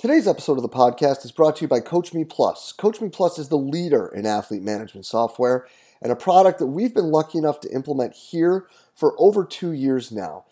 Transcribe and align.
Today's 0.00 0.26
episode 0.26 0.56
of 0.56 0.62
the 0.62 0.68
podcast 0.70 1.26
is 1.26 1.30
brought 1.30 1.56
to 1.56 1.60
you 1.60 1.68
by 1.68 1.80
CoachMe 1.80 2.26
Plus. 2.26 2.72
CoachMe 2.78 3.12
Plus 3.12 3.38
is 3.38 3.50
the 3.50 3.58
leader 3.58 4.08
in 4.08 4.24
athlete 4.24 4.62
management 4.62 5.04
software 5.04 5.66
and 6.00 6.10
a 6.10 6.16
product 6.16 6.58
that 6.58 6.68
we've 6.68 6.94
been 6.94 7.10
lucky 7.10 7.36
enough 7.36 7.60
to 7.60 7.70
implement 7.70 8.14
here 8.14 8.66
for 8.94 9.14
over 9.18 9.44
two 9.44 9.72
years 9.72 10.10
now. 10.10 10.46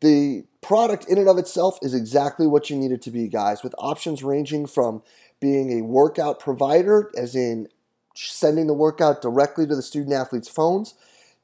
The 0.00 0.44
product 0.62 1.04
in 1.10 1.18
and 1.18 1.28
of 1.28 1.36
itself 1.36 1.78
is 1.82 1.92
exactly 1.92 2.46
what 2.46 2.70
you 2.70 2.76
need 2.76 2.90
it 2.90 3.02
to 3.02 3.10
be, 3.10 3.28
guys, 3.28 3.62
with 3.62 3.74
options 3.76 4.22
ranging 4.22 4.66
from 4.66 5.02
being 5.40 5.78
a 5.78 5.84
workout 5.84 6.40
provider, 6.40 7.10
as 7.18 7.36
in 7.36 7.68
sending 8.14 8.66
the 8.66 8.72
workout 8.72 9.20
directly 9.20 9.66
to 9.66 9.76
the 9.76 9.82
student 9.82 10.14
athletes' 10.14 10.48
phones, 10.48 10.94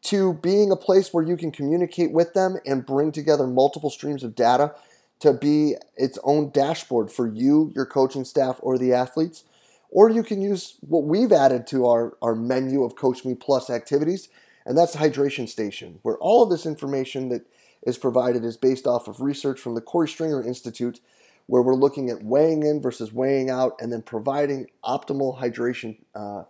to 0.05 0.33
being 0.33 0.71
a 0.71 0.77
place 0.77 1.13
where 1.13 1.23
you 1.23 1.37
can 1.37 1.53
communicate 1.53 2.13
with 2.13 2.33
them 2.33 2.57
and 2.65 2.87
bring 2.87 3.13
together 3.13 3.47
multiple 3.47 3.91
streams 3.91 4.25
of 4.25 4.35
data 4.35 4.75
to 5.23 5.33
be 5.33 5.77
its 5.97 6.19
own 6.25 6.51
dashboard 6.51 7.09
for 7.09 7.29
you, 7.29 7.71
your 7.77 7.87
coaching 7.87 8.25
staff, 8.25 8.59
or 8.61 8.77
the 8.77 8.93
athletes. 8.93 9.45
Or 9.89 10.11
you 10.11 10.25
can 10.25 10.43
use 10.43 10.79
what 10.81 11.05
we've 11.05 11.31
added 11.31 11.65
to 11.69 11.87
our, 11.87 12.17
our 12.21 12.35
menu 12.35 12.83
of 12.83 12.97
Coach 12.97 13.25
Me 13.25 13.37
Plus 13.37 13.71
activities, 13.71 14.29
and 14.67 14.77
that's 14.77 14.95
the 14.95 14.99
Hydration 14.99 15.49
Station, 15.49 16.01
where 16.03 16.17
all 16.19 16.43
of 16.43 16.51
this 16.51 16.67
information 16.67 17.29
that 17.29 17.47
is 17.87 17.99
provided 17.99 18.45
is 18.45 18.57
based 18.57 18.85
off 18.85 19.07
of 19.07 19.21
research 19.21 19.61
from 19.61 19.77
the 19.77 19.81
Korey 19.81 20.09
Stringer 20.09 20.43
Institute, 20.43 20.99
where 21.47 21.63
we're 21.63 21.75
looking 21.75 22.11
at 22.11 22.25
weighing 22.25 22.65
in 22.65 22.83
versus 22.83 23.13
weighing 23.13 23.49
out 23.49 23.77
and 23.81 23.93
then 23.93 24.03
providing 24.03 24.67
optimal 24.85 25.39
hydration 25.39 25.99
uh, 26.17 26.45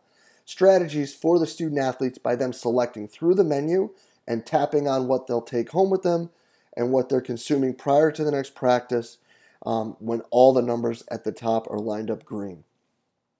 strategies 0.46 1.14
for 1.14 1.38
the 1.38 1.46
student 1.46 1.78
athletes 1.78 2.16
by 2.16 2.36
them 2.36 2.54
selecting 2.54 3.06
through 3.06 3.34
the 3.34 3.44
menu 3.44 3.90
and 4.26 4.46
tapping 4.46 4.88
on 4.88 5.08
what 5.08 5.26
they'll 5.26 5.42
take 5.42 5.72
home 5.72 5.90
with 5.90 6.02
them 6.02 6.30
and 6.76 6.92
what 6.92 7.08
they're 7.08 7.20
consuming 7.20 7.74
prior 7.74 8.10
to 8.10 8.24
the 8.24 8.30
next 8.30 8.54
practice 8.54 9.18
um, 9.64 9.96
when 9.98 10.22
all 10.30 10.52
the 10.52 10.62
numbers 10.62 11.04
at 11.10 11.24
the 11.24 11.32
top 11.32 11.70
are 11.70 11.78
lined 11.78 12.10
up 12.10 12.24
green. 12.24 12.64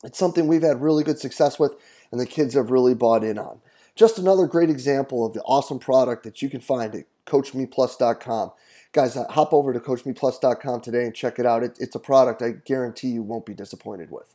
It's 0.04 0.18
something 0.18 0.46
we've 0.46 0.62
had 0.62 0.82
really 0.82 1.04
good 1.04 1.18
success 1.18 1.58
with, 1.58 1.76
and 2.10 2.20
the 2.20 2.26
kids 2.26 2.54
have 2.54 2.70
really 2.70 2.94
bought 2.94 3.24
in 3.24 3.38
on. 3.38 3.60
Just 3.94 4.18
another 4.18 4.46
great 4.46 4.70
example 4.70 5.24
of 5.24 5.32
the 5.32 5.42
awesome 5.42 5.78
product 5.78 6.24
that 6.24 6.42
you 6.42 6.48
can 6.48 6.60
find 6.60 6.94
at 6.94 7.04
CoachMePlus.com. 7.26 8.52
Guys, 8.92 9.16
uh, 9.16 9.26
hop 9.30 9.52
over 9.52 9.72
to 9.72 9.80
CoachMePlus.com 9.80 10.80
today 10.80 11.04
and 11.04 11.14
check 11.14 11.38
it 11.38 11.46
out. 11.46 11.62
It, 11.62 11.76
it's 11.78 11.94
a 11.94 12.00
product 12.00 12.42
I 12.42 12.50
guarantee 12.50 13.08
you 13.08 13.22
won't 13.22 13.46
be 13.46 13.54
disappointed 13.54 14.10
with. 14.10 14.34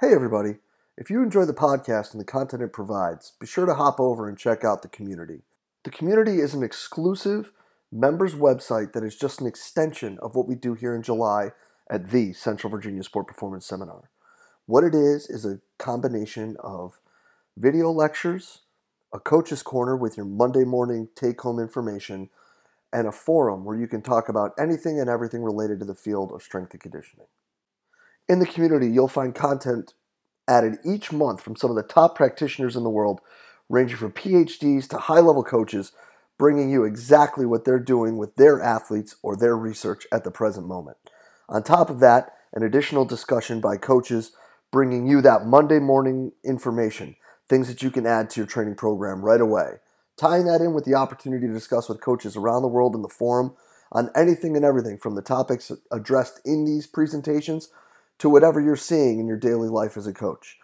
Hey, 0.00 0.12
everybody. 0.12 0.56
If 0.96 1.10
you 1.10 1.22
enjoy 1.22 1.44
the 1.44 1.52
podcast 1.52 2.12
and 2.12 2.20
the 2.20 2.24
content 2.24 2.62
it 2.62 2.72
provides, 2.72 3.32
be 3.38 3.46
sure 3.46 3.66
to 3.66 3.74
hop 3.74 4.00
over 4.00 4.28
and 4.28 4.38
check 4.38 4.64
out 4.64 4.82
the 4.82 4.88
community. 4.88 5.42
The 5.86 5.92
community 5.92 6.40
is 6.40 6.52
an 6.52 6.64
exclusive 6.64 7.52
members 7.92 8.34
website 8.34 8.92
that 8.92 9.04
is 9.04 9.14
just 9.14 9.40
an 9.40 9.46
extension 9.46 10.18
of 10.20 10.34
what 10.34 10.48
we 10.48 10.56
do 10.56 10.74
here 10.74 10.96
in 10.96 11.00
July 11.00 11.52
at 11.88 12.10
the 12.10 12.32
Central 12.32 12.72
Virginia 12.72 13.04
Sport 13.04 13.28
Performance 13.28 13.66
Seminar. 13.66 14.10
What 14.66 14.82
it 14.82 14.96
is 14.96 15.30
is 15.30 15.44
a 15.46 15.60
combination 15.78 16.56
of 16.58 16.98
video 17.56 17.92
lectures, 17.92 18.62
a 19.14 19.20
coach's 19.20 19.62
corner 19.62 19.96
with 19.96 20.16
your 20.16 20.26
Monday 20.26 20.64
morning 20.64 21.08
take 21.14 21.40
home 21.40 21.60
information, 21.60 22.30
and 22.92 23.06
a 23.06 23.12
forum 23.12 23.64
where 23.64 23.78
you 23.78 23.86
can 23.86 24.02
talk 24.02 24.28
about 24.28 24.54
anything 24.58 24.98
and 24.98 25.08
everything 25.08 25.44
related 25.44 25.78
to 25.78 25.84
the 25.84 25.94
field 25.94 26.32
of 26.32 26.42
strength 26.42 26.72
and 26.72 26.80
conditioning. 26.80 27.28
In 28.28 28.40
the 28.40 28.46
community, 28.46 28.88
you'll 28.88 29.06
find 29.06 29.36
content 29.36 29.94
added 30.48 30.78
each 30.84 31.12
month 31.12 31.40
from 31.40 31.54
some 31.54 31.70
of 31.70 31.76
the 31.76 31.84
top 31.84 32.16
practitioners 32.16 32.74
in 32.74 32.82
the 32.82 32.90
world 32.90 33.20
ranging 33.68 33.96
from 33.96 34.12
PhDs 34.12 34.88
to 34.88 34.98
high 34.98 35.20
level 35.20 35.44
coaches, 35.44 35.92
bringing 36.38 36.70
you 36.70 36.84
exactly 36.84 37.46
what 37.46 37.64
they're 37.64 37.78
doing 37.78 38.16
with 38.16 38.36
their 38.36 38.60
athletes 38.60 39.16
or 39.22 39.36
their 39.36 39.56
research 39.56 40.06
at 40.12 40.24
the 40.24 40.30
present 40.30 40.66
moment. 40.66 40.96
On 41.48 41.62
top 41.62 41.90
of 41.90 42.00
that, 42.00 42.32
an 42.52 42.62
additional 42.62 43.04
discussion 43.04 43.60
by 43.60 43.76
coaches 43.76 44.32
bringing 44.70 45.06
you 45.06 45.20
that 45.22 45.46
Monday 45.46 45.78
morning 45.78 46.32
information, 46.44 47.16
things 47.48 47.68
that 47.68 47.82
you 47.82 47.90
can 47.90 48.06
add 48.06 48.28
to 48.30 48.40
your 48.40 48.46
training 48.46 48.74
program 48.74 49.22
right 49.22 49.40
away. 49.40 49.74
Tying 50.16 50.46
that 50.46 50.60
in 50.60 50.72
with 50.72 50.84
the 50.84 50.94
opportunity 50.94 51.46
to 51.46 51.52
discuss 51.52 51.88
with 51.88 52.00
coaches 52.00 52.36
around 52.36 52.62
the 52.62 52.68
world 52.68 52.94
in 52.94 53.02
the 53.02 53.08
forum 53.08 53.54
on 53.92 54.10
anything 54.16 54.56
and 54.56 54.64
everything 54.64 54.98
from 54.98 55.14
the 55.14 55.22
topics 55.22 55.70
addressed 55.92 56.40
in 56.44 56.64
these 56.64 56.86
presentations 56.86 57.68
to 58.18 58.28
whatever 58.28 58.60
you're 58.60 58.76
seeing 58.76 59.20
in 59.20 59.26
your 59.26 59.36
daily 59.36 59.68
life 59.68 59.96
as 59.96 60.06
a 60.06 60.12
coach. 60.12 60.56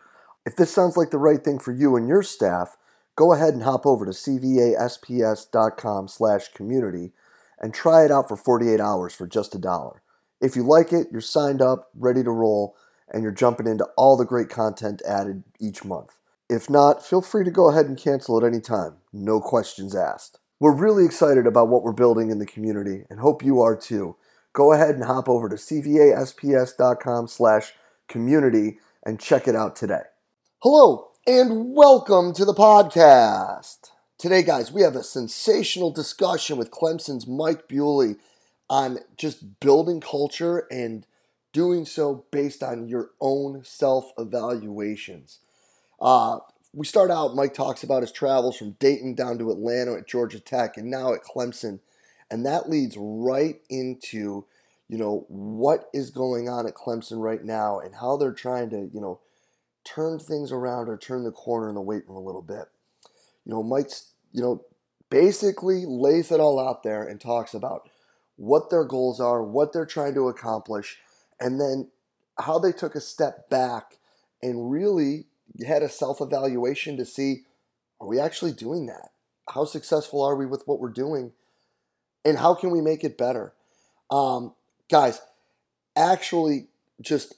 If 0.44 0.56
this 0.56 0.72
sounds 0.72 0.96
like 0.96 1.10
the 1.10 1.18
right 1.18 1.42
thing 1.42 1.58
for 1.58 1.72
you 1.72 1.96
and 1.96 2.08
your 2.08 2.22
staff, 2.22 2.76
go 3.22 3.32
ahead 3.32 3.54
and 3.54 3.62
hop 3.62 3.86
over 3.86 4.04
to 4.04 4.10
cvasps.com 4.10 6.08
slash 6.08 6.48
community 6.48 7.12
and 7.60 7.72
try 7.72 8.04
it 8.04 8.10
out 8.10 8.26
for 8.26 8.36
48 8.36 8.80
hours 8.80 9.14
for 9.14 9.28
just 9.28 9.54
a 9.54 9.60
dollar. 9.60 10.02
If 10.40 10.56
you 10.56 10.64
like 10.64 10.92
it, 10.92 11.06
you're 11.12 11.20
signed 11.20 11.62
up, 11.62 11.90
ready 11.94 12.24
to 12.24 12.32
roll, 12.32 12.74
and 13.08 13.22
you're 13.22 13.30
jumping 13.30 13.68
into 13.68 13.84
all 13.96 14.16
the 14.16 14.24
great 14.24 14.48
content 14.48 15.02
added 15.06 15.44
each 15.60 15.84
month. 15.84 16.18
If 16.50 16.68
not, 16.68 17.06
feel 17.06 17.22
free 17.22 17.44
to 17.44 17.52
go 17.52 17.70
ahead 17.70 17.86
and 17.86 17.96
cancel 17.96 18.36
at 18.38 18.44
any 18.44 18.60
time. 18.60 18.96
No 19.12 19.40
questions 19.40 19.94
asked. 19.94 20.40
We're 20.58 20.74
really 20.74 21.04
excited 21.04 21.46
about 21.46 21.68
what 21.68 21.84
we're 21.84 21.92
building 21.92 22.28
in 22.28 22.40
the 22.40 22.44
community 22.44 23.04
and 23.08 23.20
hope 23.20 23.44
you 23.44 23.60
are 23.60 23.76
too. 23.76 24.16
Go 24.52 24.72
ahead 24.72 24.96
and 24.96 25.04
hop 25.04 25.28
over 25.28 25.48
to 25.48 25.54
cvasps.com 25.54 27.28
slash 27.28 27.72
community 28.08 28.80
and 29.06 29.20
check 29.20 29.46
it 29.46 29.54
out 29.54 29.76
today. 29.76 30.02
Hello, 30.58 31.11
and 31.24 31.72
welcome 31.72 32.32
to 32.32 32.44
the 32.44 32.52
podcast. 32.54 33.90
Today, 34.18 34.42
guys, 34.42 34.72
we 34.72 34.82
have 34.82 34.96
a 34.96 35.04
sensational 35.04 35.92
discussion 35.92 36.56
with 36.56 36.72
Clemson's 36.72 37.28
Mike 37.28 37.68
Bewley 37.68 38.16
on 38.68 38.98
just 39.16 39.60
building 39.60 40.00
culture 40.00 40.66
and 40.68 41.06
doing 41.52 41.84
so 41.84 42.24
based 42.32 42.60
on 42.64 42.88
your 42.88 43.10
own 43.20 43.62
self 43.62 44.12
evaluations. 44.18 45.38
Uh, 46.00 46.40
we 46.72 46.84
start 46.84 47.12
out, 47.12 47.36
Mike 47.36 47.54
talks 47.54 47.84
about 47.84 48.02
his 48.02 48.10
travels 48.10 48.56
from 48.56 48.72
Dayton 48.72 49.14
down 49.14 49.38
to 49.38 49.52
Atlanta 49.52 49.94
at 49.94 50.08
Georgia 50.08 50.40
Tech 50.40 50.76
and 50.76 50.90
now 50.90 51.14
at 51.14 51.22
Clemson. 51.22 51.78
And 52.32 52.44
that 52.46 52.68
leads 52.68 52.96
right 52.98 53.60
into, 53.70 54.44
you 54.88 54.98
know, 54.98 55.24
what 55.28 55.88
is 55.94 56.10
going 56.10 56.48
on 56.48 56.66
at 56.66 56.74
Clemson 56.74 57.22
right 57.22 57.44
now 57.44 57.78
and 57.78 57.94
how 57.94 58.16
they're 58.16 58.32
trying 58.32 58.70
to, 58.70 58.90
you 58.92 59.00
know, 59.00 59.20
turn 59.84 60.18
things 60.18 60.52
around 60.52 60.88
or 60.88 60.96
turn 60.96 61.24
the 61.24 61.32
corner 61.32 61.68
in 61.68 61.74
the 61.74 61.80
weight 61.80 62.08
room 62.08 62.16
a 62.16 62.26
little 62.26 62.42
bit. 62.42 62.66
You 63.44 63.52
know, 63.52 63.62
Mike's, 63.62 64.12
you 64.32 64.40
know, 64.42 64.64
basically 65.10 65.84
lays 65.86 66.30
it 66.30 66.40
all 66.40 66.58
out 66.58 66.82
there 66.82 67.04
and 67.04 67.20
talks 67.20 67.54
about 67.54 67.88
what 68.36 68.70
their 68.70 68.84
goals 68.84 69.20
are, 69.20 69.42
what 69.42 69.72
they're 69.72 69.86
trying 69.86 70.14
to 70.14 70.28
accomplish, 70.28 70.98
and 71.40 71.60
then 71.60 71.90
how 72.38 72.58
they 72.58 72.72
took 72.72 72.94
a 72.94 73.00
step 73.00 73.50
back 73.50 73.98
and 74.42 74.70
really 74.70 75.26
had 75.66 75.82
a 75.82 75.88
self 75.88 76.20
evaluation 76.20 76.96
to 76.96 77.04
see 77.04 77.42
are 78.00 78.08
we 78.08 78.18
actually 78.18 78.52
doing 78.52 78.86
that? 78.86 79.10
How 79.48 79.64
successful 79.64 80.22
are 80.22 80.34
we 80.34 80.44
with 80.44 80.64
what 80.66 80.80
we're 80.80 80.90
doing? 80.90 81.32
And 82.24 82.36
how 82.36 82.54
can 82.54 82.70
we 82.70 82.80
make 82.80 83.04
it 83.04 83.16
better? 83.16 83.52
Um, 84.10 84.54
guys, 84.90 85.20
actually, 85.96 86.66
just 87.00 87.34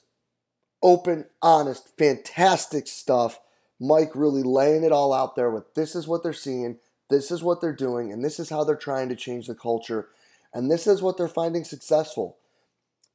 open, 0.85 1.25
honest, 1.41 1.89
fantastic 1.97 2.87
stuff. 2.87 3.39
Mike 3.79 4.11
really 4.13 4.43
laying 4.43 4.83
it 4.83 4.91
all 4.91 5.11
out 5.11 5.35
there 5.35 5.49
with 5.49 5.73
this 5.73 5.95
is 5.95 6.07
what 6.07 6.21
they're 6.21 6.31
seeing, 6.31 6.77
this 7.09 7.31
is 7.31 7.41
what 7.41 7.59
they're 7.59 7.73
doing, 7.73 8.13
and 8.13 8.23
this 8.23 8.39
is 8.39 8.49
how 8.49 8.63
they're 8.63 8.75
trying 8.75 9.09
to 9.09 9.15
change 9.15 9.47
the 9.47 9.55
culture, 9.55 10.09
and 10.53 10.69
this 10.69 10.85
is 10.85 11.01
what 11.01 11.17
they're 11.17 11.27
finding 11.27 11.63
successful. 11.63 12.37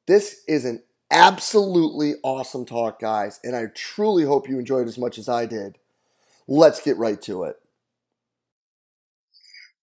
This 0.06 0.43
is 0.49 0.65
an 0.65 0.83
absolutely 1.12 2.15
awesome 2.25 2.67
talk, 2.67 3.00
guys, 3.00 3.39
and 3.45 3.55
I 3.55 3.67
truly 3.73 4.25
hope 4.25 4.49
you 4.49 4.59
enjoyed 4.59 4.89
as 4.89 4.99
much 4.99 5.17
as 5.17 5.29
I 5.29 5.47
did. 5.47 5.79
Let's 6.49 6.83
get 6.83 6.97
right 6.97 7.23
to 7.23 7.45
it. 7.45 7.56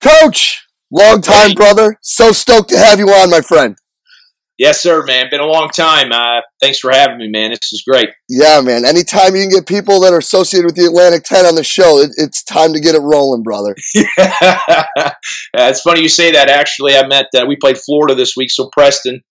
Coach, 0.01 0.67
long 0.91 1.21
time, 1.21 1.53
brother. 1.53 1.97
So 2.01 2.33
stoked 2.33 2.69
to 2.69 2.77
have 2.77 3.00
you 3.00 3.07
on, 3.07 3.31
my 3.31 3.41
friend. 3.41 3.77
Yes, 4.57 4.81
sir, 4.81 5.04
man. 5.04 5.27
Been 5.30 5.39
a 5.39 5.45
long 5.45 5.69
time. 5.69 6.12
Uh, 6.12 6.42
thanks 6.59 6.80
for 6.80 6.92
having 6.92 7.18
me, 7.18 7.30
man. 7.30 7.51
This 7.51 7.71
is 7.74 7.83
great. 7.88 8.09
Yeah, 8.27 8.62
man. 8.62 8.86
Anytime 8.86 9.36
you 9.36 9.44
can 9.44 9.51
get 9.51 9.68
people 9.68 10.00
that 10.01 10.13
are 10.13 10.18
associated 10.18 10.65
with 10.65 10.75
the 10.75 10.86
Atlantic 10.86 11.24
10 11.25 11.45
on 11.45 11.56
the 11.56 11.63
show, 11.63 12.00
it, 12.00 12.12
it's 12.18 12.44
time 12.44 12.74
to 12.74 12.80
get 12.80 12.95
it 12.95 13.01
rolling, 13.01 13.44
brother. 13.44 13.75
yeah, 13.95 14.86
it's 15.54 15.81
funny 15.81 16.01
you 16.01 16.09
say 16.09 16.31
that. 16.31 16.50
Actually, 16.50 16.95
I 16.95 17.06
met, 17.06 17.27
uh, 17.36 17.45
we 17.48 17.56
played 17.56 17.77
Florida 17.77 18.15
this 18.15 18.36
week, 18.36 18.50
so 18.50 18.69
Preston, 18.74 19.21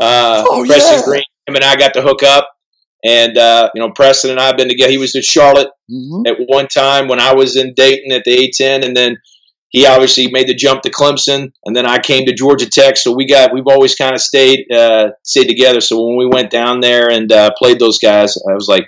uh, 0.00 0.44
oh, 0.46 0.64
Preston 0.64 1.00
yeah. 1.00 1.04
Green, 1.04 1.24
him 1.48 1.56
and 1.56 1.64
I 1.64 1.74
got 1.74 1.94
to 1.94 2.02
hook 2.02 2.22
up. 2.22 2.48
And, 3.04 3.36
uh, 3.36 3.70
you 3.74 3.80
know, 3.80 3.90
Preston 3.90 4.30
and 4.30 4.40
I 4.40 4.46
have 4.46 4.56
been 4.56 4.68
together. 4.68 4.90
He 4.90 4.98
was 4.98 5.14
in 5.14 5.22
Charlotte 5.22 5.70
mm-hmm. 5.90 6.26
at 6.26 6.36
one 6.46 6.68
time 6.68 7.08
when 7.08 7.20
I 7.20 7.34
was 7.34 7.56
in 7.56 7.74
Dayton 7.74 8.12
at 8.12 8.24
the 8.24 8.52
A10. 8.60 8.84
And 8.84 8.96
then 8.96 9.16
he 9.70 9.86
obviously 9.86 10.30
made 10.30 10.48
the 10.48 10.54
jump 10.54 10.82
to 10.82 10.90
Clemson, 10.90 11.52
and 11.64 11.76
then 11.76 11.86
I 11.86 11.98
came 11.98 12.26
to 12.26 12.34
Georgia 12.34 12.68
Tech. 12.68 12.96
So 12.96 13.14
we 13.14 13.26
got 13.26 13.52
we've 13.52 13.66
always 13.66 13.94
kind 13.94 14.14
of 14.14 14.20
stayed 14.20 14.70
uh, 14.72 15.10
stayed 15.24 15.48
together. 15.48 15.80
So 15.80 16.04
when 16.04 16.16
we 16.16 16.26
went 16.26 16.50
down 16.50 16.80
there 16.80 17.10
and 17.10 17.30
uh, 17.30 17.50
played 17.58 17.78
those 17.78 17.98
guys, 17.98 18.36
I 18.48 18.54
was 18.54 18.66
like, 18.68 18.84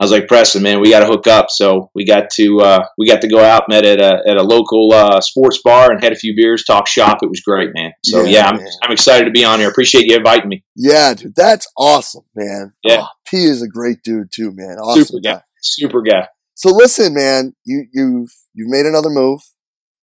I 0.00 0.04
was 0.04 0.12
like, 0.12 0.26
Preston, 0.26 0.62
man, 0.62 0.80
we 0.80 0.90
got 0.90 1.00
to 1.00 1.06
hook 1.06 1.26
up. 1.26 1.46
So 1.50 1.90
we 1.94 2.04
got 2.04 2.30
to 2.30 2.60
uh, 2.60 2.84
we 2.96 3.08
got 3.08 3.20
to 3.22 3.28
go 3.28 3.42
out, 3.42 3.68
met 3.68 3.84
at 3.84 4.00
a 4.00 4.22
at 4.28 4.36
a 4.36 4.42
local 4.42 4.92
uh, 4.92 5.20
sports 5.20 5.60
bar, 5.62 5.90
and 5.90 6.02
had 6.02 6.12
a 6.12 6.16
few 6.16 6.34
beers, 6.36 6.64
talk 6.64 6.86
shop. 6.86 7.18
It 7.22 7.28
was 7.28 7.40
great, 7.40 7.70
man. 7.74 7.92
So 8.04 8.22
yeah, 8.22 8.30
yeah 8.30 8.46
I'm, 8.48 8.60
I'm 8.82 8.92
excited 8.92 9.24
to 9.24 9.30
be 9.30 9.44
on 9.44 9.58
here. 9.58 9.68
Appreciate 9.68 10.06
you 10.06 10.16
inviting 10.16 10.48
me. 10.48 10.64
Yeah, 10.76 11.14
dude, 11.14 11.34
that's 11.34 11.70
awesome, 11.76 12.24
man. 12.34 12.72
Yeah, 12.84 13.02
oh, 13.02 13.08
P 13.26 13.44
is 13.44 13.62
a 13.62 13.68
great 13.68 14.02
dude 14.02 14.30
too, 14.32 14.52
man. 14.54 14.78
Awesome 14.78 15.04
super 15.04 15.20
guy. 15.20 15.34
guy. 15.34 15.42
Super 15.60 16.02
guy. 16.02 16.28
So 16.54 16.70
listen, 16.70 17.14
man, 17.14 17.54
you 17.64 17.86
you've 17.92 18.32
you've 18.54 18.70
made 18.70 18.86
another 18.86 19.10
move. 19.10 19.40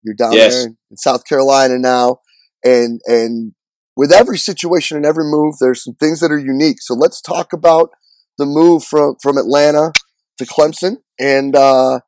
You're 0.05 0.15
down 0.15 0.33
yes. 0.33 0.53
there 0.53 0.67
in 0.91 0.97
South 0.97 1.25
Carolina 1.25 1.77
now, 1.79 2.19
and 2.63 3.01
and 3.05 3.53
with 3.97 4.13
every 4.13 4.37
situation 4.37 4.97
and 4.97 5.05
every 5.05 5.23
move, 5.25 5.55
there's 5.59 5.83
some 5.83 5.95
things 5.95 6.19
that 6.19 6.31
are 6.31 6.39
unique. 6.39 6.77
So 6.81 6.93
let's 6.93 7.21
talk 7.21 7.53
about 7.53 7.89
the 8.37 8.45
move 8.45 8.83
from 8.83 9.15
from 9.21 9.37
Atlanta 9.37 9.91
to 10.37 10.45
Clemson 10.45 10.97
and 11.19 11.55
uh, 11.55 11.99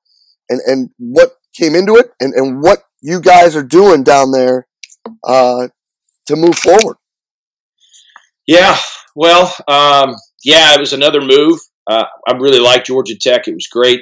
and 0.49 0.61
and 0.65 0.89
what 0.97 1.33
came 1.55 1.75
into 1.75 1.95
it 1.95 2.11
and, 2.19 2.33
and 2.33 2.61
what 2.61 2.83
you 3.01 3.19
guys 3.19 3.55
are 3.55 3.63
doing 3.63 4.03
down 4.03 4.31
there 4.31 4.67
uh, 5.23 5.69
to 6.27 6.35
move 6.35 6.55
forward. 6.55 6.97
Yeah, 8.45 8.77
well, 9.15 9.53
um, 9.67 10.15
yeah, 10.43 10.75
it 10.75 10.79
was 10.79 10.93
another 10.93 11.21
move. 11.21 11.59
Uh, 11.89 12.05
I 12.27 12.33
really 12.33 12.59
liked 12.59 12.87
Georgia 12.87 13.15
Tech. 13.19 13.47
It 13.47 13.53
was 13.53 13.67
great, 13.67 14.01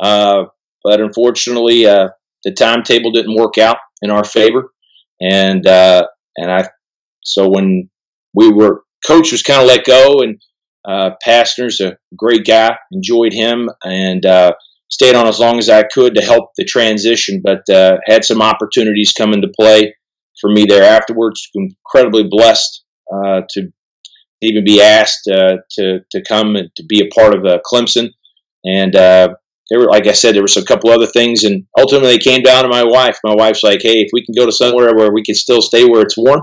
uh, 0.00 0.44
but 0.82 1.00
unfortunately, 1.00 1.86
uh, 1.86 2.08
the 2.46 2.52
timetable 2.52 3.10
didn't 3.10 3.36
work 3.36 3.58
out 3.58 3.76
in 4.00 4.10
our 4.10 4.24
favor, 4.24 4.72
and 5.20 5.66
uh, 5.66 6.06
and 6.36 6.50
I 6.50 6.68
so 7.24 7.50
when 7.50 7.90
we 8.32 8.50
were 8.50 8.84
coach 9.06 9.32
was 9.32 9.42
kind 9.42 9.60
of 9.60 9.68
let 9.68 9.84
go 9.84 10.20
and 10.20 10.40
uh, 10.86 11.10
Pastner's 11.26 11.80
a 11.80 11.98
great 12.16 12.46
guy. 12.46 12.76
Enjoyed 12.92 13.32
him 13.32 13.68
and 13.84 14.24
uh, 14.24 14.52
stayed 14.88 15.16
on 15.16 15.26
as 15.26 15.40
long 15.40 15.58
as 15.58 15.68
I 15.68 15.82
could 15.82 16.14
to 16.14 16.22
help 16.22 16.50
the 16.56 16.64
transition, 16.64 17.42
but 17.42 17.68
uh, 17.68 17.96
had 18.06 18.24
some 18.24 18.40
opportunities 18.40 19.12
come 19.12 19.32
into 19.32 19.48
play 19.48 19.96
for 20.40 20.50
me 20.50 20.64
there 20.64 20.84
afterwards. 20.84 21.48
Incredibly 21.54 22.28
blessed 22.30 22.84
uh, 23.12 23.42
to 23.50 23.72
even 24.40 24.64
be 24.64 24.80
asked 24.80 25.28
uh, 25.28 25.56
to 25.72 26.00
to 26.12 26.22
come 26.22 26.54
and 26.54 26.70
to 26.76 26.84
be 26.84 27.00
a 27.00 27.12
part 27.12 27.34
of 27.34 27.44
uh, 27.44 27.58
Clemson. 27.66 28.10
And 28.64 28.96
there 29.68 29.80
were, 29.80 29.86
like 29.86 30.06
I 30.06 30.12
said, 30.12 30.34
there 30.34 30.42
was 30.42 30.56
a 30.56 30.64
couple 30.64 30.90
other 30.90 31.06
things, 31.06 31.44
and 31.44 31.66
ultimately 31.78 32.14
it 32.14 32.22
came 32.22 32.42
down 32.42 32.62
to 32.62 32.68
my 32.68 32.84
wife. 32.84 33.18
My 33.24 33.34
wife's 33.34 33.62
like, 33.62 33.80
"Hey, 33.82 34.00
if 34.00 34.10
we 34.12 34.24
can 34.24 34.34
go 34.36 34.46
to 34.46 34.52
somewhere 34.52 34.94
where 34.94 35.12
we 35.12 35.22
can 35.22 35.34
still 35.34 35.62
stay 35.62 35.84
where 35.84 36.02
it's 36.02 36.16
warm." 36.16 36.42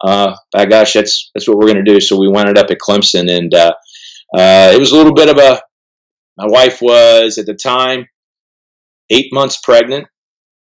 uh, 0.00 0.34
by 0.52 0.66
gosh, 0.66 0.92
that's 0.92 1.30
that's 1.34 1.48
what 1.48 1.58
we're 1.58 1.72
going 1.72 1.84
to 1.84 1.92
do. 1.92 2.00
So 2.00 2.18
we 2.18 2.28
wound 2.28 2.56
up 2.58 2.70
at 2.70 2.78
Clemson, 2.78 3.30
and 3.30 3.52
uh, 3.52 3.72
uh, 4.36 4.72
it 4.74 4.78
was 4.78 4.92
a 4.92 4.96
little 4.96 5.14
bit 5.14 5.28
of 5.28 5.38
a. 5.38 5.60
My 6.36 6.46
wife 6.46 6.80
was 6.80 7.38
at 7.38 7.46
the 7.46 7.54
time 7.54 8.06
eight 9.10 9.32
months 9.32 9.58
pregnant, 9.62 10.06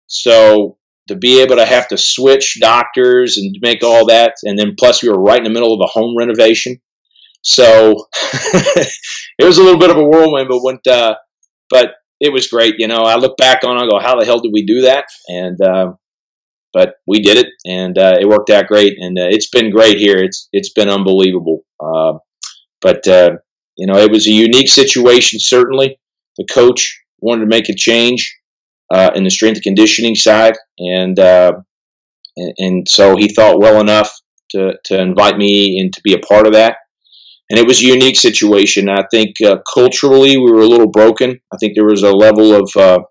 so 0.07 0.77
to 1.07 1.15
be 1.15 1.41
able 1.41 1.55
to 1.55 1.65
have 1.65 1.87
to 1.89 1.97
switch 1.97 2.59
doctors 2.59 3.37
and 3.37 3.55
make 3.61 3.83
all 3.83 4.07
that, 4.07 4.35
and 4.43 4.59
then 4.59 4.75
plus 4.77 5.01
we 5.01 5.09
were 5.09 5.21
right 5.21 5.37
in 5.37 5.45
the 5.45 5.49
middle 5.49 5.73
of 5.73 5.79
a 5.81 5.87
home 5.89 6.17
renovation, 6.17 6.81
so 7.41 8.07
it 8.13 9.45
was 9.45 9.57
a 9.57 9.63
little 9.63 9.79
bit 9.79 9.89
of 9.89 9.97
a 9.97 10.03
whirlwind. 10.03 10.49
But 10.49 10.63
went, 10.63 10.85
uh, 10.85 11.15
but 11.73 11.95
it 12.19 12.31
was 12.31 12.47
great. 12.47 12.75
You 12.77 12.87
know, 12.87 13.01
I 13.01 13.15
look 13.15 13.35
back 13.35 13.63
on, 13.65 13.75
it, 13.75 13.81
I 13.81 13.89
go, 13.89 13.99
how 13.99 14.17
the 14.17 14.25
hell 14.25 14.39
did 14.39 14.51
we 14.53 14.63
do 14.63 14.81
that? 14.81 15.05
And 15.27 15.59
uh, 15.59 15.93
but 16.71 16.95
we 17.07 17.19
did 17.19 17.37
it, 17.37 17.47
and 17.65 17.97
uh, 17.97 18.15
it 18.19 18.27
worked 18.27 18.51
out 18.51 18.67
great. 18.67 18.93
And 18.99 19.17
uh, 19.17 19.27
it's 19.29 19.49
been 19.49 19.71
great 19.71 19.97
here. 19.97 20.17
It's 20.17 20.47
it's 20.53 20.71
been 20.71 20.87
unbelievable. 20.87 21.61
Uh, 21.79 22.19
but 22.79 23.07
uh, 23.07 23.31
you 23.75 23.87
know, 23.87 23.97
it 23.97 24.11
was 24.11 24.27
a 24.27 24.31
unique 24.31 24.69
situation. 24.69 25.39
Certainly, 25.39 25.99
the 26.37 26.45
coach 26.53 27.01
wanted 27.19 27.41
to 27.41 27.47
make 27.47 27.69
a 27.69 27.75
change 27.75 28.37
uh, 28.93 29.09
in 29.15 29.23
the 29.23 29.31
strength 29.31 29.57
and 29.57 29.63
conditioning 29.63 30.15
side, 30.15 30.55
and, 30.77 31.17
and 31.17 32.53
and 32.57 32.87
so 32.87 33.15
he 33.15 33.27
thought 33.27 33.59
well 33.59 33.81
enough 33.81 34.11
to 34.51 34.73
to 34.85 35.01
invite 35.01 35.37
me 35.37 35.79
and 35.79 35.91
to 35.93 36.01
be 36.03 36.13
a 36.13 36.19
part 36.19 36.45
of 36.45 36.53
that. 36.53 36.77
And 37.53 37.59
it 37.59 37.67
was 37.67 37.83
a 37.83 37.85
unique 37.85 38.15
situation. 38.15 38.89
I 38.89 39.05
think 39.11 39.35
culturally 39.71 40.37
we 40.39 40.51
were 40.51 40.61
a 40.61 40.67
little 40.67 40.89
broken. 40.89 41.39
I 41.53 41.57
think 41.59 41.75
there 41.75 41.85
was 41.85 42.01
a 42.01 42.11
level 42.11 42.51
of 42.51 43.05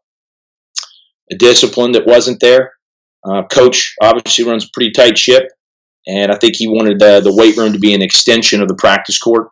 discipline 1.39 1.93
that 1.93 2.09
wasn't 2.09 2.41
there. 2.41 2.73
Uh, 3.25 3.45
coach 3.45 3.95
obviously 4.03 4.45
runs 4.45 4.65
a 4.65 4.71
pretty 4.75 4.91
tight 4.91 5.17
ship, 5.17 5.45
and 6.09 6.33
I 6.33 6.37
think 6.39 6.57
he 6.57 6.67
wanted 6.67 6.99
the, 6.99 7.21
the 7.21 7.33
weight 7.33 7.57
room 7.57 7.73
to 7.73 7.79
be 7.79 7.95
an 7.95 8.03
extension 8.03 8.61
of 8.61 8.67
the 8.67 8.75
practice 8.75 9.17
court. 9.17 9.51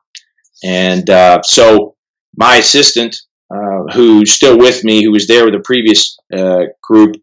And 0.65 1.09
uh, 1.09 1.41
so 1.43 1.95
my 2.37 2.57
assistant, 2.57 3.17
uh, 3.49 3.93
who's 3.93 4.33
still 4.33 4.59
with 4.59 4.83
me, 4.83 5.05
who 5.05 5.13
was 5.13 5.29
there 5.29 5.45
with 5.45 5.55
the 5.55 5.63
previous 5.65 6.19
uh, 6.37 6.65
group, 6.83 7.15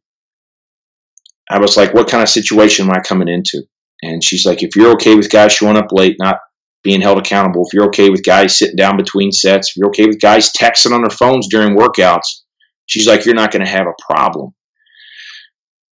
I 1.49 1.59
was 1.59 1.75
like, 1.75 1.93
"What 1.93 2.09
kind 2.09 2.23
of 2.23 2.29
situation 2.29 2.85
am 2.85 2.95
I 2.95 3.01
coming 3.01 3.27
into?" 3.27 3.63
And 4.03 4.23
she's 4.23 4.45
like, 4.45 4.63
"If 4.63 4.77
you're 4.77 4.93
okay 4.93 5.15
with 5.15 5.29
guys 5.29 5.51
showing 5.51 5.75
up 5.75 5.91
late, 5.91 6.15
not 6.17 6.37
being 6.83 7.01
held 7.01 7.17
accountable, 7.17 7.65
if 7.65 7.73
you're 7.73 7.87
okay 7.87 8.09
with 8.09 8.23
guys 8.23 8.57
sitting 8.57 8.75
down 8.75 8.97
between 8.97 9.31
sets, 9.31 9.69
if 9.69 9.77
you're 9.77 9.89
okay 9.89 10.05
with 10.05 10.21
guys 10.21 10.51
texting 10.51 10.93
on 10.93 11.01
their 11.01 11.09
phones 11.09 11.47
during 11.49 11.77
workouts, 11.77 12.41
she's 12.85 13.07
like, 13.07 13.25
you're 13.25 13.35
not 13.35 13.51
going 13.51 13.65
to 13.65 13.71
have 13.71 13.87
a 13.87 14.11
problem." 14.11 14.53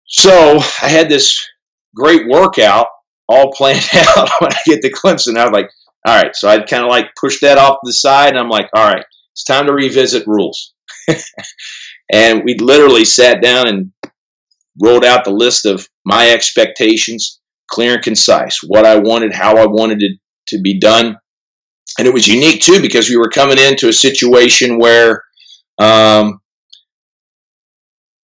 So 0.08 0.60
I 0.82 0.90
had 0.90 1.10
this 1.10 1.36
great 1.96 2.28
workout 2.28 2.88
all 3.28 3.52
planned 3.58 3.84
out 3.94 4.30
when 4.40 4.54
I 4.54 4.58
get 4.66 4.82
to 4.82 4.92
Clemson. 4.92 5.38
I 5.38 5.46
was 5.46 5.54
like, 5.54 5.70
all 6.06 6.22
right. 6.22 6.36
So 6.36 6.48
I 6.48 6.60
kind 6.60 6.84
of 6.84 6.90
like 6.90 7.16
pushed 7.20 7.42
that 7.42 7.58
off 7.58 7.76
to 7.76 7.86
the 7.86 7.94
side 7.94 8.30
and 8.30 8.40
I'm 8.40 8.50
like, 8.50 8.70
all 8.76 8.86
right, 8.86 9.06
it's 9.32 9.44
time 9.44 9.68
to 9.68 9.74
revisit 9.74 10.28
rules. 10.28 10.74
and 12.12 12.44
we 12.44 12.58
literally 12.60 13.06
sat 13.06 13.42
down 13.42 13.68
and 13.68 13.92
wrote 14.82 15.06
out 15.06 15.24
the 15.24 15.32
list 15.32 15.66
of 15.66 15.88
my 16.06 16.32
expectations, 16.32 17.40
clear 17.70 17.96
and 17.96 18.04
concise, 18.04 18.60
what 18.66 18.86
I 18.86 18.98
wanted, 18.98 19.34
how 19.34 19.58
I 19.58 19.66
wanted 19.66 20.02
it 20.02 20.20
to 20.48 20.62
be 20.62 20.80
done. 20.80 21.18
And 21.98 22.07
it 22.07 22.13
was 22.13 22.28
unique 22.28 22.62
too 22.62 22.81
because 22.81 23.10
we 23.10 23.18
were 23.18 23.30
coming 23.30 23.57
into 23.57 23.88
a 23.88 23.94
situation 23.94 24.80
where 24.80 25.24
um, 25.80 26.40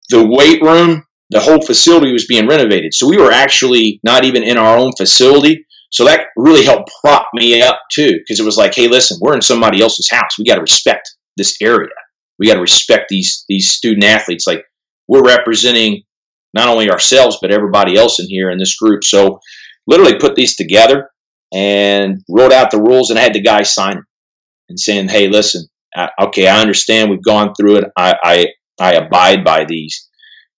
the 0.09 0.25
weight 0.25 0.61
room 0.61 1.03
the 1.29 1.39
whole 1.39 1.61
facility 1.61 2.11
was 2.11 2.25
being 2.25 2.47
renovated. 2.47 2.93
So 2.93 3.07
we 3.07 3.17
were 3.17 3.31
actually 3.31 3.99
not 4.03 4.25
even 4.25 4.43
in 4.43 4.57
our 4.57 4.77
own 4.77 4.91
facility. 4.97 5.65
So 5.91 6.05
that 6.05 6.27
really 6.35 6.65
helped 6.65 6.91
prop 7.01 7.27
me 7.33 7.61
up 7.61 7.79
too, 7.91 8.13
because 8.17 8.39
it 8.39 8.45
was 8.45 8.57
like, 8.57 8.73
hey, 8.75 8.87
listen, 8.87 9.19
we're 9.21 9.35
in 9.35 9.41
somebody 9.41 9.81
else's 9.81 10.09
house. 10.09 10.37
We 10.37 10.45
got 10.45 10.55
to 10.55 10.61
respect 10.61 11.09
this 11.37 11.55
area. 11.61 11.89
We 12.37 12.47
got 12.47 12.55
to 12.55 12.61
respect 12.61 13.05
these 13.09 13.45
these 13.47 13.69
student 13.69 14.03
athletes. 14.03 14.47
Like 14.47 14.63
we're 15.07 15.23
representing 15.23 16.03
not 16.53 16.67
only 16.67 16.89
ourselves 16.89 17.37
but 17.41 17.51
everybody 17.51 17.95
else 17.95 18.19
in 18.19 18.27
here 18.27 18.49
in 18.49 18.57
this 18.57 18.75
group. 18.75 19.03
So 19.03 19.39
literally 19.87 20.17
put 20.17 20.35
these 20.35 20.55
together 20.55 21.09
and 21.53 22.21
wrote 22.29 22.51
out 22.51 22.71
the 22.71 22.81
rules 22.81 23.09
and 23.09 23.19
I 23.19 23.23
had 23.23 23.33
the 23.33 23.41
guy 23.41 23.63
sign 23.63 23.95
them 23.95 24.07
and 24.69 24.79
saying, 24.79 25.07
hey, 25.09 25.27
listen, 25.27 25.67
I, 25.95 26.09
okay, 26.25 26.47
I 26.47 26.61
understand. 26.61 27.09
We've 27.09 27.23
gone 27.23 27.53
through 27.55 27.77
it. 27.77 27.85
I, 27.97 28.15
I 28.23 28.47
I 28.79 28.93
abide 28.93 29.43
by 29.43 29.65
these. 29.65 30.07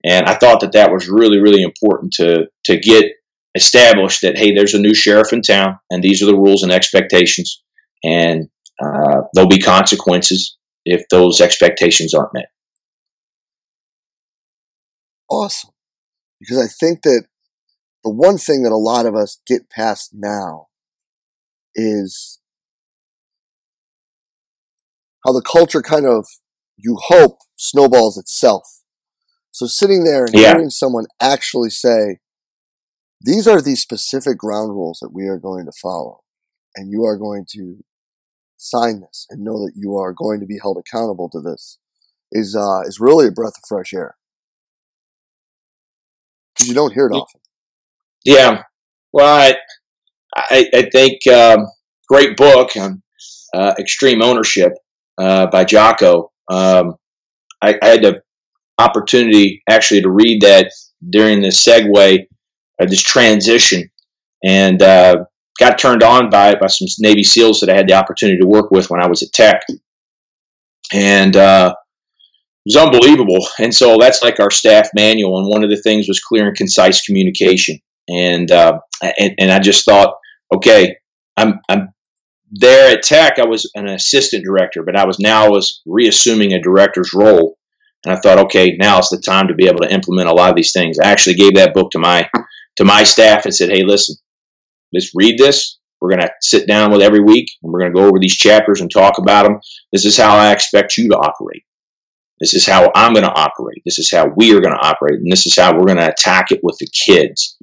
And 0.04 0.26
I 0.26 0.36
thought 0.36 0.62
that 0.62 0.74
that 0.74 0.92
was 0.92 1.10
really, 1.10 1.40
really 1.40 1.62
important 1.62 2.14
to 2.14 2.48
to 2.66 2.78
get 2.78 3.06
established 3.56 4.22
that 4.22 4.38
hey, 4.38 4.54
there's 4.54 4.74
a 4.74 4.80
new 4.80 4.96
sheriff 4.96 5.34
in 5.34 5.42
town, 5.42 5.78
and 5.90 6.04
these 6.04 6.22
are 6.24 6.28
the 6.28 6.38
rules 6.38 6.64
and 6.64 6.72
expectations, 6.72 7.62
and 8.04 8.50
uh, 8.84 9.22
there'll 9.34 9.50
be 9.50 9.60
consequences 9.60 10.58
if 10.86 11.04
those 11.12 11.40
expectations 11.40 12.14
aren't 12.14 12.34
met. 12.34 12.48
Awesome, 15.30 15.72
because 16.40 16.58
I 16.58 16.68
think 16.68 17.04
that 17.04 17.26
the 18.04 18.10
one 18.10 18.38
thing 18.38 18.64
that 18.64 18.72
a 18.72 18.78
lot 18.78 19.06
of 19.06 19.16
us 19.16 19.40
get 19.46 19.70
past 19.70 20.10
now 20.14 20.68
is 21.76 22.40
how 25.26 25.32
the 25.32 25.42
culture 25.42 25.82
kind 25.82 26.06
of 26.06 26.26
you 26.78 26.98
hope 27.00 27.38
snowballs 27.56 28.18
itself 28.18 28.82
so 29.52 29.68
sitting 29.68 30.06
there 30.06 30.26
and 30.26 30.34
yeah. 30.34 30.54
hearing 30.54 30.70
someone 30.70 31.06
actually 31.22 31.70
say, 31.70 32.20
these 33.20 33.48
are 33.48 33.62
the 33.62 33.76
specific 33.76 34.38
ground 34.38 34.72
rules 34.72 35.00
that 35.02 35.14
we 35.14 35.28
are 35.28 35.38
going 35.38 35.66
to 35.66 35.72
follow, 35.80 36.22
and 36.76 36.90
you 36.90 37.04
are 37.06 37.18
going 37.18 37.46
to 37.52 37.84
sign 38.58 39.02
this 39.02 39.28
and 39.30 39.44
know 39.44 39.60
that 39.66 39.74
you 39.76 39.96
are 39.98 40.14
going 40.14 40.40
to 40.40 40.46
be 40.46 40.58
held 40.62 40.78
accountable 40.78 41.30
to 41.30 41.42
this 41.42 41.78
is 42.32 42.56
uh, 42.56 42.82
is 42.88 43.00
really 43.00 43.28
a 43.28 43.32
breath 43.32 43.58
of 43.58 43.64
fresh 43.68 43.94
air 43.94 44.16
because 46.54 46.68
you 46.70 46.74
don't 46.74 46.94
hear 46.94 47.08
it 47.08 47.14
often. 47.14 47.42
Yeah, 48.24 48.64
well, 49.12 49.28
I 49.28 49.56
I, 50.36 50.70
I 50.74 50.90
think 50.92 51.26
um, 51.28 51.68
great 52.08 52.38
book 52.38 52.72
on 52.78 53.02
uh, 53.54 53.74
extreme 53.78 54.22
ownership 54.22 54.74
uh, 55.18 55.48
by 55.48 55.66
Jocko. 55.66 56.32
Um, 56.50 56.96
I, 57.62 57.78
I, 57.82 57.88
had 57.88 58.04
the 58.04 58.22
opportunity 58.78 59.62
actually 59.70 60.02
to 60.02 60.10
read 60.10 60.42
that 60.42 60.72
during 61.10 61.42
this 61.42 61.64
segue, 61.64 62.28
this 62.80 63.04
transition, 63.04 63.90
and 64.44 64.82
uh, 64.82 65.26
got 65.60 65.78
turned 65.78 66.04
on 66.04 66.30
by 66.30 66.56
by 66.56 66.68
some 66.68 66.88
Navy 67.00 67.24
SEALs 67.24 67.60
that 67.60 67.70
I 67.70 67.76
had 67.76 67.88
the 67.88 67.94
opportunity 67.94 68.40
to 68.40 68.48
work 68.48 68.72
with 68.72 68.90
when 68.90 69.02
I 69.02 69.08
was 69.08 69.24
at 69.24 69.34
Tech. 69.34 69.64
and 70.92 71.36
uh, 71.36 71.74
it 72.66 72.76
was 72.76 72.76
unbelievable. 72.76 73.48
And 73.60 73.74
so 73.74 73.98
that's 74.00 74.22
like 74.22 74.40
our 74.40 74.52
staff 74.52 74.90
manual. 74.94 75.40
And 75.40 75.48
one 75.48 75.64
of 75.64 75.70
the 75.70 75.82
things 75.82 76.08
was 76.08 76.20
clear 76.20 76.48
and 76.48 76.56
concise 76.56 77.06
communication. 77.06 77.80
And 78.08 78.52
uh, 78.52 78.80
and, 79.18 79.34
and 79.40 79.52
I 79.52 79.60
just 79.60 79.86
thought, 79.86 80.16
okay, 80.54 80.98
I'm 81.38 81.60
I'm 81.70 81.94
there 82.52 82.96
at 82.96 83.04
Tech. 83.04 83.40
I 83.40 83.46
was 83.46 83.70
an 83.76 83.88
assistant 83.88 84.44
director, 84.44 84.84
but 84.84 84.98
I 84.98 85.06
was 85.06 85.20
now 85.20 85.50
was 85.50 85.82
reassuming 85.86 86.54
a 86.54 86.62
director's 86.62 87.14
role. 87.14 87.58
And 88.04 88.14
I 88.14 88.20
thought, 88.20 88.40
okay, 88.46 88.76
now 88.80 88.98
is 89.00 89.10
the 89.10 89.22
time 89.24 89.48
to 89.48 89.54
be 89.54 89.68
able 89.68 89.80
to 89.80 89.94
implement 89.94 90.28
a 90.28 90.34
lot 90.34 90.50
of 90.50 90.56
these 90.56 90.74
things. 90.74 90.98
I 91.00 91.08
actually 91.12 91.36
gave 91.36 91.56
that 91.56 91.74
book 91.74 91.92
to 91.92 92.00
my 92.00 92.30
to 92.78 92.84
my 92.84 93.04
staff 93.04 93.46
and 93.46 93.56
said, 93.56 93.70
hey, 93.70 93.84
listen, 93.84 94.16
just 94.94 95.12
read 95.16 95.38
this. 95.38 95.78
We're 96.00 96.10
going 96.10 96.22
to 96.22 96.32
sit 96.42 96.68
down 96.68 96.92
with 96.92 97.02
every 97.02 97.20
week 97.20 97.52
and 97.62 97.72
we're 97.72 97.82
going 97.82 97.94
to 97.94 98.00
go 98.00 98.08
over 98.08 98.18
these 98.20 98.36
chapters 98.36 98.82
and 98.82 98.90
talk 98.90 99.20
about 99.20 99.44
them. 99.44 99.60
This 99.92 100.06
is 100.06 100.18
how 100.18 100.36
I 100.36 100.52
expect 100.52 100.98
you 100.98 101.10
to 101.10 101.18
operate. 101.18 101.64
This 102.40 102.56
is 102.56 102.66
how 102.66 102.92
I'm 102.96 103.14
going 103.14 103.26
to 103.26 103.32
operate. 103.32 103.84
This 103.86 104.00
is 104.00 104.10
how 104.10 104.26
we 104.36 104.52
are 104.56 104.62
going 104.62 104.74
to 104.74 104.88
operate. 104.88 105.20
And 105.20 105.32
this 105.32 105.46
is 105.46 105.56
how 105.56 105.74
we're 105.74 105.86
going 105.86 106.00
to 106.00 106.10
attack 106.10 106.52
it 106.52 106.62
with 106.64 106.76
the 106.80 106.88
kids. 106.88 107.56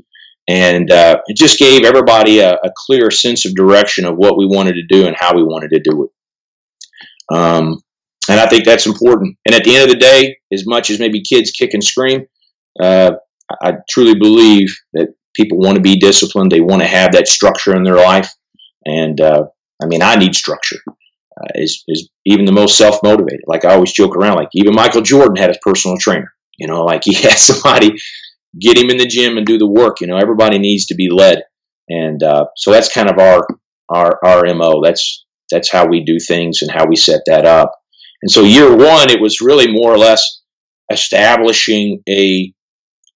And 0.48 0.90
uh, 0.90 1.20
it 1.26 1.36
just 1.36 1.58
gave 1.58 1.84
everybody 1.84 2.38
a, 2.38 2.54
a, 2.54 2.72
clear 2.74 3.10
sense 3.10 3.44
of 3.44 3.54
direction 3.54 4.06
of 4.06 4.16
what 4.16 4.38
we 4.38 4.46
wanted 4.46 4.76
to 4.76 4.86
do 4.88 5.06
and 5.06 5.14
how 5.14 5.36
we 5.36 5.42
wanted 5.42 5.70
to 5.72 5.80
do 5.80 6.04
it. 6.04 7.36
Um, 7.36 7.82
and 8.30 8.40
I 8.40 8.46
think 8.46 8.64
that's 8.64 8.86
important. 8.86 9.36
And 9.44 9.54
at 9.54 9.64
the 9.64 9.76
end 9.76 9.84
of 9.84 9.90
the 9.90 10.00
day, 10.00 10.38
as 10.50 10.66
much 10.66 10.88
as 10.88 10.98
maybe 10.98 11.22
kids 11.22 11.50
kick 11.50 11.74
and 11.74 11.84
scream, 11.84 12.26
uh, 12.82 13.12
I 13.62 13.74
truly 13.90 14.14
believe 14.14 14.68
that 14.94 15.08
people 15.34 15.58
want 15.58 15.76
to 15.76 15.82
be 15.82 15.96
disciplined. 15.96 16.50
They 16.50 16.60
want 16.60 16.80
to 16.82 16.88
have 16.88 17.12
that 17.12 17.28
structure 17.28 17.76
in 17.76 17.82
their 17.82 17.96
life. 17.96 18.32
And 18.86 19.20
uh, 19.20 19.44
I 19.82 19.86
mean, 19.86 20.02
I 20.02 20.16
need 20.16 20.34
structure. 20.34 20.78
Uh, 20.88 21.46
is 21.54 21.84
is 21.88 22.08
even 22.24 22.44
the 22.44 22.52
most 22.52 22.76
self 22.76 23.02
motivated. 23.02 23.44
Like 23.46 23.64
I 23.64 23.74
always 23.74 23.92
joke 23.92 24.16
around, 24.16 24.36
like 24.36 24.48
even 24.52 24.74
Michael 24.74 25.02
Jordan 25.02 25.36
had 25.36 25.50
his 25.50 25.58
personal 25.62 25.96
trainer. 25.98 26.32
You 26.58 26.66
know, 26.66 26.84
like 26.84 27.02
he 27.04 27.14
had 27.22 27.38
somebody 27.38 27.96
get 28.60 28.78
him 28.78 28.90
in 28.90 28.98
the 28.98 29.06
gym 29.06 29.36
and 29.36 29.46
do 29.46 29.58
the 29.58 29.66
work. 29.66 30.00
You 30.00 30.06
know, 30.06 30.16
everybody 30.16 30.58
needs 30.58 30.86
to 30.86 30.94
be 30.94 31.08
led, 31.10 31.42
and 31.88 32.22
uh, 32.22 32.46
so 32.56 32.70
that's 32.70 32.92
kind 32.92 33.10
of 33.10 33.18
our 33.18 33.46
our 33.88 34.18
our 34.24 34.54
mo. 34.54 34.80
That's 34.82 35.24
that's 35.50 35.70
how 35.70 35.86
we 35.86 36.04
do 36.04 36.18
things 36.18 36.58
and 36.62 36.70
how 36.70 36.86
we 36.86 36.96
set 36.96 37.20
that 37.26 37.46
up. 37.46 37.72
And 38.22 38.30
so 38.30 38.42
year 38.42 38.74
one, 38.74 39.10
it 39.10 39.20
was 39.20 39.40
really 39.40 39.72
more 39.72 39.92
or 39.92 39.98
less 39.98 40.42
establishing 40.90 42.02
a 42.08 42.52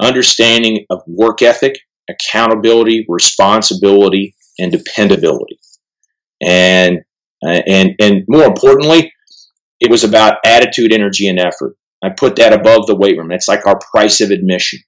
understanding 0.01 0.85
of 0.91 1.03
work 1.07 1.43
ethic, 1.43 1.75
accountability, 2.09 3.05
responsibility, 3.09 4.35
and 4.59 4.73
dependability. 4.73 5.59
And 6.41 7.01
uh, 7.45 7.61
and 7.67 7.95
and 8.01 8.25
more 8.29 8.45
importantly, 8.45 9.13
it 9.81 9.91
was 9.91 10.05
about 10.05 10.39
attitude, 10.45 10.93
energy, 10.93 11.29
and 11.29 11.39
effort. 11.39 11.77
I 12.05 12.11
put 12.11 12.37
that 12.37 12.53
above 12.53 12.87
the 12.87 12.97
weight 12.97 13.17
room. 13.17 13.29
That's 13.29 13.49
like 13.49 13.67
our 13.67 13.79
price 13.93 14.21
of 14.21 14.31
admission. 14.31 14.81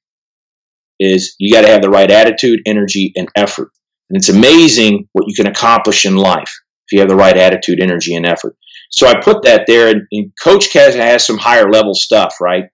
Is 1.01 1.35
you 1.39 1.53
got 1.53 1.63
to 1.63 1.69
have 1.69 1.83
the 1.83 1.91
right 1.91 2.11
attitude, 2.11 2.61
energy, 2.67 3.13
and 3.17 3.29
effort. 3.37 3.71
And 4.11 4.17
it's 4.17 4.29
amazing 4.29 5.09
what 5.13 5.27
you 5.27 5.35
can 5.35 5.47
accomplish 5.47 6.07
in 6.07 6.17
life 6.17 6.53
if 6.87 6.93
you 6.93 7.01
have 7.01 7.09
the 7.09 7.17
right 7.17 7.37
attitude, 7.37 7.81
energy, 7.81 8.15
and 8.15 8.27
effort. 8.27 8.57
So 8.91 9.07
I 9.07 9.21
put 9.21 9.43
that 9.43 9.65
there, 9.67 9.89
and, 9.89 10.03
and 10.13 10.33
Coach 10.43 10.73
Kaz 10.73 10.95
has 10.95 11.27
some 11.27 11.39
higher 11.39 11.71
level 11.71 11.95
stuff, 11.95 12.37
right? 12.41 12.65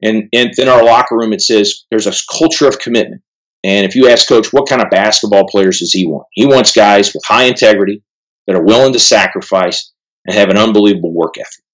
And, 0.00 0.28
and 0.32 0.50
in 0.58 0.68
our 0.68 0.84
locker 0.84 1.16
room, 1.16 1.32
it 1.32 1.42
says 1.42 1.84
there's 1.90 2.06
a 2.06 2.14
culture 2.30 2.68
of 2.68 2.78
commitment. 2.78 3.22
And 3.64 3.86
if 3.86 3.94
you 3.94 4.08
ask 4.08 4.28
Coach, 4.28 4.52
what 4.52 4.68
kind 4.68 4.82
of 4.82 4.90
basketball 4.90 5.46
players 5.48 5.80
does 5.80 5.92
he 5.92 6.06
want? 6.06 6.26
He 6.32 6.46
wants 6.46 6.72
guys 6.72 7.12
with 7.12 7.24
high 7.26 7.44
integrity 7.44 8.02
that 8.46 8.56
are 8.56 8.64
willing 8.64 8.92
to 8.92 8.98
sacrifice 8.98 9.92
and 10.26 10.36
have 10.36 10.50
an 10.50 10.58
unbelievable 10.58 11.14
work 11.14 11.38
ethic. 11.38 11.64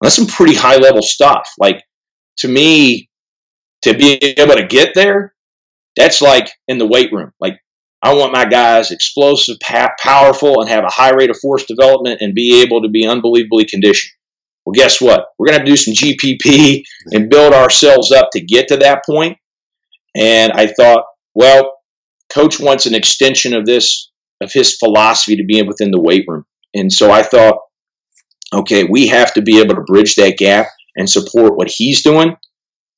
That's 0.00 0.16
some 0.16 0.26
pretty 0.26 0.54
high 0.54 0.76
level 0.76 1.02
stuff. 1.02 1.48
Like 1.58 1.82
to 2.38 2.48
me, 2.48 3.08
to 3.82 3.94
be 3.96 4.14
able 4.38 4.54
to 4.54 4.66
get 4.66 4.92
there, 4.94 5.34
that's 5.96 6.20
like 6.20 6.50
in 6.66 6.78
the 6.78 6.86
weight 6.86 7.12
room. 7.12 7.32
Like 7.40 7.58
I 8.02 8.14
want 8.14 8.32
my 8.32 8.44
guys 8.44 8.90
explosive, 8.90 9.56
powerful, 9.60 10.60
and 10.60 10.68
have 10.68 10.84
a 10.84 10.92
high 10.92 11.10
rate 11.10 11.30
of 11.30 11.38
force 11.38 11.64
development 11.64 12.20
and 12.20 12.34
be 12.34 12.62
able 12.62 12.82
to 12.82 12.88
be 12.88 13.06
unbelievably 13.06 13.66
conditioned. 13.66 14.12
Well, 14.64 14.74
guess 14.74 15.00
what? 15.00 15.28
We're 15.38 15.48
going 15.48 15.60
to 15.60 15.64
do 15.64 15.76
some 15.76 15.94
GPP 15.94 16.82
and 17.12 17.30
build 17.30 17.54
ourselves 17.54 18.12
up 18.12 18.28
to 18.32 18.40
get 18.40 18.68
to 18.68 18.76
that 18.78 19.02
point. 19.04 19.38
And 20.16 20.52
I 20.52 20.66
thought, 20.66 21.04
well, 21.34 21.78
coach 22.32 22.60
wants 22.60 22.86
an 22.86 22.94
extension 22.94 23.54
of 23.54 23.64
this, 23.64 24.10
of 24.40 24.52
his 24.52 24.76
philosophy 24.76 25.36
to 25.36 25.44
be 25.44 25.62
within 25.62 25.90
the 25.90 26.00
weight 26.00 26.24
room. 26.28 26.44
And 26.74 26.92
so 26.92 27.10
I 27.10 27.22
thought, 27.22 27.56
okay, 28.54 28.84
we 28.84 29.08
have 29.08 29.32
to 29.34 29.42
be 29.42 29.60
able 29.60 29.74
to 29.74 29.82
bridge 29.82 30.14
that 30.16 30.36
gap 30.38 30.66
and 30.96 31.08
support 31.08 31.56
what 31.56 31.68
he's 31.68 32.02
doing. 32.02 32.36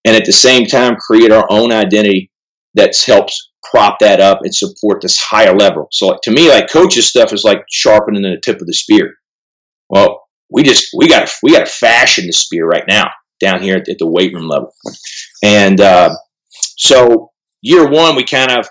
And 0.05 0.17
at 0.17 0.25
the 0.25 0.33
same 0.33 0.67
time, 0.67 0.97
create 0.97 1.31
our 1.31 1.47
own 1.51 1.73
identity 1.73 2.31
that 2.75 2.97
helps 3.07 3.51
prop 3.71 3.99
that 4.01 4.21
up 4.21 4.41
and 4.43 4.55
support 4.55 5.03
this 5.03 5.19
higher 5.19 5.55
level. 5.55 5.89
So 5.93 6.09
like, 6.09 6.21
to 6.23 6.31
me, 6.31 6.49
like 6.49 6.71
coaches 6.71 7.09
stuff 7.09 7.33
is 7.33 7.45
like 7.45 7.63
sharpening 7.71 8.23
the 8.23 8.41
tip 8.43 8.61
of 8.61 8.67
the 8.67 8.73
spear. 8.73 9.15
Well, 9.89 10.23
we 10.51 10.63
just 10.63 10.89
we 10.97 11.09
got 11.09 11.31
we 11.43 11.53
got 11.53 11.67
to 11.67 11.73
fashion 11.73 12.27
the 12.27 12.33
spear 12.33 12.67
right 12.67 12.85
now 12.89 13.09
down 13.41 13.63
here 13.63 13.77
at, 13.77 13.89
at 13.89 13.99
the 13.99 14.07
weight 14.07 14.35
room 14.35 14.49
level, 14.49 14.73
and 15.43 15.81
uh, 15.81 16.15
so 16.51 17.31
year 17.63 17.89
one 17.89 18.17
we 18.17 18.25
kind 18.25 18.51
of 18.51 18.69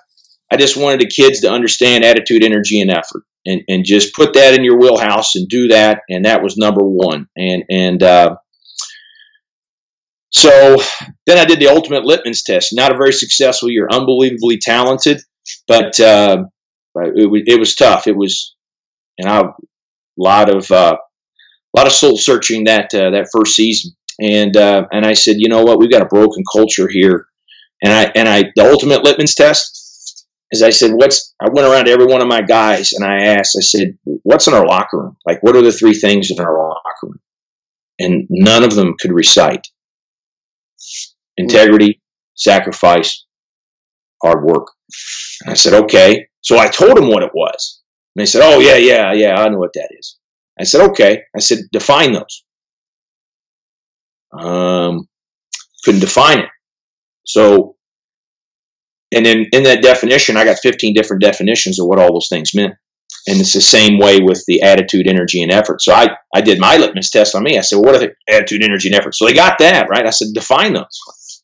I 0.52 0.58
just 0.58 0.78
wanted 0.78 1.02
the 1.02 1.08
kids 1.08 1.42
to 1.42 1.52
understand 1.52 2.04
attitude, 2.04 2.44
energy, 2.44 2.82
and 2.82 2.92
effort, 2.92 3.24
and 3.46 3.62
and 3.68 3.86
just 3.86 4.16
put 4.16 4.34
that 4.34 4.54
in 4.54 4.64
your 4.64 4.78
wheelhouse 4.78 5.36
and 5.36 5.48
do 5.48 5.70
that, 5.70 6.02
and 6.10 6.26
that 6.26 6.44
was 6.44 6.58
number 6.58 6.84
one, 6.84 7.28
and 7.38 7.64
and 7.70 8.04
uh, 8.04 8.36
so 10.32 10.78
then 11.26 11.38
I 11.38 11.46
did 11.46 11.60
the 11.60 11.70
ultimate 11.70 12.06
litmus 12.06 12.44
test. 12.44 12.70
Not 12.74 12.92
a 12.92 12.98
very 12.98 13.12
successful 13.12 13.70
year. 13.70 13.88
Unbelievably 13.92 14.60
talented, 14.62 15.22
but 15.68 16.00
uh, 16.00 16.46
it, 16.96 17.44
it, 17.48 17.60
was 17.60 17.76
tough. 17.76 18.08
It 18.08 18.16
was, 18.16 18.56
and 19.18 19.28
I, 19.28 19.40
a 19.40 19.52
lot 20.18 20.50
of 20.50 20.70
uh, 20.72 20.98
a 20.98 21.78
lot 21.78 21.88
of 21.88 21.94
soul 21.94 22.18
searching 22.18 22.66
that 22.66 22.94
uh, 22.94 23.12
that 23.12 23.30
first 23.34 23.56
season. 23.56 23.94
And 24.22 24.56
uh, 24.56 24.86
and 24.92 25.06
I 25.06 25.14
said, 25.14 25.38
you 25.40 25.50
know 25.50 25.64
what, 25.64 25.80
we've 25.80 25.92
got 25.92 26.02
a 26.02 26.08
broken 26.08 26.44
culture 26.52 26.88
here. 26.88 27.28
And 27.84 27.94
I 27.94 28.12
and 28.16 28.28
I 28.28 28.44
the 28.56 28.70
ultimate 28.70 29.04
litmus 29.04 29.34
test 29.34 30.26
is 30.52 30.62
I 30.62 30.72
said, 30.72 30.92
what's 30.94 31.34
I 31.42 31.50
went 31.50 31.68
around 31.68 31.86
to 31.86 31.92
every 31.92 32.06
one 32.06 32.22
of 32.22 32.28
my 32.28 32.42
guys 32.42 32.92
and 32.94 33.10
I 33.10 33.36
asked, 33.36 33.56
I 33.58 33.62
said, 33.62 33.98
what's 34.04 34.48
in 34.48 34.54
our 34.54 34.66
locker 34.66 35.00
room? 35.00 35.18
Like, 35.26 35.42
what 35.42 35.56
are 35.56 35.62
the 35.62 35.72
three 35.72 35.94
things 35.94 36.32
in 36.32 36.40
our 36.40 36.58
locker 36.58 36.84
room? 37.04 37.20
And 38.00 38.28
none 38.30 38.64
of 38.64 38.76
them 38.76 38.96
could 39.00 39.12
recite 39.12 39.68
integrity, 41.38 42.02
sacrifice, 42.36 43.26
hard 44.22 44.44
work. 44.44 44.68
And 45.42 45.52
I 45.52 45.54
said, 45.54 45.74
okay. 45.84 46.28
So 46.42 46.58
I 46.58 46.68
told 46.68 46.98
him 46.98 47.10
what 47.10 47.24
it 47.24 47.32
was. 47.34 47.82
And 48.16 48.22
they 48.22 48.26
said, 48.26 48.42
oh, 48.44 48.60
yeah, 48.60 48.76
yeah, 48.76 49.14
yeah, 49.14 49.36
I 49.36 49.48
know 49.50 49.60
what 49.60 49.74
that 49.74 49.90
is. 49.98 50.18
I 50.60 50.64
said, 50.64 50.90
okay. 50.92 51.24
I 51.36 51.40
said, 51.40 51.60
define 51.72 52.14
those. 52.14 52.44
Um, 54.38 55.08
couldn't 55.84 56.02
define 56.02 56.40
it. 56.40 56.50
So, 57.26 57.76
and 59.14 59.26
then 59.26 59.46
in 59.52 59.64
that 59.64 59.82
definition, 59.82 60.38
I 60.38 60.46
got 60.46 60.60
15 60.60 60.94
different 60.94 61.22
definitions 61.22 61.80
of 61.80 61.88
what 61.88 62.00
all 62.00 62.14
those 62.14 62.28
things 62.30 62.54
meant. 62.54 62.74
And 63.28 63.40
it's 63.40 63.54
the 63.54 63.62
same 63.62 64.00
way 64.00 64.20
with 64.22 64.44
the 64.48 64.62
attitude, 64.62 65.08
energy, 65.08 65.44
and 65.44 65.52
effort. 65.52 65.82
So 65.82 65.94
I, 65.94 66.08
I 66.34 66.42
did 66.42 66.60
my 66.60 66.78
litmus 66.78 67.10
test 67.10 67.36
on 67.36 67.44
me. 67.44 67.58
I 67.58 67.62
said, 67.62 67.76
well, 67.76 67.86
what 67.86 67.96
are 67.96 68.08
the 68.08 68.14
attitude, 68.30 68.64
energy, 68.64 68.90
and 68.90 68.96
effort? 68.96 69.16
So 69.16 69.26
they 69.26 69.34
got 69.34 69.60
that, 69.60 69.90
right? 69.90 70.06
I 70.06 70.10
said, 70.10 70.30
define 70.34 70.74
those. 70.74 71.44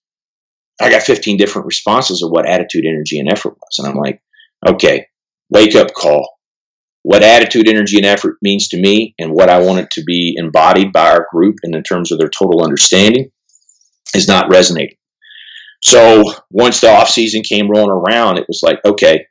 I 0.81 0.89
got 0.89 1.03
15 1.03 1.37
different 1.37 1.67
responses 1.67 2.23
of 2.23 2.31
what 2.31 2.47
attitude, 2.47 2.85
energy, 2.85 3.19
and 3.19 3.29
effort 3.31 3.53
was. 3.53 3.79
And 3.79 3.87
I'm 3.87 3.95
like, 3.95 4.21
okay, 4.67 5.07
wake 5.49 5.75
up 5.75 5.93
call 5.93 6.35
what 7.05 7.21
attitude, 7.21 7.69
energy, 7.69 7.97
and 7.97 8.05
effort 8.07 8.37
means 8.41 8.69
to 8.69 8.81
me 8.81 9.13
and 9.19 9.31
what 9.31 9.47
I 9.47 9.59
want 9.59 9.77
it 9.77 9.91
to 9.91 10.03
be 10.03 10.33
embodied 10.37 10.91
by 10.91 11.11
our 11.11 11.27
group 11.31 11.57
and 11.61 11.75
in 11.75 11.83
terms 11.83 12.11
of 12.11 12.17
their 12.17 12.29
total 12.29 12.63
understanding 12.63 13.29
is 14.15 14.27
not 14.27 14.49
resonating. 14.49 14.97
So 15.83 16.23
once 16.49 16.81
the 16.81 16.89
off 16.89 17.09
season 17.09 17.43
came 17.43 17.69
rolling 17.69 17.91
around, 17.91 18.39
it 18.39 18.47
was 18.47 18.61
like, 18.63 18.79
okay, 18.83 19.27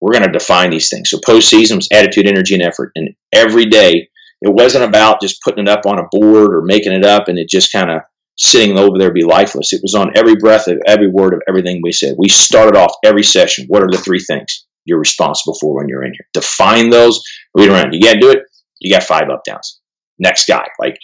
we're 0.00 0.12
going 0.12 0.24
to 0.24 0.32
define 0.32 0.70
these 0.70 0.88
things. 0.88 1.10
So 1.10 1.18
postseason 1.18 1.76
was 1.76 1.88
attitude, 1.92 2.26
energy, 2.26 2.54
and 2.54 2.62
effort. 2.62 2.92
And 2.94 3.10
every 3.32 3.66
day, 3.66 4.08
it 4.40 4.52
wasn't 4.52 4.84
about 4.84 5.20
just 5.20 5.42
putting 5.42 5.66
it 5.66 5.68
up 5.68 5.86
on 5.86 5.98
a 5.98 6.08
board 6.10 6.54
or 6.54 6.62
making 6.62 6.92
it 6.92 7.04
up 7.04 7.26
and 7.26 7.38
it 7.38 7.48
just 7.48 7.72
kind 7.72 7.90
of 7.90 8.02
sitting 8.36 8.78
over 8.78 8.96
there 8.98 9.12
be 9.12 9.24
lifeless. 9.24 9.72
It 9.72 9.80
was 9.82 9.94
on 9.94 10.12
every 10.16 10.36
breath 10.36 10.68
of 10.68 10.78
every 10.86 11.08
word 11.08 11.34
of 11.34 11.42
everything 11.48 11.80
we 11.82 11.90
said. 11.90 12.14
We 12.16 12.28
started 12.28 12.76
off 12.76 12.92
every 13.04 13.24
session. 13.24 13.66
What 13.66 13.82
are 13.82 13.90
the 13.90 13.98
three 13.98 14.20
things? 14.20 14.64
you're 14.88 14.98
responsible 14.98 15.54
for 15.60 15.76
when 15.76 15.88
you're 15.88 16.04
in 16.04 16.12
here. 16.12 16.26
Define 16.32 16.90
those, 16.90 17.22
read 17.54 17.68
around. 17.68 17.92
You 17.92 18.00
can't 18.00 18.20
do 18.20 18.30
it, 18.30 18.40
you 18.80 18.92
got 18.92 19.04
five 19.04 19.28
up 19.30 19.42
downs. 19.44 19.80
Next 20.18 20.46
guy. 20.46 20.64
Like, 20.80 20.96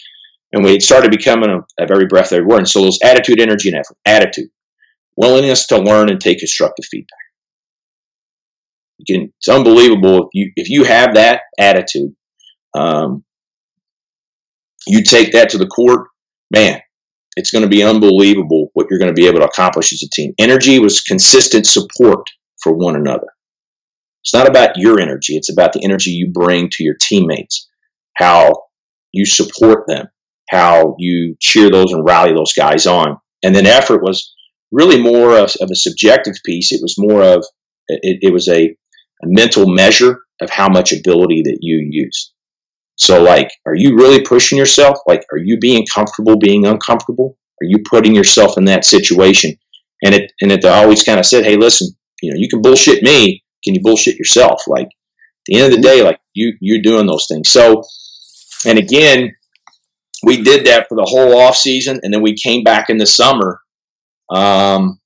and 0.52 0.64
we 0.64 0.80
started 0.80 1.10
becoming 1.10 1.50
a, 1.50 1.82
a 1.82 1.86
very 1.86 2.06
breath 2.06 2.32
every 2.32 2.46
word. 2.46 2.58
And 2.58 2.68
so 2.68 2.80
those 2.80 2.98
attitude, 3.04 3.40
energy, 3.40 3.68
and 3.68 3.78
effort. 3.78 3.96
Attitude. 4.06 4.48
Willingness 5.16 5.66
to 5.68 5.78
learn 5.78 6.08
and 6.10 6.20
take 6.20 6.38
constructive 6.38 6.86
feedback. 6.86 7.18
Can, 9.06 9.32
it's 9.36 9.48
unbelievable 9.48 10.24
if 10.24 10.28
you 10.32 10.52
if 10.56 10.70
you 10.70 10.84
have 10.84 11.14
that 11.14 11.42
attitude. 11.58 12.14
Um, 12.74 13.24
you 14.86 15.02
take 15.02 15.32
that 15.32 15.50
to 15.50 15.58
the 15.58 15.66
court, 15.66 16.08
man, 16.50 16.80
it's 17.36 17.50
going 17.50 17.62
to 17.62 17.68
be 17.68 17.82
unbelievable 17.82 18.70
what 18.74 18.86
you're 18.90 18.98
going 18.98 19.14
to 19.14 19.20
be 19.20 19.26
able 19.26 19.40
to 19.40 19.46
accomplish 19.46 19.92
as 19.92 20.02
a 20.02 20.10
team. 20.10 20.34
Energy 20.38 20.78
was 20.78 21.00
consistent 21.00 21.66
support 21.66 22.26
for 22.62 22.76
one 22.76 22.96
another. 22.96 23.28
It's 24.22 24.34
not 24.34 24.48
about 24.48 24.76
your 24.76 25.00
energy, 25.00 25.36
it's 25.36 25.52
about 25.52 25.72
the 25.72 25.84
energy 25.84 26.10
you 26.10 26.30
bring 26.32 26.68
to 26.72 26.84
your 26.84 26.96
teammates, 27.00 27.68
how 28.16 28.54
you 29.12 29.26
support 29.26 29.86
them, 29.86 30.06
how 30.50 30.96
you 30.98 31.36
cheer 31.40 31.70
those 31.70 31.92
and 31.92 32.04
rally 32.06 32.32
those 32.32 32.52
guys 32.52 32.86
on. 32.86 33.18
And 33.42 33.54
then 33.54 33.66
effort 33.66 34.02
was 34.02 34.34
really 34.72 35.00
more 35.00 35.36
of, 35.36 35.52
of 35.60 35.68
a 35.70 35.76
subjective 35.76 36.34
piece. 36.44 36.72
It 36.72 36.80
was 36.80 36.94
more 36.96 37.22
of, 37.22 37.44
it, 37.88 38.18
it 38.22 38.32
was 38.32 38.48
a, 38.48 38.74
a 39.22 39.26
mental 39.26 39.66
measure 39.66 40.20
of 40.40 40.50
how 40.50 40.68
much 40.68 40.92
ability 40.92 41.42
that 41.44 41.58
you 41.60 41.86
use. 41.90 42.32
So, 42.96 43.22
like, 43.22 43.50
are 43.66 43.74
you 43.74 43.96
really 43.96 44.22
pushing 44.22 44.58
yourself? 44.58 44.98
Like, 45.06 45.24
are 45.32 45.38
you 45.38 45.58
being 45.58 45.84
comfortable 45.92 46.38
being 46.38 46.66
uncomfortable? 46.66 47.36
Are 47.60 47.66
you 47.66 47.78
putting 47.88 48.14
yourself 48.14 48.56
in 48.56 48.64
that 48.66 48.84
situation? 48.84 49.56
And 50.04 50.14
it 50.14 50.32
and 50.40 50.52
it 50.52 50.64
always 50.64 51.02
kind 51.02 51.18
of 51.18 51.26
said, 51.26 51.44
hey, 51.44 51.56
listen, 51.56 51.88
you 52.22 52.30
know, 52.30 52.36
you 52.38 52.48
can 52.48 52.62
bullshit 52.62 53.02
me. 53.02 53.42
Can 53.64 53.74
you 53.74 53.80
bullshit 53.82 54.16
yourself? 54.16 54.62
Like, 54.66 54.86
at 54.86 55.46
the 55.46 55.56
end 55.56 55.72
of 55.72 55.76
the 55.76 55.82
day, 55.82 56.02
like 56.02 56.20
you 56.34 56.54
you're 56.60 56.82
doing 56.82 57.06
those 57.06 57.26
things. 57.28 57.48
So, 57.48 57.82
and 58.66 58.78
again, 58.78 59.32
we 60.22 60.42
did 60.42 60.66
that 60.66 60.86
for 60.88 60.96
the 60.96 61.06
whole 61.08 61.38
off 61.38 61.56
season, 61.56 62.00
and 62.02 62.12
then 62.12 62.22
we 62.22 62.34
came 62.36 62.62
back 62.62 62.90
in 62.90 62.98
the 62.98 63.06
summer. 63.06 63.60
Um, 64.30 65.00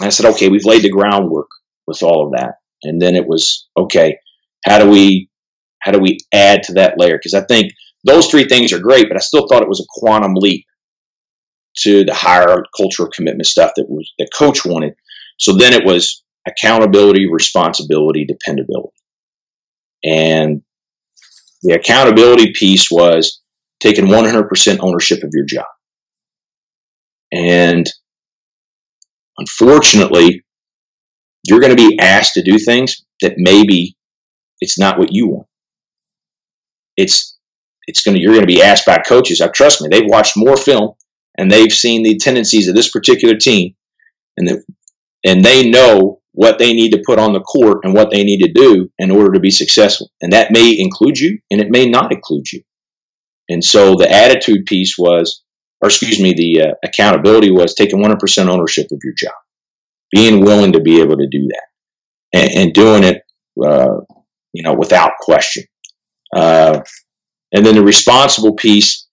I 0.00 0.08
said, 0.08 0.26
okay, 0.32 0.48
we've 0.48 0.64
laid 0.64 0.82
the 0.82 0.90
groundwork 0.90 1.48
with 1.86 2.02
all 2.02 2.26
of 2.26 2.32
that, 2.32 2.54
and 2.84 3.00
then 3.00 3.16
it 3.16 3.26
was 3.26 3.68
okay. 3.76 4.18
How 4.64 4.78
do 4.78 4.88
we 4.88 5.28
how 5.80 5.92
do 5.92 5.98
we 5.98 6.18
add 6.32 6.62
to 6.64 6.74
that 6.74 6.94
layer? 6.98 7.18
Because 7.18 7.34
I 7.34 7.44
think 7.46 7.72
those 8.04 8.26
three 8.26 8.44
things 8.44 8.72
are 8.72 8.78
great, 8.78 9.08
but 9.08 9.16
I 9.16 9.20
still 9.20 9.46
thought 9.46 9.62
it 9.62 9.68
was 9.68 9.80
a 9.80 10.00
quantum 10.00 10.34
leap 10.34 10.64
to 11.78 12.04
the 12.04 12.14
higher 12.14 12.62
cultural 12.76 13.10
commitment 13.14 13.46
stuff 13.46 13.72
that 13.76 13.86
was 13.88 14.12
that 14.18 14.30
coach 14.36 14.64
wanted. 14.64 14.94
So 15.38 15.56
then 15.56 15.72
it 15.72 15.84
was 15.84 16.22
accountability, 16.46 17.26
responsibility, 17.30 18.24
dependability. 18.24 18.92
And 20.04 20.62
the 21.62 21.74
accountability 21.74 22.52
piece 22.54 22.90
was 22.90 23.40
taking 23.80 24.06
100% 24.06 24.78
ownership 24.80 25.22
of 25.22 25.30
your 25.32 25.46
job. 25.46 25.66
And 27.32 27.86
unfortunately, 29.38 30.44
you're 31.46 31.60
going 31.60 31.76
to 31.76 31.88
be 31.88 31.98
asked 31.98 32.34
to 32.34 32.42
do 32.42 32.58
things 32.58 33.04
that 33.20 33.34
maybe 33.36 33.96
it's 34.60 34.78
not 34.78 34.98
what 34.98 35.12
you 35.12 35.28
want 35.28 35.46
it's 36.96 37.36
it's 37.86 38.02
going 38.02 38.16
to 38.16 38.20
you're 38.20 38.32
going 38.32 38.46
to 38.46 38.46
be 38.46 38.62
asked 38.62 38.86
by 38.86 38.98
coaches. 38.98 39.40
I 39.40 39.48
trust 39.48 39.82
me, 39.82 39.88
they've 39.90 40.08
watched 40.08 40.34
more 40.36 40.56
film 40.56 40.94
and 41.36 41.50
they've 41.50 41.72
seen 41.72 42.02
the 42.02 42.16
tendencies 42.16 42.68
of 42.68 42.74
this 42.74 42.90
particular 42.90 43.36
team, 43.36 43.74
and 44.36 44.48
the, 44.48 44.64
and 45.24 45.44
they 45.44 45.68
know 45.68 46.20
what 46.32 46.58
they 46.58 46.72
need 46.72 46.90
to 46.90 47.02
put 47.04 47.18
on 47.18 47.32
the 47.32 47.40
court 47.40 47.78
and 47.84 47.94
what 47.94 48.10
they 48.10 48.24
need 48.24 48.40
to 48.40 48.52
do 48.52 48.90
in 48.98 49.10
order 49.10 49.32
to 49.32 49.40
be 49.40 49.50
successful. 49.50 50.10
And 50.20 50.32
that 50.32 50.52
may 50.52 50.76
include 50.78 51.18
you, 51.18 51.38
and 51.50 51.60
it 51.60 51.70
may 51.70 51.86
not 51.86 52.12
include 52.12 52.52
you. 52.52 52.62
And 53.48 53.62
so 53.62 53.94
the 53.94 54.10
attitude 54.10 54.64
piece 54.66 54.94
was, 54.98 55.42
or 55.80 55.88
excuse 55.88 56.20
me, 56.20 56.32
the 56.34 56.68
uh, 56.68 56.74
accountability 56.84 57.50
was 57.50 57.74
taking 57.74 58.02
100% 58.02 58.48
ownership 58.48 58.86
of 58.90 59.00
your 59.04 59.14
job, 59.16 59.34
being 60.14 60.44
willing 60.44 60.72
to 60.72 60.80
be 60.80 61.00
able 61.00 61.16
to 61.16 61.28
do 61.28 61.48
that, 61.48 61.66
and, 62.32 62.50
and 62.58 62.72
doing 62.72 63.04
it, 63.04 63.22
uh, 63.62 64.00
you 64.52 64.62
know, 64.62 64.74
without 64.74 65.12
question. 65.20 65.64
Uh, 66.34 66.80
and 67.52 67.64
then 67.64 67.74
the 67.74 67.82
responsible 67.82 68.54
piece 68.54 69.06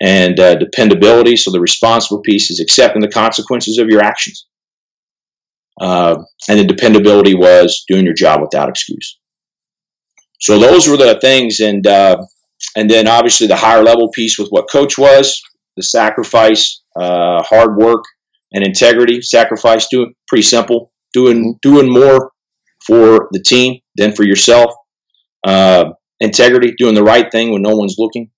and 0.00 0.38
uh, 0.38 0.54
dependability. 0.56 1.36
So 1.36 1.50
the 1.50 1.60
responsible 1.60 2.20
piece 2.20 2.50
is 2.50 2.60
accepting 2.60 3.02
the 3.02 3.08
consequences 3.08 3.78
of 3.78 3.88
your 3.88 4.02
actions. 4.02 4.46
Uh, 5.80 6.16
and 6.48 6.58
the 6.58 6.64
dependability 6.64 7.34
was 7.34 7.84
doing 7.88 8.04
your 8.04 8.14
job 8.14 8.40
without 8.40 8.68
excuse. 8.68 9.18
So 10.40 10.58
those 10.58 10.88
were 10.88 10.96
the 10.96 11.18
things, 11.20 11.60
and 11.60 11.86
uh, 11.86 12.18
and 12.76 12.90
then 12.90 13.08
obviously 13.08 13.46
the 13.46 13.56
higher 13.56 13.82
level 13.82 14.10
piece 14.10 14.38
with 14.38 14.48
what 14.50 14.70
coach 14.70 14.98
was, 14.98 15.42
the 15.76 15.82
sacrifice, 15.82 16.82
uh, 16.94 17.42
hard 17.42 17.76
work, 17.76 18.04
and 18.56 18.66
integrity. 18.66 19.20
Sacrifice, 19.20 19.86
doing 19.88 20.14
pretty 20.26 20.42
simple, 20.42 20.90
doing 21.12 21.58
doing 21.62 21.88
more 21.88 22.32
for 22.84 23.28
the 23.32 23.42
team 23.42 23.80
than 23.96 24.12
for 24.12 24.24
yourself. 24.24 24.72
Uh, 25.46 25.90
integrity, 26.18 26.72
doing 26.76 26.94
the 26.94 27.04
right 27.04 27.30
thing 27.30 27.52
when 27.52 27.62
no 27.62 27.76
one's 27.76 27.96
looking, 27.98 28.30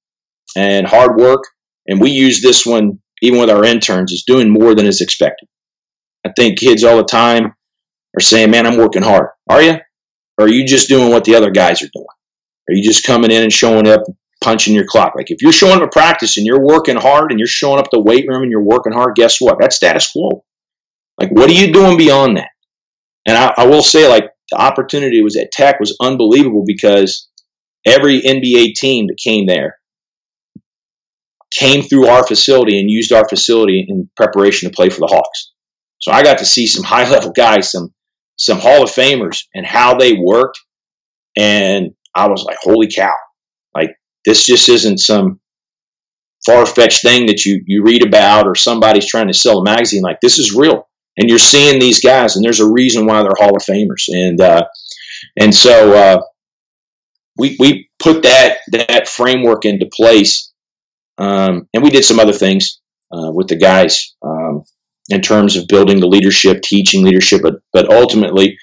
and 0.57 0.87
hard 0.87 1.17
work. 1.17 1.45
And 1.87 2.01
we 2.01 2.11
use 2.11 2.43
this 2.43 2.67
one 2.67 2.99
even 3.23 3.41
with 3.41 3.51
our 3.51 3.65
interns 3.65 4.13
is 4.13 4.25
doing 4.27 4.51
more 4.51 4.75
than 4.75 4.87
is 4.87 5.01
expected. 5.01 5.49
I 6.27 6.31
think 6.37 6.59
kids 6.59 6.85
all 6.85 6.97
the 6.97 7.05
time 7.05 7.55
are 8.17 8.21
saying, 8.21 8.51
"Man, 8.51 8.67
I'm 8.67 8.77
working 8.77 9.03
hard." 9.03 9.29
Are 9.49 9.63
you? 9.63 9.77
Or 10.37 10.47
are 10.47 10.49
you 10.49 10.67
just 10.67 10.89
doing 10.89 11.11
what 11.11 11.25
the 11.25 11.35
other 11.35 11.51
guys 11.51 11.81
are 11.83 11.91
doing? 11.93 12.07
Are 12.69 12.75
you 12.75 12.83
just 12.83 13.05
coming 13.05 13.31
in 13.31 13.43
and 13.43 13.53
showing 13.53 13.89
up, 13.89 14.03
punching 14.43 14.75
your 14.75 14.87
clock? 14.87 15.15
Like 15.17 15.31
if 15.31 15.43
you're 15.43 15.53
showing 15.53 15.75
up 15.75 15.83
to 15.83 15.89
practice 15.89 16.37
and 16.37 16.47
you're 16.47 16.65
working 16.65 16.97
hard 16.97 17.31
and 17.31 17.39
you're 17.39 17.47
showing 17.47 17.79
up 17.79 17.91
the 17.91 18.03
weight 18.03 18.27
room 18.29 18.43
and 18.43 18.51
you're 18.51 18.63
working 18.63 18.93
hard, 18.93 19.15
guess 19.15 19.41
what? 19.41 19.59
That's 19.61 19.77
status 19.77 20.11
quo. 20.11 20.45
Like 21.19 21.31
what 21.31 21.51
are 21.51 21.55
you 21.55 21.73
doing 21.73 21.97
beyond 21.97 22.37
that? 22.37 22.51
And 23.27 23.37
I, 23.37 23.53
I 23.59 23.67
will 23.67 23.83
say, 23.83 24.09
like 24.09 24.31
the 24.51 24.61
opportunity 24.61 25.21
was 25.21 25.37
at 25.37 25.53
Tech 25.53 25.81
was 25.81 25.97
unbelievable 26.01 26.65
because 26.67 27.29
every 27.87 28.21
NBA 28.23 28.75
team 28.75 29.07
that 29.09 29.19
came 29.23 29.47
there 29.47 29.79
came 31.53 31.83
through 31.83 32.07
our 32.07 32.27
facility 32.27 32.79
and 32.79 32.91
used 32.91 33.13
our 33.13 33.29
facility 33.29 33.85
in 33.89 34.11
preparation 34.17 34.69
to 34.69 34.75
play 34.75 34.89
for 34.91 35.01
the 35.01 35.07
Hawks. 35.07 35.53
So 35.99 36.13
I 36.13 36.23
got 36.23 36.39
to 36.39 36.47
see 36.47 36.67
some 36.67 36.85
high 36.87 37.09
level 37.09 37.33
guys, 37.33 37.71
some 37.71 37.93
some 38.37 38.59
Hall 38.59 38.85
of 38.85 38.91
Famers, 38.91 39.41
and 39.55 39.67
how 39.67 39.97
they 39.97 40.13
worked. 40.15 40.61
And 41.37 41.91
I 42.15 42.29
was 42.29 42.45
like, 42.45 42.57
holy 42.61 42.89
cow! 42.89 43.13
This 44.29 44.45
just 44.45 44.69
isn't 44.69 44.99
some 44.99 45.41
far 46.45 46.67
fetched 46.67 47.01
thing 47.01 47.25
that 47.27 47.47
you 47.47 47.63
you 47.65 47.83
read 47.83 48.07
about 48.07 48.47
or 48.47 48.55
somebody's 48.55 49.07
trying 49.07 49.29
to 49.29 49.33
sell 49.33 49.61
a 49.61 49.65
magazine. 49.65 50.03
Like 50.03 50.21
this 50.21 50.39
is 50.39 50.55
real, 50.55 50.87
and 51.17 51.31
you're 51.31 51.39
seeing 51.39 51.81
these 51.81 52.03
guys, 52.03 52.37
and 52.37 52.45
there's 52.45 52.61
a 52.61 52.71
reason 52.71 53.07
why 53.07 53.23
they're 53.23 53.33
Hall 53.39 53.57
of 53.57 53.63
Famers. 53.63 54.05
And 54.09 54.39
uh, 54.39 54.67
and 55.41 55.55
so 55.55 55.95
uh, 55.95 56.23
we 57.39 57.57
we 57.59 57.89
put 57.99 58.23
that 58.25 58.59
that 58.71 59.09
framework 59.09 59.65
into 59.65 59.89
place, 59.91 60.53
um, 61.17 61.67
and 61.73 61.83
we 61.83 61.89
did 61.89 62.05
some 62.05 62.21
other 62.21 62.35
things 62.35 62.83
uh, 63.11 63.33
with 63.33 63.49
the 63.49 63.57
guys 63.57 64.15
um, 64.23 64.63
in 65.09 65.23
terms 65.23 65.57
of 65.57 65.69
building 65.69 66.01
the 66.01 66.07
leadership, 66.07 66.61
teaching 66.61 67.03
leadership. 67.03 67.41
But 67.43 67.63
but 67.73 67.91
ultimately, 67.91 68.59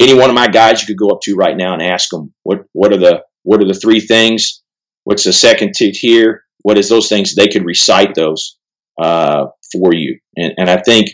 any 0.00 0.14
one 0.14 0.30
of 0.30 0.34
my 0.34 0.48
guys 0.48 0.80
you 0.80 0.86
could 0.86 0.98
go 0.98 1.10
up 1.10 1.20
to 1.24 1.34
right 1.34 1.58
now 1.58 1.74
and 1.74 1.82
ask 1.82 2.08
them 2.08 2.32
what 2.42 2.64
what 2.72 2.90
are 2.94 2.98
the 2.98 3.22
what 3.42 3.60
are 3.60 3.66
the 3.66 3.74
three 3.74 4.00
things? 4.00 4.59
What's 5.10 5.24
the 5.24 5.32
second 5.32 5.74
tier? 5.74 6.44
What 6.62 6.78
is 6.78 6.88
those 6.88 7.08
things? 7.08 7.34
They 7.34 7.48
could 7.48 7.64
recite 7.64 8.14
those 8.14 8.56
uh, 8.96 9.46
for 9.72 9.92
you, 9.92 10.20
and 10.36 10.54
and 10.56 10.70
I 10.70 10.80
think 10.80 11.10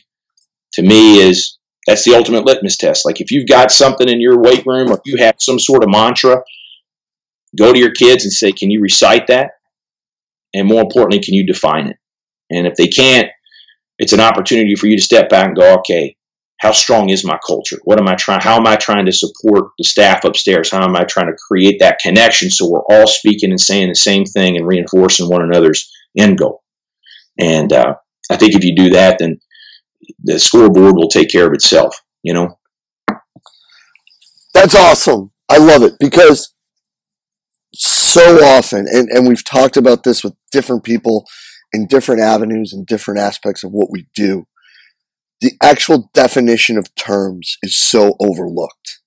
to 0.74 0.82
me 0.82 1.18
is 1.18 1.56
that's 1.86 2.04
the 2.04 2.14
ultimate 2.14 2.44
litmus 2.44 2.76
test. 2.76 3.06
Like 3.06 3.22
if 3.22 3.30
you've 3.30 3.48
got 3.48 3.70
something 3.70 4.06
in 4.06 4.20
your 4.20 4.38
weight 4.38 4.66
room 4.66 4.92
or 4.92 5.00
you 5.06 5.16
have 5.16 5.36
some 5.38 5.58
sort 5.58 5.82
of 5.82 5.88
mantra 5.88 6.42
go 7.56 7.72
to 7.72 7.78
your 7.78 7.92
kids 7.92 8.24
and 8.24 8.32
say, 8.34 8.52
can 8.52 8.70
you 8.70 8.82
recite 8.82 9.28
that? 9.28 9.52
And 10.52 10.68
more 10.68 10.82
importantly, 10.82 11.20
can 11.20 11.32
you 11.32 11.46
define 11.46 11.86
it? 11.86 11.96
And 12.50 12.66
if 12.66 12.74
they 12.74 12.88
can't, 12.88 13.30
it's 13.98 14.12
an 14.12 14.20
opportunity 14.20 14.74
for 14.74 14.88
you 14.88 14.98
to 14.98 15.02
step 15.02 15.30
back 15.30 15.46
and 15.46 15.56
go, 15.56 15.78
okay, 15.78 16.16
how 16.58 16.72
strong 16.72 17.10
is 17.10 17.24
my 17.24 17.38
culture? 17.46 17.78
What 17.84 18.00
am 18.00 18.08
I 18.08 18.14
trying? 18.14 18.40
How 18.40 18.56
am 18.56 18.66
I 18.66 18.76
trying 18.76 19.06
to 19.06 19.12
support 19.12 19.70
the 19.78 19.84
staff 19.84 20.24
upstairs? 20.24 20.70
How 20.70 20.82
am 20.84 20.96
I 20.96 21.04
trying 21.04 21.26
to 21.26 21.36
create 21.48 21.78
that 21.80 21.98
connection 21.98 22.50
so 22.50 22.68
we're 22.68 22.84
all 22.88 23.06
speaking 23.06 23.50
and 23.50 23.60
saying 23.60 23.88
the 23.88 23.94
same 23.94 24.24
thing 24.24 24.56
and 24.56 24.66
reinforcing 24.66 25.28
one 25.28 25.42
another's 25.42 25.90
end 26.16 26.38
goal? 26.38 26.62
And 27.38 27.72
uh, 27.72 27.94
I 28.30 28.36
think 28.36 28.54
if 28.54 28.64
you 28.64 28.74
do 28.74 28.90
that, 28.90 29.18
then 29.18 29.38
the 30.24 30.38
scoreboard 30.38 30.96
will 30.96 31.08
take 31.08 31.30
care 31.30 31.46
of 31.46 31.52
itself. 31.52 32.00
You 32.22 32.34
know. 32.34 32.58
That's 34.54 34.74
awesome. 34.74 35.32
I 35.48 35.58
love 35.58 35.82
it 35.82 35.94
because 36.00 36.54
so 37.74 38.42
often, 38.42 38.86
and, 38.90 39.08
and 39.10 39.28
we've 39.28 39.44
talked 39.44 39.76
about 39.76 40.02
this 40.02 40.24
with 40.24 40.34
different 40.50 40.82
people 40.82 41.26
in 41.72 41.86
different 41.86 42.22
avenues 42.22 42.72
and 42.72 42.86
different 42.86 43.20
aspects 43.20 43.62
of 43.62 43.72
what 43.72 43.90
we 43.90 44.06
do. 44.14 44.46
The 45.40 45.52
actual 45.62 46.10
definition 46.14 46.78
of 46.78 46.94
terms 46.94 47.56
is 47.62 47.76
so 47.76 48.16
overlooked. 48.20 49.00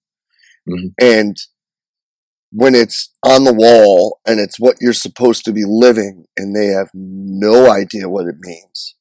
Mm-hmm. 0.67 0.87
And 1.01 1.37
when 2.51 2.75
it's 2.75 3.11
on 3.25 3.43
the 3.43 3.53
wall 3.53 4.19
and 4.25 4.39
it's 4.39 4.59
what 4.59 4.77
you're 4.79 4.93
supposed 4.93 5.45
to 5.45 5.51
be 5.51 5.63
living 5.65 6.25
and 6.37 6.55
they 6.55 6.67
have 6.67 6.89
no 6.93 7.71
idea 7.71 8.09
what 8.09 8.27
it 8.27 8.35
means, 8.39 8.95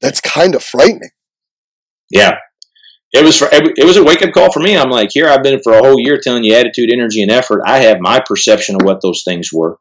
that's 0.00 0.20
kind 0.20 0.54
of 0.54 0.62
frightening. 0.62 1.10
Yeah 2.10 2.38
it 3.12 3.22
was 3.22 3.38
for 3.38 3.48
it 3.52 3.84
was 3.84 3.96
a 3.96 4.04
wake 4.04 4.22
up 4.22 4.32
call 4.32 4.50
for 4.50 4.60
me. 4.60 4.76
I'm 4.76 4.90
like, 4.90 5.10
here 5.12 5.28
I've 5.28 5.42
been 5.42 5.60
for 5.62 5.74
a 5.74 5.82
whole 5.82 6.00
year 6.00 6.18
telling 6.18 6.44
you 6.44 6.54
attitude, 6.54 6.90
energy, 6.90 7.22
and 7.22 7.30
effort. 7.30 7.62
I 7.66 7.80
have 7.80 8.00
my 8.00 8.20
perception 8.24 8.76
of 8.76 8.82
what 8.84 9.02
those 9.02 9.22
things 9.22 9.50
were, 9.52 9.78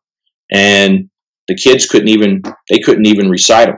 and 0.51 1.09
the 1.47 1.55
kids 1.55 1.87
couldn't 1.87 2.09
even 2.09 2.41
they 2.69 2.79
couldn't 2.79 3.05
even 3.05 3.29
recite 3.29 3.67
them. 3.67 3.77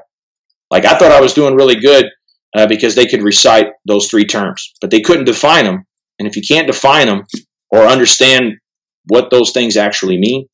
Like 0.74 0.86
I 0.86 0.98
thought 0.98 1.12
I 1.12 1.22
was 1.22 1.36
doing 1.36 1.54
really 1.54 1.76
good 1.76 2.10
uh, 2.58 2.66
because 2.66 2.96
they 2.96 3.06
could 3.06 3.22
recite 3.22 3.68
those 3.86 4.08
three 4.08 4.26
terms, 4.26 4.74
but 4.82 4.90
they 4.90 5.02
couldn't 5.02 5.26
define 5.26 5.66
them. 5.66 5.86
And 6.18 6.28
if 6.28 6.36
you 6.36 6.42
can't 6.42 6.66
define 6.66 7.06
them 7.06 7.26
or 7.70 7.82
understand 7.82 8.54
what 9.06 9.30
those 9.30 9.52
things 9.52 9.78
actually 9.78 10.18
mean, 10.18 10.48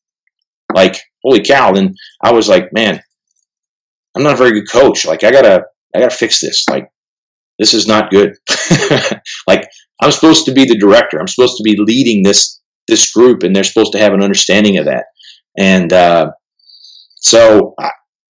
like 0.75 0.99
holy 1.23 1.41
cow, 1.41 1.71
then 1.71 1.95
I 2.21 2.33
was 2.33 2.49
like, 2.49 2.73
man, 2.73 3.01
I'm 4.13 4.23
not 4.23 4.33
a 4.33 4.37
very 4.37 4.51
good 4.51 4.69
coach. 4.69 5.05
Like 5.05 5.23
I 5.23 5.31
gotta 5.31 5.63
I 5.95 5.99
gotta 5.99 6.15
fix 6.15 6.41
this. 6.41 6.65
Like 6.69 6.91
this 7.57 7.73
is 7.73 7.87
not 7.87 8.11
good. 8.11 8.35
like 9.47 9.69
I'm 10.01 10.11
supposed 10.11 10.45
to 10.47 10.51
be 10.51 10.65
the 10.65 10.77
director. 10.77 11.17
I'm 11.17 11.29
supposed 11.29 11.55
to 11.57 11.63
be 11.63 11.77
leading 11.77 12.23
this 12.23 12.59
this 12.89 13.09
group, 13.13 13.43
and 13.43 13.55
they're 13.55 13.63
supposed 13.63 13.93
to 13.93 13.99
have 13.99 14.13
an 14.13 14.21
understanding 14.21 14.79
of 14.79 14.85
that. 14.85 15.05
And 15.57 15.93
uh, 15.93 16.31
so, 17.15 17.75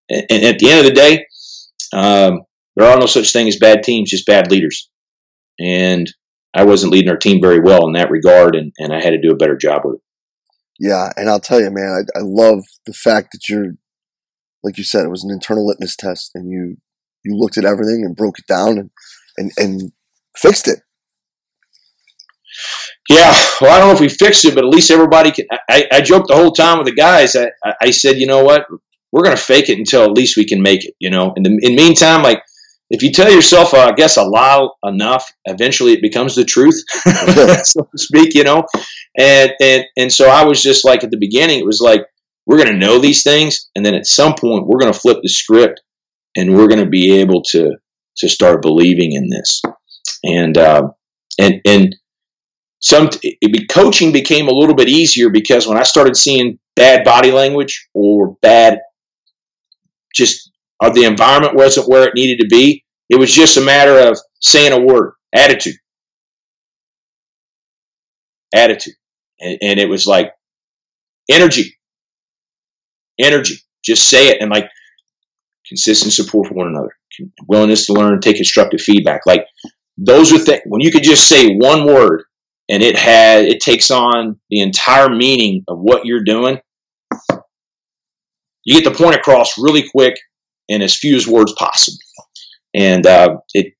and 0.07 0.43
at 0.43 0.59
the 0.59 0.69
end 0.69 0.79
of 0.79 0.85
the 0.85 0.93
day, 0.93 1.25
um, 1.93 2.41
there 2.75 2.87
are 2.87 2.99
no 2.99 3.05
such 3.05 3.31
thing 3.31 3.47
as 3.47 3.57
bad 3.57 3.83
teams, 3.83 4.09
just 4.09 4.25
bad 4.25 4.51
leaders. 4.51 4.89
And 5.59 6.11
I 6.53 6.63
wasn't 6.63 6.93
leading 6.93 7.09
our 7.09 7.17
team 7.17 7.41
very 7.41 7.59
well 7.59 7.85
in 7.87 7.93
that 7.93 8.09
regard, 8.09 8.55
and, 8.55 8.71
and 8.77 8.93
I 8.93 9.01
had 9.01 9.11
to 9.11 9.21
do 9.21 9.31
a 9.31 9.37
better 9.37 9.57
job 9.57 9.81
with 9.83 9.95
it. 9.95 10.01
Yeah, 10.79 11.11
and 11.17 11.29
I'll 11.29 11.41
tell 11.41 11.59
you, 11.59 11.69
man, 11.69 12.05
I, 12.15 12.19
I 12.19 12.21
love 12.21 12.63
the 12.85 12.93
fact 12.93 13.29
that 13.33 13.49
you're, 13.49 13.73
like 14.63 14.77
you 14.77 14.83
said, 14.83 15.05
it 15.05 15.11
was 15.11 15.23
an 15.23 15.31
internal 15.31 15.67
litmus 15.67 15.95
test, 15.95 16.31
and 16.33 16.49
you 16.49 16.77
you 17.23 17.35
looked 17.35 17.57
at 17.57 17.65
everything 17.65 18.03
and 18.05 18.15
broke 18.15 18.39
it 18.39 18.47
down 18.47 18.77
and 18.77 18.89
and, 19.37 19.51
and 19.57 19.91
fixed 20.37 20.67
it. 20.67 20.79
Yeah, 23.09 23.33
well, 23.59 23.71
I 23.71 23.79
don't 23.79 23.89
know 23.89 23.93
if 23.93 23.99
we 23.99 24.09
fixed 24.09 24.45
it, 24.45 24.55
but 24.55 24.63
at 24.63 24.69
least 24.69 24.91
everybody 24.91 25.31
can. 25.31 25.45
I, 25.69 25.85
I 25.91 26.01
joked 26.01 26.29
the 26.29 26.35
whole 26.35 26.51
time 26.51 26.77
with 26.77 26.87
the 26.87 26.93
guys. 26.93 27.35
I, 27.35 27.51
I 27.81 27.91
said, 27.91 28.17
you 28.17 28.27
know 28.27 28.43
what, 28.43 28.65
we're 29.11 29.23
going 29.23 29.35
to 29.35 29.41
fake 29.41 29.69
it 29.69 29.77
until 29.77 30.03
at 30.03 30.11
least 30.11 30.37
we 30.37 30.45
can 30.45 30.61
make 30.61 30.85
it. 30.85 30.95
You 30.99 31.09
know, 31.09 31.33
in 31.35 31.43
the 31.43 31.57
in 31.61 31.75
meantime, 31.75 32.23
like 32.23 32.41
if 32.89 33.03
you 33.03 33.11
tell 33.11 33.31
yourself, 33.31 33.73
uh, 33.73 33.87
I 33.87 33.91
guess, 33.91 34.17
a 34.17 34.23
lie 34.23 34.67
enough, 34.83 35.31
eventually 35.45 35.93
it 35.93 36.01
becomes 36.01 36.35
the 36.35 36.45
truth, 36.45 36.81
so 37.65 37.83
to 37.83 37.97
speak. 37.97 38.33
You 38.33 38.43
know, 38.43 38.63
and 39.17 39.51
and 39.61 39.83
and 39.97 40.11
so 40.11 40.29
I 40.29 40.43
was 40.45 40.61
just 40.61 40.85
like 40.85 41.03
at 41.03 41.11
the 41.11 41.17
beginning, 41.17 41.59
it 41.59 41.65
was 41.65 41.81
like 41.81 42.05
we're 42.45 42.57
going 42.57 42.71
to 42.71 42.85
know 42.85 42.99
these 42.99 43.23
things, 43.23 43.69
and 43.75 43.85
then 43.85 43.95
at 43.95 44.07
some 44.07 44.33
point 44.33 44.67
we're 44.67 44.79
going 44.79 44.93
to 44.93 44.99
flip 44.99 45.19
the 45.21 45.29
script, 45.29 45.81
and 46.35 46.55
we're 46.55 46.67
going 46.67 46.83
to 46.83 46.89
be 46.89 47.19
able 47.19 47.43
to 47.51 47.75
to 48.17 48.29
start 48.29 48.61
believing 48.61 49.13
in 49.13 49.29
this, 49.29 49.61
and 50.23 50.57
uh, 50.57 50.89
and 51.39 51.61
and 51.65 51.95
some 52.81 53.09
it, 53.23 53.69
coaching 53.69 54.11
became 54.11 54.47
a 54.47 54.53
little 54.53 54.75
bit 54.75 54.87
easier 54.87 55.29
because 55.29 55.67
when 55.67 55.77
I 55.77 55.83
started 55.83 56.15
seeing 56.15 56.59
bad 56.75 57.03
body 57.03 57.31
language 57.31 57.87
or 57.93 58.37
bad 58.41 58.79
just 60.13 60.51
or 60.81 60.91
the 60.91 61.03
environment 61.03 61.55
wasn't 61.55 61.89
where 61.89 62.07
it 62.07 62.15
needed 62.15 62.41
to 62.41 62.47
be, 62.47 62.83
it 63.09 63.17
was 63.17 63.31
just 63.31 63.57
a 63.57 63.61
matter 63.61 64.07
of 64.07 64.17
saying 64.39 64.71
a 64.71 64.79
word, 64.79 65.13
attitude, 65.33 65.75
attitude, 68.53 68.93
and, 69.39 69.57
and 69.61 69.79
it 69.79 69.89
was 69.89 70.07
like 70.07 70.31
energy, 71.29 71.77
energy. 73.19 73.55
Just 73.83 74.07
say 74.07 74.27
it 74.27 74.41
and 74.41 74.51
like 74.51 74.69
consistent 75.67 76.13
support 76.13 76.47
for 76.47 76.53
one 76.53 76.67
another, 76.67 76.95
willingness 77.47 77.85
to 77.85 77.93
learn, 77.93 78.19
take 78.19 78.37
constructive 78.37 78.81
feedback. 78.81 79.21
Like 79.25 79.45
those 79.97 80.31
are 80.33 80.39
things 80.39 80.61
when 80.65 80.81
you 80.81 80.91
could 80.91 81.03
just 81.03 81.27
say 81.27 81.55
one 81.55 81.85
word 81.85 82.23
and 82.69 82.83
it 82.83 82.95
had 82.95 83.45
it 83.45 83.59
takes 83.59 83.91
on 83.91 84.39
the 84.49 84.61
entire 84.61 85.09
meaning 85.09 85.63
of 85.67 85.79
what 85.79 86.05
you're 86.05 86.23
doing 86.23 86.59
you 88.69 88.79
get 88.79 88.91
the 88.91 89.03
point 89.03 89.15
across 89.15 89.57
really 89.57 89.89
quick 89.89 90.13
in 90.67 90.83
as 90.83 90.95
few 90.95 91.15
as 91.15 91.27
words 91.27 91.51
possible. 91.57 91.97
And 92.75 93.07
uh, 93.07 93.37
it 93.55 93.73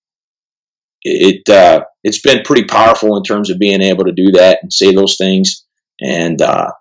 it 1.03 1.47
uh, 1.47 1.81
it's 2.03 2.21
been 2.21 2.41
pretty 2.43 2.63
powerful 2.63 3.15
in 3.15 3.21
terms 3.21 3.51
of 3.51 3.59
being 3.59 3.81
able 3.81 4.05
to 4.05 4.11
do 4.11 4.31
that 4.31 4.57
and 4.63 4.73
say 4.73 4.91
those 4.91 5.15
things. 5.15 5.63
And 6.01 6.41
uh, 6.41 6.71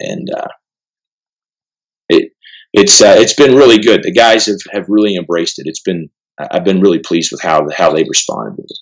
and 0.00 0.28
uh, 0.36 0.48
it 2.10 2.32
it's 2.74 3.00
uh, 3.00 3.14
it's 3.16 3.32
been 3.32 3.56
really 3.56 3.78
good. 3.78 4.02
The 4.02 4.12
guys 4.12 4.44
have, 4.44 4.60
have 4.72 4.84
really 4.88 5.16
embraced 5.16 5.58
it. 5.58 5.66
It's 5.66 5.80
been 5.80 6.10
I've 6.38 6.64
been 6.64 6.82
really 6.82 6.98
pleased 6.98 7.32
with 7.32 7.40
how 7.40 7.66
how 7.74 7.90
they've 7.90 8.06
responded 8.06 8.58
with 8.58 8.66
it. 8.66 8.78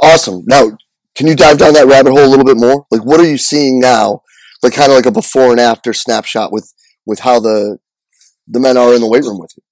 Awesome. 0.00 0.44
Now 0.46 0.78
can 1.16 1.26
you 1.26 1.34
dive 1.34 1.58
down 1.58 1.72
that 1.72 1.88
rabbit 1.88 2.10
hole 2.10 2.24
a 2.24 2.30
little 2.30 2.44
bit 2.44 2.58
more? 2.58 2.86
Like, 2.92 3.04
what 3.04 3.18
are 3.18 3.28
you 3.28 3.38
seeing 3.38 3.80
now? 3.80 4.22
Like, 4.62 4.74
kind 4.74 4.92
of 4.92 4.94
like 4.94 5.06
a 5.06 5.10
before 5.10 5.50
and 5.50 5.58
after 5.58 5.92
snapshot 5.92 6.52
with 6.52 6.72
with 7.06 7.18
how 7.20 7.40
the 7.40 7.78
the 8.48 8.60
men 8.60 8.76
are 8.76 8.94
in 8.94 9.00
the 9.00 9.08
weight 9.08 9.24
room 9.24 9.38
with 9.38 9.52
you. 9.56 9.62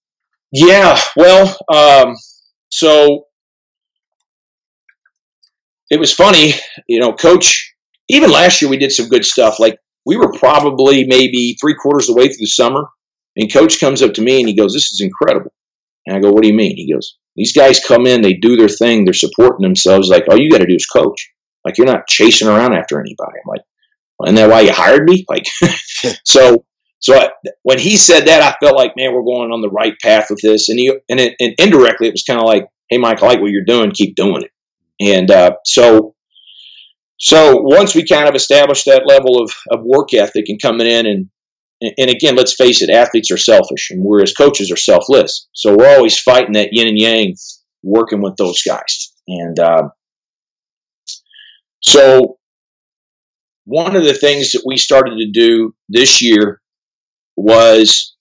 Yeah, 0.68 0.98
well, 1.16 1.56
um, 1.72 2.16
so 2.68 3.26
it 5.90 5.98
was 5.98 6.12
funny, 6.12 6.52
you 6.88 7.00
know, 7.00 7.12
coach. 7.12 7.74
Even 8.08 8.30
last 8.30 8.62
year, 8.62 8.70
we 8.70 8.76
did 8.76 8.92
some 8.92 9.08
good 9.08 9.24
stuff. 9.24 9.58
Like 9.58 9.78
we 10.04 10.16
were 10.16 10.32
probably 10.32 11.06
maybe 11.06 11.56
three 11.60 11.74
quarters 11.74 12.08
of 12.08 12.14
the 12.14 12.20
way 12.20 12.28
through 12.28 12.36
the 12.38 12.46
summer, 12.46 12.84
and 13.36 13.52
coach 13.52 13.80
comes 13.80 14.02
up 14.02 14.14
to 14.14 14.22
me 14.22 14.38
and 14.38 14.48
he 14.48 14.56
goes, 14.56 14.72
"This 14.72 14.92
is 14.92 15.00
incredible." 15.00 15.52
And 16.06 16.16
I 16.16 16.20
go, 16.20 16.30
"What 16.30 16.42
do 16.42 16.48
you 16.48 16.54
mean?" 16.54 16.76
He 16.76 16.92
goes, 16.92 17.16
"These 17.34 17.52
guys 17.52 17.84
come 17.84 18.06
in, 18.06 18.22
they 18.22 18.34
do 18.34 18.56
their 18.56 18.68
thing, 18.68 19.04
they're 19.04 19.14
supporting 19.14 19.62
themselves. 19.62 20.08
Like 20.08 20.28
all 20.28 20.38
you 20.38 20.50
got 20.50 20.58
to 20.58 20.66
do 20.66 20.76
is 20.76 20.86
coach." 20.86 21.30
Like 21.66 21.78
you're 21.78 21.86
not 21.86 22.06
chasing 22.06 22.46
around 22.46 22.74
after 22.74 23.00
anybody. 23.00 23.38
I'm 23.44 23.48
like, 23.48 23.62
well, 24.18 24.28
isn't 24.28 24.36
that 24.36 24.48
why 24.48 24.60
you 24.60 24.72
hired 24.72 25.08
me? 25.08 25.24
Like, 25.28 25.46
so, 26.24 26.64
so 26.98 27.14
I, 27.14 27.28
when 27.62 27.78
he 27.78 27.96
said 27.96 28.26
that, 28.26 28.42
I 28.42 28.56
felt 28.64 28.76
like, 28.76 28.92
man, 28.96 29.12
we're 29.12 29.22
going 29.22 29.52
on 29.52 29.60
the 29.60 29.70
right 29.70 29.94
path 30.02 30.26
with 30.30 30.40
this. 30.42 30.68
And 30.68 30.78
he, 30.78 30.88
and, 31.08 31.20
it, 31.20 31.34
and 31.40 31.54
indirectly, 31.58 32.08
it 32.08 32.14
was 32.14 32.24
kind 32.24 32.40
of 32.40 32.46
like, 32.46 32.66
hey, 32.88 32.98
Mike, 32.98 33.22
I 33.22 33.26
like 33.26 33.40
what 33.40 33.50
you're 33.50 33.64
doing. 33.64 33.90
Keep 33.90 34.16
doing 34.16 34.42
it. 34.42 34.50
And 35.00 35.30
uh, 35.30 35.52
so, 35.64 36.14
so 37.18 37.60
once 37.60 37.94
we 37.94 38.06
kind 38.06 38.28
of 38.28 38.34
established 38.34 38.86
that 38.86 39.06
level 39.06 39.42
of, 39.42 39.52
of 39.70 39.84
work 39.84 40.14
ethic 40.14 40.46
and 40.48 40.60
coming 40.60 40.86
in 40.86 41.06
and 41.06 41.28
and 41.80 42.08
again, 42.10 42.36
let's 42.36 42.54
face 42.54 42.80
it, 42.80 42.88
athletes 42.88 43.30
are 43.30 43.36
selfish, 43.36 43.90
and 43.90 44.02
we 44.02 44.22
as 44.22 44.32
coaches 44.32 44.70
are 44.70 44.76
selfless. 44.76 45.46
So 45.52 45.76
we're 45.76 45.94
always 45.94 46.18
fighting 46.18 46.54
that 46.54 46.70
yin 46.72 46.88
and 46.88 46.98
yang, 46.98 47.34
working 47.82 48.22
with 48.22 48.36
those 48.36 48.62
guys. 48.62 49.12
And 49.28 49.58
uh, 49.58 49.88
so, 51.82 52.38
one 53.64 53.94
of 53.94 54.04
the 54.04 54.14
things 54.14 54.52
that 54.52 54.62
we 54.64 54.78
started 54.78 55.18
to 55.18 55.30
do 55.30 55.74
this 55.88 56.22
year 56.22 56.62
was 57.36 58.14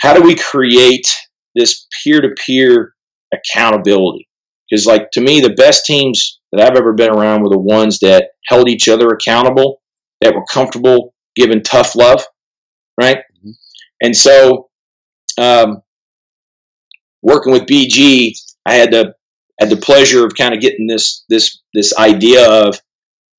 how 0.00 0.14
do 0.14 0.22
we 0.22 0.34
create 0.34 1.06
this 1.54 1.86
peer 2.02 2.20
to 2.20 2.30
peer 2.46 2.94
accountability? 3.32 4.28
Because, 4.68 4.86
like, 4.86 5.10
to 5.12 5.20
me, 5.20 5.40
the 5.40 5.54
best 5.54 5.84
teams 5.84 6.40
that 6.52 6.60
I've 6.60 6.76
ever 6.76 6.92
been 6.92 7.10
around 7.10 7.42
were 7.42 7.50
the 7.50 7.58
ones 7.58 7.98
that 8.00 8.30
held 8.46 8.68
each 8.68 8.88
other 8.88 9.08
accountable, 9.08 9.82
that 10.20 10.34
were 10.34 10.44
comfortable 10.50 11.14
giving 11.36 11.62
tough 11.62 11.94
love, 11.94 12.24
right? 13.00 13.18
Mm-hmm. 13.18 13.50
And 14.02 14.16
so, 14.16 14.70
um, 15.38 15.82
working 17.22 17.52
with 17.52 17.66
BG, 17.66 18.32
I 18.66 18.74
had 18.74 18.90
to 18.92 19.14
had 19.60 19.70
the 19.70 19.76
pleasure 19.76 20.26
of 20.26 20.34
kind 20.34 20.54
of 20.54 20.60
getting 20.60 20.86
this 20.86 21.24
this 21.28 21.60
this 21.74 21.96
idea 21.96 22.50
of 22.50 22.80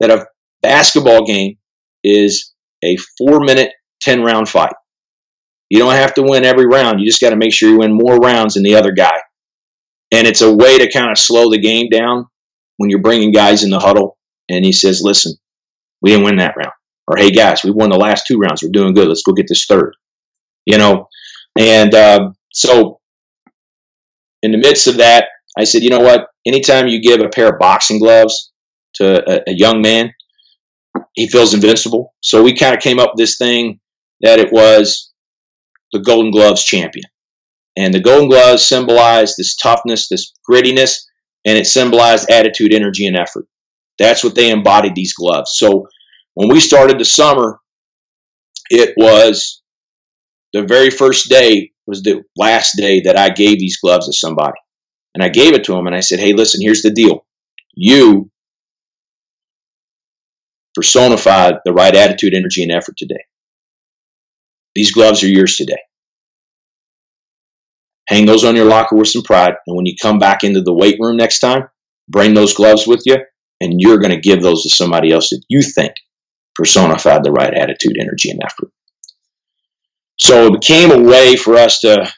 that 0.00 0.10
a 0.10 0.26
basketball 0.62 1.24
game 1.26 1.58
is 2.02 2.52
a 2.82 2.96
four 3.18 3.40
minute, 3.40 3.72
ten 4.04 4.22
round 4.22 4.48
fight. 4.48 4.74
You 5.70 5.78
don't 5.78 5.94
have 5.94 6.14
to 6.14 6.22
win 6.22 6.44
every 6.44 6.66
round. 6.66 7.00
You 7.00 7.06
just 7.06 7.20
got 7.20 7.30
to 7.30 7.36
make 7.36 7.52
sure 7.52 7.70
you 7.70 7.78
win 7.78 7.96
more 7.96 8.16
rounds 8.16 8.54
than 8.54 8.62
the 8.62 8.74
other 8.76 8.92
guy. 8.92 9.18
And 10.12 10.26
it's 10.26 10.42
a 10.42 10.54
way 10.54 10.78
to 10.78 10.92
kind 10.92 11.10
of 11.10 11.18
slow 11.18 11.50
the 11.50 11.58
game 11.58 11.88
down 11.90 12.26
when 12.76 12.90
you're 12.90 13.00
bringing 13.00 13.32
guys 13.32 13.64
in 13.64 13.70
the 13.70 13.80
huddle. 13.80 14.18
And 14.48 14.64
he 14.64 14.72
says, 14.72 15.00
"Listen, 15.02 15.34
we 16.02 16.10
didn't 16.10 16.26
win 16.26 16.36
that 16.36 16.56
round." 16.56 16.72
Or, 17.08 17.16
"Hey 17.16 17.30
guys, 17.30 17.64
we 17.64 17.70
won 17.70 17.90
the 17.90 17.96
last 17.96 18.26
two 18.26 18.38
rounds. 18.38 18.62
We're 18.62 18.70
doing 18.70 18.94
good. 18.94 19.08
Let's 19.08 19.22
go 19.22 19.32
get 19.32 19.46
this 19.48 19.66
third. 19.66 19.94
You 20.66 20.78
know, 20.78 21.08
and 21.58 21.94
uh, 21.94 22.30
so 22.52 23.00
in 24.42 24.52
the 24.52 24.58
midst 24.58 24.86
of 24.86 24.98
that, 24.98 25.28
I 25.56 25.64
said, 25.64 25.82
you 25.82 25.90
know 25.90 26.00
what? 26.00 26.28
Anytime 26.46 26.88
you 26.88 27.00
give 27.00 27.20
a 27.20 27.28
pair 27.28 27.48
of 27.48 27.58
boxing 27.58 27.98
gloves 27.98 28.52
to 28.96 29.22
a, 29.30 29.42
a 29.48 29.54
young 29.54 29.80
man, 29.80 30.12
he 31.14 31.28
feels 31.28 31.54
invincible. 31.54 32.14
So 32.20 32.42
we 32.42 32.54
kind 32.54 32.74
of 32.74 32.82
came 32.82 32.98
up 32.98 33.12
with 33.14 33.18
this 33.18 33.38
thing 33.38 33.80
that 34.20 34.38
it 34.38 34.52
was 34.52 35.12
the 35.92 36.00
Golden 36.00 36.30
Gloves 36.30 36.64
champion. 36.64 37.04
And 37.76 37.92
the 37.92 38.00
Golden 38.00 38.28
Gloves 38.28 38.64
symbolized 38.64 39.34
this 39.36 39.56
toughness, 39.56 40.08
this 40.08 40.32
grittiness, 40.48 41.04
and 41.44 41.58
it 41.58 41.66
symbolized 41.66 42.30
attitude, 42.30 42.72
energy, 42.72 43.06
and 43.06 43.16
effort. 43.16 43.46
That's 43.98 44.24
what 44.24 44.34
they 44.34 44.50
embodied, 44.50 44.94
these 44.94 45.14
gloves. 45.14 45.52
So 45.54 45.88
when 46.34 46.48
we 46.48 46.60
started 46.60 46.98
the 46.98 47.04
summer, 47.04 47.60
it 48.70 48.94
was 48.96 49.62
the 50.52 50.62
very 50.62 50.90
first 50.90 51.28
day 51.28 51.72
was 51.86 52.02
the 52.02 52.22
last 52.36 52.76
day 52.76 53.02
that 53.02 53.16
I 53.16 53.28
gave 53.30 53.58
these 53.58 53.78
gloves 53.78 54.06
to 54.06 54.12
somebody. 54.12 54.58
And 55.14 55.22
I 55.22 55.28
gave 55.28 55.54
it 55.54 55.64
to 55.64 55.74
him 55.76 55.86
and 55.86 55.94
I 55.94 56.00
said, 56.00 56.18
hey, 56.18 56.32
listen, 56.32 56.60
here's 56.62 56.82
the 56.82 56.90
deal. 56.90 57.26
You 57.74 58.30
personified 60.74 61.56
the 61.64 61.72
right 61.72 61.94
attitude, 61.94 62.34
energy, 62.34 62.62
and 62.62 62.72
effort 62.72 62.96
today. 62.96 63.24
These 64.74 64.92
gloves 64.92 65.22
are 65.22 65.28
yours 65.28 65.56
today. 65.56 65.78
Hang 68.08 68.26
those 68.26 68.44
on 68.44 68.56
your 68.56 68.66
locker 68.66 68.96
with 68.96 69.08
some 69.08 69.22
pride. 69.22 69.54
And 69.66 69.76
when 69.76 69.86
you 69.86 69.94
come 70.00 70.18
back 70.18 70.44
into 70.44 70.60
the 70.60 70.74
weight 70.74 70.98
room 71.00 71.16
next 71.16 71.38
time, 71.38 71.68
bring 72.08 72.34
those 72.34 72.54
gloves 72.54 72.86
with 72.86 73.02
you, 73.06 73.16
and 73.60 73.74
you're 73.78 73.98
going 73.98 74.10
to 74.10 74.20
give 74.20 74.42
those 74.42 74.62
to 74.62 74.68
somebody 74.68 75.10
else 75.10 75.30
that 75.30 75.42
you 75.48 75.62
think 75.62 75.94
personified 76.54 77.24
the 77.24 77.32
right 77.32 77.52
attitude, 77.52 77.96
energy, 77.98 78.30
and 78.30 78.40
effort. 78.44 78.70
So 80.18 80.46
it 80.46 80.60
became 80.60 80.90
a 80.90 81.02
way 81.02 81.36
for 81.36 81.54
us 81.56 81.80
to 81.80 82.12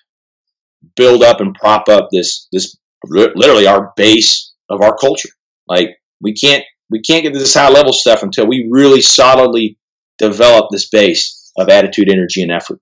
build 0.96 1.22
up 1.22 1.40
and 1.40 1.54
prop 1.54 1.88
up 1.88 2.08
this 2.12 2.48
this 2.52 2.76
literally 3.04 3.66
our 3.66 3.92
base 3.96 4.52
of 4.68 4.82
our 4.82 4.96
culture. 4.96 5.30
Like 5.68 5.96
we 6.20 6.34
can't 6.34 6.64
we 6.90 7.00
can't 7.00 7.22
get 7.22 7.32
to 7.32 7.38
this 7.38 7.54
high 7.54 7.70
level 7.70 7.92
stuff 7.92 8.22
until 8.22 8.46
we 8.46 8.68
really 8.70 9.00
solidly 9.00 9.78
develop 10.18 10.66
this 10.70 10.88
base 10.88 11.35
of 11.58 11.68
attitude, 11.68 12.10
energy, 12.10 12.42
and 12.42 12.52
effort. 12.52 12.80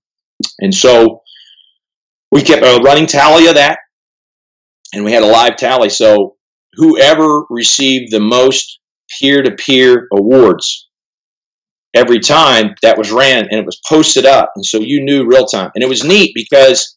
And 0.59 0.75
so 0.75 1.23
we 2.31 2.43
kept 2.43 2.65
a 2.65 2.83
running 2.83 3.07
tally 3.07 3.47
of 3.47 3.55
that, 3.55 3.79
and 4.93 5.05
we 5.05 5.13
had 5.13 5.23
a 5.23 5.27
live 5.27 5.57
tally. 5.57 5.89
So 5.89 6.37
whoever 6.75 7.45
received 7.51 8.13
the 8.13 8.21
most 8.21 8.81
peer 9.19 9.43
to 9.43 9.53
peer 9.53 10.09
awards 10.13 10.89
every 11.95 12.19
time 12.19 12.75
that 12.83 12.99
was 12.99 13.13
ran 13.13 13.45
and 13.45 13.61
it 13.61 13.65
was 13.65 13.81
posted 13.89 14.27
up. 14.27 14.53
And 14.57 14.67
so 14.67 14.81
you 14.81 15.05
knew 15.05 15.27
real 15.27 15.47
time. 15.47 15.71
And 15.75 15.85
it 15.85 15.89
was 15.89 16.05
neat 16.05 16.33
because 16.35 16.97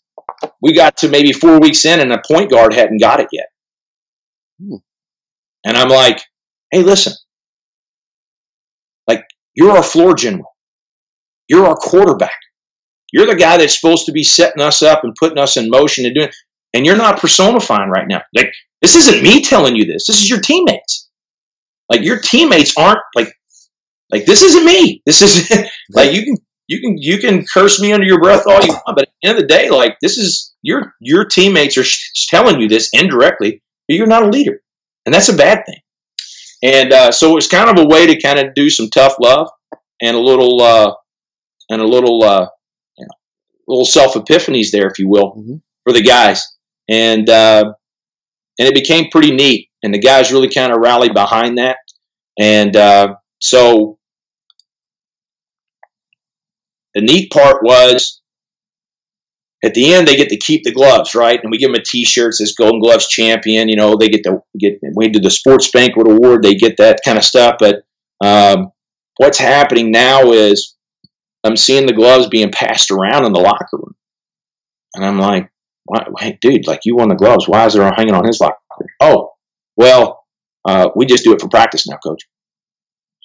we 0.62 0.74
got 0.74 0.98
to 0.98 1.10
maybe 1.10 1.32
four 1.32 1.60
weeks 1.60 1.86
in 1.86 2.00
and 2.00 2.12
a 2.12 2.22
point 2.28 2.50
guard 2.50 2.74
hadn't 2.74 3.00
got 3.00 3.20
it 3.20 3.28
yet. 3.32 3.48
Hmm. 4.60 4.78
And 5.66 5.78
I'm 5.78 5.90
like, 5.90 6.22
hey, 6.72 6.82
listen, 6.82 7.14
like 9.08 9.24
you're 9.56 9.76
our 9.76 9.84
floor 9.84 10.16
general, 10.16 10.56
you're 11.48 11.66
our 11.66 11.76
quarterback. 11.76 12.40
You're 13.12 13.26
the 13.26 13.36
guy 13.36 13.58
that's 13.58 13.80
supposed 13.80 14.06
to 14.08 14.12
be 14.12 14.24
setting 14.24 14.62
us 14.62 14.82
up 14.82 15.04
and 15.04 15.16
putting 15.16 15.38
us 15.38 15.58
in 15.58 15.70
motion 15.70 16.06
and 16.06 16.16
doing, 16.16 16.30
and 16.74 16.86
you're 16.86 16.98
not 16.98 17.20
personifying 17.20 17.90
right 17.90 18.08
now. 18.08 18.22
Like 18.36 18.52
this 18.82 18.96
isn't 18.96 19.24
me 19.24 19.42
telling 19.42 19.76
you 19.76 19.86
this. 19.86 20.06
This 20.08 20.22
is 20.22 20.30
your 20.30 20.42
teammates. 20.42 21.10
Like 21.90 22.04
your 22.04 22.20
teammates 22.20 22.78
aren't 22.78 23.00
like 23.16 23.32
like 24.12 24.26
this 24.26 24.44
isn't 24.44 24.66
me. 24.66 25.02
This 25.06 25.22
is 25.22 25.50
like 25.94 26.14
you 26.14 26.24
can 26.24 26.38
you 26.68 26.82
can 26.82 26.98
you 26.98 27.18
can 27.18 27.46
curse 27.46 27.80
me 27.80 27.94
under 27.94 28.06
your 28.06 28.20
breath 28.20 28.46
all 28.46 28.62
you 28.62 28.74
want, 28.74 28.84
but 28.88 29.04
at 29.04 29.10
the 29.22 29.30
end 29.30 29.38
of 29.38 29.42
the 29.42 29.48
day, 29.48 29.70
like 29.70 29.98
this 30.02 30.18
is 30.18 30.54
your 30.62 30.94
your 31.00 31.26
teammates 31.26 31.78
are 31.78 31.84
sh- 31.84 32.28
telling 32.28 32.60
you 32.60 32.68
this 32.68 32.90
indirectly. 32.92 33.62
you're 33.88 34.06
not 34.06 34.24
a 34.24 34.30
leader, 34.30 34.60
and 35.06 35.16
that's 35.16 35.30
a 35.30 35.36
bad 35.36 35.64
thing. 35.66 35.80
And 36.64 36.92
uh, 36.92 37.12
so 37.12 37.32
it 37.32 37.36
was 37.36 37.48
kind 37.48 37.70
of 37.70 37.84
a 37.84 37.88
way 37.88 38.08
to 38.08 38.22
kind 38.22 38.40
of 38.40 38.54
do 38.54 38.70
some 38.70 38.90
tough 38.90 39.16
love 39.22 39.50
and 40.02 40.16
a 40.16 40.20
little 40.20 40.62
uh, 40.62 40.94
and 41.70 41.82
a 41.82 41.88
little 41.88 42.24
uh, 42.24 42.48
you 42.98 43.06
know, 43.06 43.16
little 43.68 43.86
self 43.86 44.14
epiphanies 44.14 44.72
there, 44.72 44.88
if 44.88 45.00
you 45.00 45.10
will, 45.10 45.32
mm-hmm. 45.32 45.56
for 45.84 45.94
the 45.94 46.02
guys. 46.02 46.46
And 46.90 47.30
uh, 47.30 47.74
and 48.60 48.68
it 48.68 48.74
became 48.74 49.10
pretty 49.10 49.32
neat. 49.32 49.70
And 49.84 49.94
the 49.94 50.00
guys 50.00 50.32
really 50.32 50.50
kind 50.50 50.72
of 50.72 50.80
rallied 50.80 51.14
behind 51.14 51.58
that. 51.58 51.78
And 52.40 52.76
uh, 52.76 53.16
so 53.40 54.00
the 56.94 57.02
neat 57.02 57.32
part 57.32 57.62
was 57.64 58.22
at 59.64 59.74
the 59.74 59.94
end 59.94 60.08
they 60.08 60.16
get 60.16 60.30
to 60.30 60.38
keep 60.38 60.64
the 60.64 60.74
gloves, 60.74 61.14
right? 61.14 61.40
And 61.42 61.52
we 61.52 61.58
give 61.58 61.72
them 61.72 61.80
a 61.80 61.84
T-shirt 61.84 62.34
says 62.36 62.56
Golden 62.58 62.80
Gloves 62.80 63.08
Champion. 63.08 63.70
You 63.70 63.76
know, 63.76 63.96
they 63.96 64.10
get 64.10 64.24
to 64.24 64.40
get 64.58 64.80
we 64.96 65.10
do 65.10 65.20
the 65.20 65.30
Sports 65.30 65.70
Banquet 65.72 66.08
Award. 66.08 66.44
They 66.44 66.56
get 66.56 66.78
that 66.78 67.02
kind 67.04 67.18
of 67.18 67.24
stuff. 67.24 67.56
But 67.60 67.84
um, 68.24 68.72
what's 69.18 69.38
happening 69.38 69.92
now 69.92 70.32
is 70.32 70.76
I'm 71.48 71.58
seeing 71.58 71.86
the 71.86 71.94
gloves 71.94 72.28
being 72.28 72.52
passed 72.52 72.92
around 72.92 73.26
in 73.26 73.34
the 73.34 73.40
locker 73.40 73.78
room, 73.78 73.96
and 74.94 75.06
I'm 75.06 75.20
like, 75.20 75.50
hey, 76.20 76.38
dude, 76.42 76.68
like 76.68 76.82
you 76.84 76.96
won 76.96 77.10
the 77.10 77.16
gloves. 77.16 77.48
Why 77.48 77.66
is 77.66 77.74
there 77.74 77.92
hanging 77.96 78.14
on 78.14 78.26
his 78.26 78.40
locker? 78.40 78.58
Oh, 79.00 79.32
well, 79.76 80.26
uh, 80.66 80.90
we 80.96 81.06
just 81.06 81.24
do 81.24 81.34
it 81.34 81.42
for 81.42 81.50
practice 81.50 81.88
now, 81.88 81.98
coach. 81.98 82.28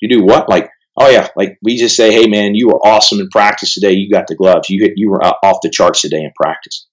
You 0.01 0.09
do 0.09 0.25
what? 0.25 0.49
Like, 0.49 0.71
oh 0.97 1.09
yeah, 1.09 1.29
like 1.37 1.59
we 1.63 1.77
just 1.77 1.97
say, 1.97 2.13
hey 2.13 2.29
man, 2.29 2.55
you 2.55 2.69
were 2.69 2.79
awesome 2.87 3.21
in 3.21 3.29
practice 3.29 3.75
today. 3.75 3.93
You 3.93 4.11
got 4.11 4.27
the 4.27 4.37
gloves. 4.37 4.71
You 4.71 4.85
hit, 4.85 4.93
you 4.97 5.11
were 5.11 5.23
off 5.23 5.59
the 5.63 5.71
charts 5.71 6.03
today 6.03 6.23
in 6.23 6.33
practice. 6.41 6.87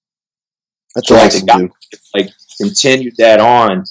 That's 0.96 1.08
so 1.08 1.16
awesome, 1.16 1.46
like, 1.46 1.58
dude. 1.60 1.72
Like 2.14 2.30
continued 2.60 3.16
that 3.18 3.40
on, 3.40 3.84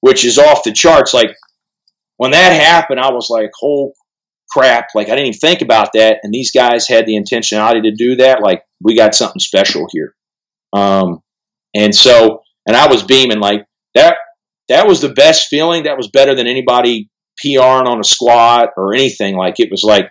which 0.00 0.24
is 0.24 0.38
off 0.38 0.64
the 0.64 0.72
charts. 0.72 1.14
Like 1.14 1.34
when 2.16 2.32
that 2.32 2.52
happened, 2.60 3.00
I 3.00 3.12
was 3.12 3.28
like, 3.30 3.50
oh 3.62 3.92
crap! 4.50 4.88
Like 4.94 5.08
I 5.08 5.10
didn't 5.10 5.26
even 5.26 5.38
think 5.38 5.62
about 5.62 5.90
that. 5.94 6.18
And 6.22 6.32
these 6.32 6.50
guys 6.50 6.88
had 6.88 7.06
the 7.06 7.16
intentionality 7.16 7.82
to 7.84 7.92
do 7.92 8.16
that. 8.16 8.42
Like 8.42 8.62
we 8.80 8.96
got 8.96 9.14
something 9.14 9.40
special 9.40 9.86
here. 9.90 10.14
Um, 10.72 11.20
and 11.74 11.94
so, 11.94 12.42
and 12.66 12.76
I 12.76 12.88
was 12.88 13.02
beaming 13.02 13.40
like 13.40 13.66
that. 13.94 14.16
That 14.68 14.86
was 14.86 15.00
the 15.00 15.12
best 15.12 15.48
feeling. 15.48 15.84
That 15.84 15.96
was 15.96 16.08
better 16.08 16.34
than 16.34 16.46
anybody 16.46 17.08
PRing 17.42 17.86
on 17.86 18.00
a 18.00 18.04
squat 18.04 18.70
or 18.76 18.94
anything. 18.94 19.36
Like 19.36 19.60
it 19.60 19.70
was 19.70 19.84
like, 19.84 20.10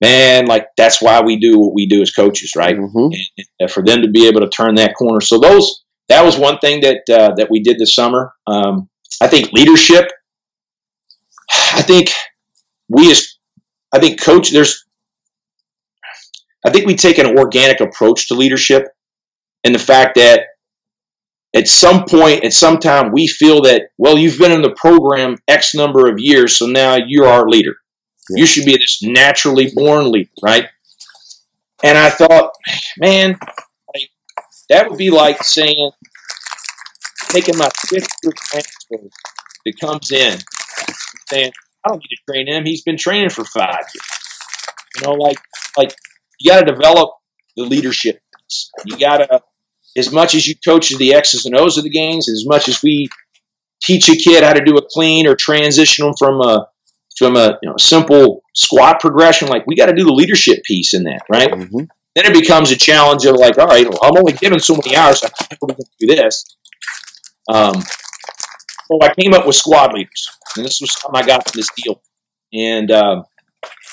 man, 0.00 0.46
like 0.46 0.66
that's 0.76 1.02
why 1.02 1.20
we 1.20 1.38
do 1.38 1.58
what 1.58 1.74
we 1.74 1.86
do 1.86 2.00
as 2.02 2.12
coaches, 2.12 2.52
right? 2.56 2.76
Mm-hmm. 2.76 3.44
And 3.60 3.70
for 3.70 3.82
them 3.82 4.02
to 4.02 4.08
be 4.08 4.26
able 4.26 4.40
to 4.40 4.48
turn 4.48 4.76
that 4.76 4.94
corner. 4.96 5.20
So 5.20 5.38
those 5.38 5.84
that 6.08 6.24
was 6.24 6.38
one 6.38 6.58
thing 6.58 6.80
that 6.82 7.02
uh, 7.10 7.34
that 7.36 7.48
we 7.50 7.60
did 7.60 7.78
this 7.78 7.94
summer. 7.94 8.32
Um, 8.46 8.88
I 9.20 9.28
think 9.28 9.52
leadership. 9.52 10.10
I 11.50 11.82
think 11.82 12.10
we 12.88 13.10
as 13.10 13.33
I 13.94 14.00
think 14.00 14.20
coach. 14.20 14.50
There's. 14.50 14.84
I 16.66 16.70
think 16.70 16.86
we 16.86 16.96
take 16.96 17.18
an 17.18 17.38
organic 17.38 17.80
approach 17.80 18.28
to 18.28 18.34
leadership, 18.34 18.88
and 19.62 19.74
the 19.74 19.78
fact 19.78 20.16
that 20.16 20.40
at 21.54 21.68
some 21.68 22.04
point, 22.04 22.44
at 22.44 22.52
some 22.52 22.78
time, 22.78 23.12
we 23.12 23.28
feel 23.28 23.62
that, 23.62 23.90
well, 23.96 24.18
you've 24.18 24.38
been 24.38 24.50
in 24.50 24.62
the 24.62 24.74
program 24.74 25.36
X 25.46 25.74
number 25.74 26.10
of 26.10 26.18
years, 26.18 26.56
so 26.56 26.66
now 26.66 26.96
you're 26.96 27.28
our 27.28 27.48
leader. 27.48 27.76
Yeah. 28.30 28.40
You 28.40 28.46
should 28.46 28.64
be 28.64 28.76
this 28.76 29.02
naturally 29.02 29.70
born 29.72 30.10
leader, 30.10 30.30
right? 30.42 30.66
And 31.84 31.96
I 31.96 32.10
thought, 32.10 32.50
man, 32.98 33.38
like, 33.94 34.10
that 34.68 34.88
would 34.88 34.98
be 34.98 35.10
like 35.10 35.44
saying, 35.44 35.92
taking 37.28 37.56
my 37.56 37.68
fifth 37.86 38.08
year 38.24 38.32
transfer 38.36 38.96
that 39.64 39.80
comes 39.80 40.10
in, 40.10 40.38
saying, 41.30 41.52
I 41.84 41.90
don't 41.90 41.98
need 41.98 42.16
to 42.16 42.32
train 42.32 42.46
him. 42.48 42.64
He's 42.64 42.82
been 42.82 42.96
training 42.96 43.30
for 43.30 43.44
five 43.44 43.84
years. 43.94 44.96
You 44.96 45.06
know, 45.06 45.12
like, 45.12 45.38
like 45.76 45.94
you 46.40 46.50
got 46.50 46.60
to 46.60 46.72
develop 46.72 47.10
the 47.56 47.64
leadership. 47.64 48.20
Piece. 48.48 48.70
You 48.86 48.98
got 48.98 49.18
to 49.18 49.40
as 49.96 50.12
much 50.12 50.34
as 50.34 50.46
you 50.46 50.54
coach 50.66 50.88
the 50.90 51.14
X's 51.14 51.46
and 51.46 51.56
O's 51.56 51.78
of 51.78 51.84
the 51.84 51.90
games, 51.90 52.28
as 52.28 52.44
much 52.46 52.68
as 52.68 52.82
we 52.82 53.08
teach 53.82 54.08
a 54.08 54.16
kid 54.16 54.42
how 54.42 54.52
to 54.52 54.64
do 54.64 54.76
a 54.76 54.82
clean 54.90 55.26
or 55.26 55.36
transition 55.36 56.04
them 56.04 56.14
from 56.18 56.40
a 56.40 56.66
from 57.16 57.36
a 57.36 57.58
you 57.62 57.70
know, 57.70 57.76
simple 57.78 58.42
squat 58.54 58.98
progression, 59.00 59.48
like 59.48 59.64
we 59.66 59.76
got 59.76 59.86
to 59.86 59.94
do 59.94 60.04
the 60.04 60.12
leadership 60.12 60.64
piece 60.64 60.94
in 60.94 61.04
that, 61.04 61.22
right? 61.28 61.50
Mm-hmm. 61.50 61.84
Then 62.16 62.26
it 62.26 62.32
becomes 62.32 62.72
a 62.72 62.76
challenge 62.76 63.24
of 63.24 63.36
like, 63.36 63.56
all 63.56 63.66
right, 63.66 63.88
well, 63.88 63.98
I'm 64.02 64.16
only 64.18 64.32
given 64.32 64.58
so 64.58 64.74
many 64.74 64.96
hours, 64.96 65.20
so 65.20 65.28
we 65.50 65.56
going 65.68 65.76
to 65.76 65.84
do 66.00 66.06
this? 66.14 66.44
Um, 67.48 67.82
so 68.86 68.98
I 69.02 69.14
came 69.14 69.34
up 69.34 69.46
with 69.46 69.56
squad 69.56 69.94
leaders, 69.94 70.28
and 70.56 70.64
this 70.64 70.80
was 70.80 70.94
how 71.02 71.10
I 71.14 71.24
got 71.24 71.44
to 71.46 71.52
this 71.56 71.68
deal. 71.76 72.00
And, 72.52 72.90
um, 72.90 73.24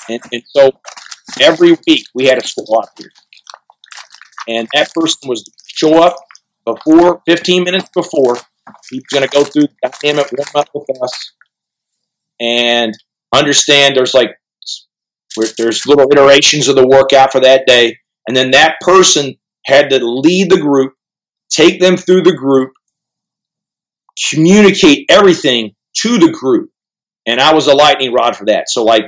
and 0.08 0.20
and 0.32 0.42
so 0.46 0.72
every 1.40 1.76
week 1.86 2.04
we 2.14 2.26
had 2.26 2.38
a 2.38 2.46
squad 2.46 2.88
leader, 2.98 3.10
and 4.48 4.68
that 4.74 4.92
person 4.94 5.28
was 5.28 5.44
show 5.66 6.02
up 6.02 6.16
before 6.64 7.22
15 7.26 7.64
minutes 7.64 7.88
before. 7.94 8.36
He's 8.90 9.02
going 9.12 9.26
to 9.26 9.28
go 9.28 9.44
through 9.44 9.66
the 9.82 9.92
dynamic 10.02 10.30
warm 10.32 10.48
up 10.54 10.68
with 10.74 11.02
us 11.02 11.32
and 12.40 12.94
understand 13.32 13.96
there's 13.96 14.14
like 14.14 14.30
there's 15.56 15.86
little 15.86 16.06
iterations 16.12 16.68
of 16.68 16.76
the 16.76 16.86
workout 16.86 17.32
for 17.32 17.40
that 17.40 17.66
day, 17.66 17.96
and 18.26 18.36
then 18.36 18.50
that 18.50 18.76
person 18.80 19.34
had 19.64 19.88
to 19.90 19.98
lead 20.04 20.50
the 20.50 20.60
group, 20.60 20.92
take 21.50 21.80
them 21.80 21.96
through 21.96 22.22
the 22.22 22.36
group, 22.36 22.72
communicate 24.30 25.06
everything 25.08 25.74
to 25.98 26.18
the 26.18 26.30
group, 26.30 26.70
and 27.26 27.40
I 27.40 27.54
was 27.54 27.66
a 27.66 27.74
lightning 27.74 28.12
rod 28.12 28.36
for 28.36 28.46
that. 28.46 28.68
So 28.68 28.84
like 28.84 29.04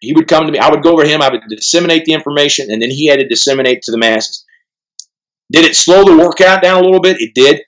he 0.00 0.12
would 0.12 0.28
come 0.28 0.46
to 0.46 0.52
me, 0.52 0.58
I 0.58 0.70
would 0.70 0.82
go 0.82 0.92
over 0.92 1.04
him, 1.04 1.22
I 1.22 1.30
would 1.30 1.42
disseminate 1.48 2.04
the 2.04 2.12
information, 2.12 2.70
and 2.70 2.82
then 2.82 2.90
he 2.90 3.06
had 3.06 3.20
to 3.20 3.28
disseminate 3.28 3.82
to 3.82 3.92
the 3.92 3.98
masses. 3.98 4.44
Did 5.50 5.64
it 5.64 5.76
slow 5.76 6.04
the 6.04 6.16
workout 6.16 6.62
down 6.62 6.82
a 6.82 6.84
little 6.84 7.00
bit? 7.00 7.18
It 7.20 7.34
did. 7.34 7.60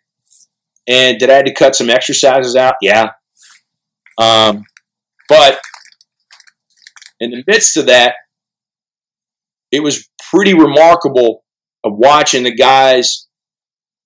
And 0.87 1.19
did 1.19 1.31
I 1.31 1.35
had 1.35 1.47
to 1.47 1.55
cut 1.55 1.77
some 1.77 1.91
exercises 1.91 2.57
out? 2.57 2.75
Yeah. 2.81 3.11
Um, 4.19 4.65
but 5.29 5.61
in 7.21 7.31
the 7.31 7.43
midst 7.47 7.77
of 7.77 7.87
that, 7.87 8.15
it 9.71 9.83
was 9.83 10.09
pretty 10.31 10.55
remarkable 10.55 11.45
of 11.85 11.93
watching 11.97 12.45
the 12.45 12.55
guys 12.55 13.24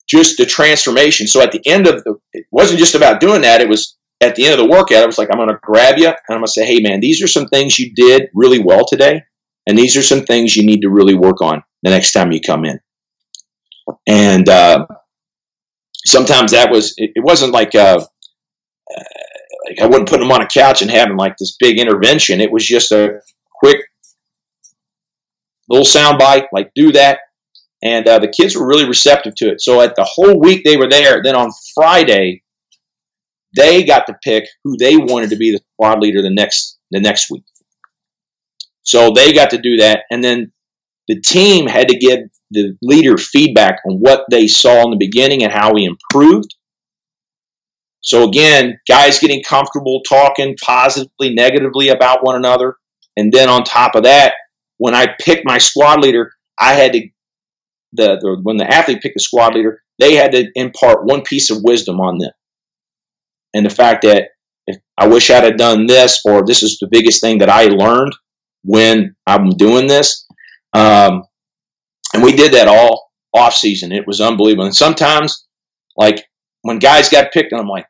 just 0.08 0.38
the 0.38 0.46
transformation. 0.46 1.26
So 1.26 1.40
at 1.42 1.52
the 1.52 1.62
end 1.66 1.86
of 1.86 2.02
the, 2.04 2.16
it 2.32 2.46
wasn't 2.50 2.80
just 2.80 2.94
about 2.94 3.20
doing 3.20 3.42
that. 3.42 3.60
It 3.60 3.68
was 3.68 3.96
at 4.20 4.34
the 4.34 4.44
end 4.44 4.52
of 4.52 4.58
the 4.58 4.70
workout. 4.70 5.02
I 5.02 5.06
was 5.06 5.18
like, 5.18 5.28
I'm 5.30 5.38
going 5.38 5.48
to 5.48 5.58
grab 5.62 5.98
you 5.98 6.06
and 6.06 6.16
I'm 6.30 6.38
going 6.38 6.46
to 6.46 6.52
say, 6.52 6.64
Hey 6.64 6.80
man, 6.80 7.00
these 7.00 7.22
are 7.22 7.28
some 7.28 7.46
things 7.46 7.78
you 7.78 7.92
did 7.94 8.28
really 8.34 8.58
well 8.58 8.84
today. 8.86 9.22
And 9.66 9.76
these 9.76 9.96
are 9.96 10.02
some 10.02 10.22
things 10.22 10.56
you 10.56 10.66
need 10.66 10.80
to 10.80 10.88
really 10.88 11.14
work 11.14 11.42
on 11.42 11.62
the 11.82 11.90
next 11.90 12.12
time 12.12 12.32
you 12.32 12.40
come 12.40 12.64
in. 12.64 12.80
And 14.06 14.48
uh, 14.48 14.86
sometimes 16.06 16.52
that 16.52 16.70
was, 16.70 16.94
it, 16.96 17.12
it 17.16 17.24
wasn't 17.24 17.52
like, 17.52 17.74
uh, 17.74 18.04
like 19.68 19.80
I 19.82 19.86
wouldn't 19.86 20.08
put 20.08 20.20
them 20.20 20.32
on 20.32 20.40
a 20.42 20.46
couch 20.46 20.80
and 20.80 20.90
having 20.90 21.16
like 21.16 21.36
this 21.36 21.56
big 21.58 21.78
intervention. 21.78 22.40
It 22.40 22.50
was 22.50 22.66
just 22.66 22.92
a 22.92 23.20
quick 23.54 23.80
little 25.68 25.84
sound 25.84 26.18
bite, 26.18 26.46
like 26.52 26.72
do 26.74 26.92
that. 26.92 27.20
And 27.82 28.08
uh, 28.08 28.18
the 28.18 28.28
kids 28.28 28.56
were 28.56 28.66
really 28.66 28.88
receptive 28.88 29.34
to 29.36 29.50
it. 29.50 29.60
So 29.60 29.80
at 29.80 29.94
the 29.94 30.08
whole 30.08 30.40
week 30.40 30.64
they 30.64 30.76
were 30.76 30.88
there. 30.88 31.22
Then 31.22 31.36
on 31.36 31.50
Friday, 31.74 32.42
they 33.56 33.84
got 33.84 34.06
to 34.06 34.16
pick 34.22 34.44
who 34.64 34.76
they 34.78 34.96
wanted 34.96 35.30
to 35.30 35.36
be 35.36 35.52
the 35.52 35.60
squad 35.74 36.00
leader 36.00 36.22
the 36.22 36.30
next 36.30 36.78
the 36.90 37.00
next 37.00 37.30
week. 37.30 37.44
So 38.82 39.12
they 39.14 39.32
got 39.32 39.50
to 39.50 39.58
do 39.58 39.76
that, 39.76 40.04
and 40.10 40.24
then 40.24 40.52
the 41.08 41.20
team 41.20 41.66
had 41.66 41.88
to 41.88 41.98
give 41.98 42.20
the 42.50 42.76
leader 42.82 43.16
feedback 43.16 43.80
on 43.86 43.98
what 43.98 44.24
they 44.30 44.46
saw 44.46 44.84
in 44.84 44.90
the 44.90 44.96
beginning 44.96 45.42
and 45.42 45.52
how 45.52 45.74
he 45.74 45.84
improved. 45.84 46.54
So 48.00 48.26
again, 48.28 48.78
guys 48.88 49.18
getting 49.18 49.42
comfortable 49.42 50.02
talking 50.08 50.56
positively, 50.64 51.34
negatively 51.34 51.88
about 51.88 52.24
one 52.24 52.36
another. 52.36 52.76
And 53.16 53.32
then 53.32 53.48
on 53.48 53.64
top 53.64 53.94
of 53.96 54.04
that, 54.04 54.34
when 54.78 54.94
I 54.94 55.08
picked 55.20 55.44
my 55.44 55.58
squad 55.58 56.00
leader, 56.00 56.32
I 56.58 56.74
had 56.74 56.92
to 56.92 57.08
the, 57.92 58.18
the 58.20 58.38
when 58.42 58.56
the 58.56 58.72
athlete 58.72 59.00
picked 59.02 59.14
the 59.14 59.20
squad 59.20 59.54
leader, 59.54 59.82
they 59.98 60.14
had 60.14 60.32
to 60.32 60.50
impart 60.54 61.04
one 61.04 61.22
piece 61.22 61.50
of 61.50 61.62
wisdom 61.62 62.00
on 62.00 62.18
them. 62.18 62.32
And 63.54 63.64
the 63.64 63.70
fact 63.70 64.02
that 64.02 64.28
if 64.66 64.76
I 64.98 65.06
wish 65.06 65.30
I'd 65.30 65.44
have 65.44 65.56
done 65.56 65.86
this, 65.86 66.20
or 66.24 66.44
this 66.44 66.62
is 66.62 66.78
the 66.78 66.88
biggest 66.90 67.20
thing 67.20 67.38
that 67.38 67.48
I 67.48 67.64
learned 67.64 68.14
when 68.62 69.16
I'm 69.26 69.50
doing 69.50 69.86
this. 69.86 70.26
Um, 70.74 71.24
and 72.14 72.22
we 72.22 72.32
did 72.32 72.52
that 72.52 72.68
all 72.68 73.10
off 73.34 73.54
season. 73.54 73.92
It 73.92 74.06
was 74.06 74.20
unbelievable. 74.20 74.66
And 74.66 74.76
sometimes, 74.76 75.46
like 75.96 76.24
when 76.62 76.78
guys 76.78 77.08
got 77.08 77.32
picked, 77.32 77.52
and 77.52 77.60
I'm 77.60 77.68
like, 77.68 77.86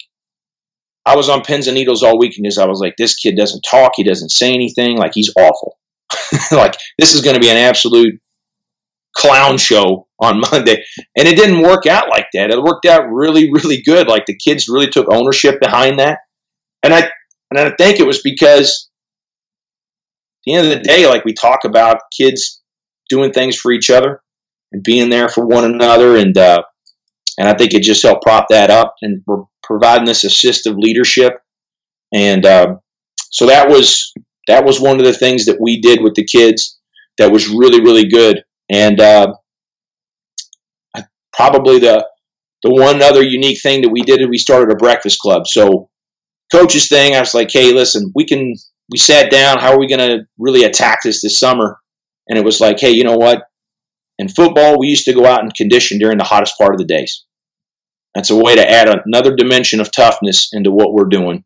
I 1.04 1.16
was 1.16 1.28
on 1.28 1.42
pins 1.42 1.66
and 1.66 1.74
needles 1.74 2.02
all 2.02 2.18
weekend 2.18 2.44
because 2.44 2.58
I 2.58 2.66
was 2.66 2.80
like, 2.80 2.94
this 2.96 3.16
kid 3.16 3.36
doesn't 3.36 3.64
talk, 3.68 3.92
he 3.96 4.04
doesn't 4.04 4.30
say 4.30 4.52
anything, 4.52 4.96
like 4.96 5.12
he's 5.14 5.32
awful. 5.36 5.78
like 6.52 6.74
this 6.98 7.14
is 7.14 7.22
going 7.22 7.34
to 7.34 7.40
be 7.40 7.50
an 7.50 7.56
absolute 7.56 8.20
clown 9.16 9.58
show 9.58 10.06
on 10.20 10.40
Monday. 10.52 10.84
And 11.16 11.28
it 11.28 11.36
didn't 11.36 11.62
work 11.62 11.86
out 11.86 12.08
like 12.08 12.26
that. 12.34 12.50
It 12.50 12.62
worked 12.62 12.86
out 12.86 13.10
really, 13.10 13.50
really 13.52 13.82
good. 13.82 14.08
Like 14.08 14.26
the 14.26 14.36
kids 14.36 14.68
really 14.68 14.88
took 14.88 15.12
ownership 15.12 15.60
behind 15.60 15.98
that. 15.98 16.18
And 16.82 16.94
I 16.94 17.10
and 17.50 17.58
I 17.58 17.70
think 17.76 17.98
it 17.98 18.06
was 18.06 18.20
because 18.22 18.90
at 20.36 20.42
the 20.44 20.54
end 20.54 20.66
of 20.66 20.72
the 20.72 20.82
day, 20.82 21.06
like 21.06 21.24
we 21.24 21.32
talk 21.32 21.60
about 21.64 21.98
kids 22.16 22.62
doing 23.08 23.32
things 23.32 23.56
for 23.56 23.72
each 23.72 23.90
other 23.90 24.20
and 24.72 24.82
being 24.82 25.10
there 25.10 25.28
for 25.28 25.46
one 25.46 25.64
another 25.64 26.16
and 26.16 26.36
uh, 26.36 26.62
and 27.38 27.48
I 27.48 27.54
think 27.54 27.72
it 27.72 27.82
just 27.82 28.02
helped 28.02 28.22
prop 28.22 28.46
that 28.50 28.70
up 28.70 28.94
and 29.02 29.22
we're 29.26 29.44
providing 29.62 30.04
this 30.04 30.24
assistive 30.24 30.76
leadership 30.76 31.40
and 32.14 32.44
uh, 32.44 32.76
so 33.30 33.46
that 33.46 33.68
was 33.68 34.12
that 34.46 34.64
was 34.64 34.80
one 34.80 34.98
of 34.98 35.04
the 35.04 35.12
things 35.12 35.46
that 35.46 35.60
we 35.60 35.80
did 35.80 36.02
with 36.02 36.14
the 36.14 36.24
kids 36.24 36.78
that 37.18 37.32
was 37.32 37.48
really 37.48 37.80
really 37.80 38.08
good 38.08 38.44
and 38.70 39.00
uh, 39.00 39.34
probably 41.32 41.78
the 41.78 42.06
the 42.62 42.70
one 42.70 43.02
other 43.02 43.22
unique 43.22 43.60
thing 43.62 43.82
that 43.82 43.90
we 43.90 44.02
did 44.02 44.20
is 44.20 44.26
we 44.28 44.38
started 44.38 44.72
a 44.72 44.76
breakfast 44.76 45.20
club. 45.20 45.46
So 45.46 45.90
coach's 46.50 46.88
thing, 46.88 47.14
I 47.14 47.20
was 47.20 47.34
like, 47.34 47.50
hey, 47.52 47.72
listen, 47.72 48.12
we 48.14 48.24
can. 48.24 48.54
We 48.90 48.96
sat 48.96 49.30
down. 49.30 49.58
How 49.58 49.72
are 49.72 49.78
we 49.78 49.86
going 49.86 50.08
to 50.08 50.24
really 50.38 50.64
attack 50.64 51.00
this 51.04 51.20
this 51.22 51.38
summer? 51.38 51.78
And 52.26 52.38
it 52.38 52.44
was 52.44 52.58
like, 52.58 52.80
hey, 52.80 52.90
you 52.90 53.04
know 53.04 53.16
what? 53.16 53.42
In 54.18 54.28
football, 54.28 54.78
we 54.78 54.88
used 54.88 55.04
to 55.04 55.12
go 55.12 55.26
out 55.26 55.42
and 55.42 55.54
condition 55.54 55.98
during 55.98 56.16
the 56.16 56.24
hottest 56.24 56.56
part 56.58 56.72
of 56.72 56.78
the 56.78 56.86
days. 56.86 57.24
That's 58.14 58.30
a 58.30 58.36
way 58.36 58.56
to 58.56 58.68
add 58.68 58.88
another 59.06 59.36
dimension 59.36 59.80
of 59.80 59.92
toughness 59.92 60.48
into 60.52 60.70
what 60.70 60.92
we're 60.92 61.04
doing 61.04 61.44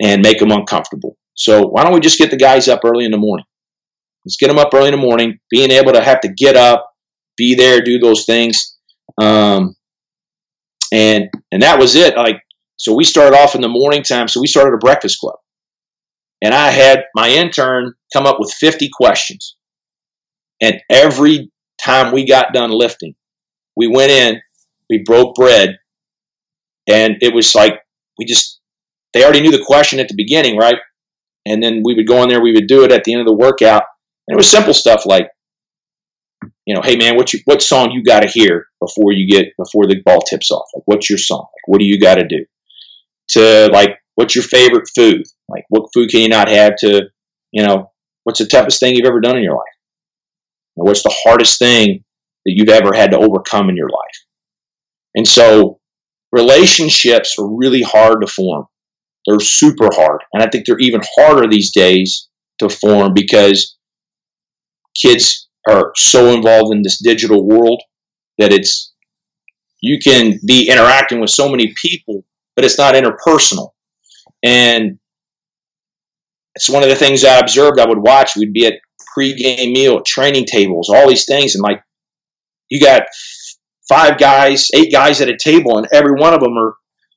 and 0.00 0.22
make 0.22 0.38
them 0.38 0.52
uncomfortable. 0.52 1.16
So 1.34 1.66
why 1.66 1.82
don't 1.82 1.92
we 1.92 2.00
just 2.00 2.18
get 2.18 2.30
the 2.30 2.36
guys 2.36 2.68
up 2.68 2.80
early 2.84 3.04
in 3.04 3.10
the 3.10 3.18
morning? 3.18 3.44
Get 4.36 4.48
them 4.48 4.58
up 4.58 4.74
early 4.74 4.88
in 4.88 4.92
the 4.92 4.98
morning, 4.98 5.38
being 5.50 5.70
able 5.70 5.92
to 5.92 6.02
have 6.02 6.20
to 6.20 6.28
get 6.28 6.56
up, 6.56 6.90
be 7.36 7.54
there, 7.54 7.80
do 7.80 7.98
those 7.98 8.24
things. 8.24 8.76
Um, 9.20 9.76
and 10.92 11.28
and 11.52 11.62
that 11.62 11.78
was 11.78 11.94
it. 11.94 12.16
Like 12.16 12.40
so, 12.76 12.94
we 12.94 13.04
started 13.04 13.36
off 13.36 13.54
in 13.54 13.60
the 13.60 13.68
morning 13.68 14.02
time. 14.02 14.28
So 14.28 14.40
we 14.40 14.46
started 14.46 14.74
a 14.74 14.78
breakfast 14.78 15.18
club, 15.18 15.36
and 16.42 16.54
I 16.54 16.70
had 16.70 17.04
my 17.14 17.28
intern 17.28 17.94
come 18.12 18.26
up 18.26 18.38
with 18.38 18.52
50 18.52 18.88
questions. 18.92 19.56
And 20.60 20.80
every 20.90 21.52
time 21.82 22.12
we 22.12 22.26
got 22.26 22.52
done 22.52 22.70
lifting, 22.70 23.14
we 23.76 23.86
went 23.86 24.10
in, 24.10 24.40
we 24.90 24.98
broke 25.04 25.36
bread, 25.36 25.78
and 26.88 27.16
it 27.20 27.32
was 27.32 27.54
like 27.54 27.80
we 28.18 28.24
just 28.24 28.60
they 29.12 29.24
already 29.24 29.40
knew 29.40 29.52
the 29.52 29.64
question 29.64 30.00
at 30.00 30.08
the 30.08 30.14
beginning, 30.16 30.56
right? 30.56 30.78
And 31.46 31.62
then 31.62 31.82
we 31.84 31.94
would 31.94 32.06
go 32.06 32.22
in 32.22 32.28
there, 32.28 32.42
we 32.42 32.52
would 32.52 32.66
do 32.66 32.84
it 32.84 32.92
at 32.92 33.04
the 33.04 33.12
end 33.12 33.20
of 33.20 33.26
the 33.26 33.34
workout, 33.34 33.84
and 34.28 34.34
it 34.34 34.36
was 34.36 34.50
simple 34.50 34.74
stuff 34.74 35.06
like, 35.06 35.30
you 36.66 36.74
know, 36.74 36.82
hey 36.84 36.96
man, 36.96 37.16
what 37.16 37.32
you 37.32 37.40
what 37.46 37.62
song 37.62 37.92
you 37.92 38.04
got 38.04 38.20
to 38.20 38.28
hear 38.28 38.66
before 38.78 39.12
you 39.12 39.26
get 39.26 39.56
before 39.56 39.86
the 39.86 40.02
ball 40.04 40.20
tips 40.20 40.50
off? 40.50 40.68
Like, 40.74 40.82
what's 40.84 41.08
your 41.08 41.18
song? 41.18 41.40
Like, 41.40 41.66
what 41.66 41.80
do 41.80 41.86
you 41.86 41.98
got 41.98 42.16
to 42.16 42.28
do? 42.28 42.44
To 43.30 43.70
like, 43.72 43.96
what's 44.16 44.34
your 44.34 44.44
favorite 44.44 44.88
food? 44.94 45.22
Like, 45.48 45.64
what 45.70 45.88
food 45.94 46.10
can 46.10 46.20
you 46.20 46.28
not 46.28 46.50
have? 46.50 46.76
To, 46.80 47.04
you 47.52 47.66
know, 47.66 47.90
what's 48.24 48.38
the 48.38 48.46
toughest 48.46 48.80
thing 48.80 48.94
you've 48.94 49.06
ever 49.06 49.20
done 49.20 49.38
in 49.38 49.42
your 49.42 49.54
life? 49.54 49.64
What's 50.74 51.02
the 51.02 51.16
hardest 51.24 51.58
thing 51.58 52.04
that 52.44 52.52
you've 52.54 52.68
ever 52.68 52.94
had 52.94 53.12
to 53.12 53.18
overcome 53.18 53.70
in 53.70 53.76
your 53.76 53.88
life? 53.88 54.24
And 55.14 55.26
so, 55.26 55.80
relationships 56.32 57.36
are 57.38 57.48
really 57.48 57.82
hard 57.82 58.20
to 58.20 58.26
form. 58.26 58.66
They're 59.26 59.40
super 59.40 59.88
hard, 59.90 60.20
and 60.34 60.42
I 60.42 60.48
think 60.50 60.66
they're 60.66 60.78
even 60.78 61.00
harder 61.16 61.48
these 61.48 61.72
days 61.72 62.28
to 62.58 62.68
form 62.68 63.14
because 63.14 63.77
kids 65.00 65.48
are 65.68 65.92
so 65.96 66.34
involved 66.34 66.74
in 66.74 66.82
this 66.82 66.98
digital 67.02 67.46
world 67.46 67.82
that 68.38 68.52
it's 68.52 68.92
you 69.80 69.98
can 69.98 70.38
be 70.46 70.68
interacting 70.68 71.20
with 71.20 71.30
so 71.30 71.48
many 71.48 71.72
people, 71.80 72.24
but 72.56 72.64
it's 72.64 72.78
not 72.78 72.94
interpersonal. 72.94 73.70
And 74.42 74.98
it's 76.54 76.68
one 76.68 76.82
of 76.82 76.88
the 76.88 76.96
things 76.96 77.24
I 77.24 77.38
observed. 77.38 77.78
I 77.78 77.86
would 77.86 77.98
watch. 77.98 78.36
We'd 78.36 78.52
be 78.52 78.66
at 78.66 78.80
pre-game 79.14 79.72
meal, 79.72 80.02
training 80.02 80.46
tables, 80.46 80.88
all 80.88 81.08
these 81.08 81.24
things, 81.24 81.54
and 81.54 81.62
like 81.62 81.82
you 82.68 82.80
got 82.80 83.02
five 83.88 84.18
guys, 84.18 84.70
eight 84.74 84.92
guys 84.92 85.20
at 85.20 85.28
a 85.28 85.36
table, 85.36 85.78
and 85.78 85.86
every 85.92 86.12
one 86.12 86.34
of 86.34 86.40
them 86.40 86.56
are 86.56 86.74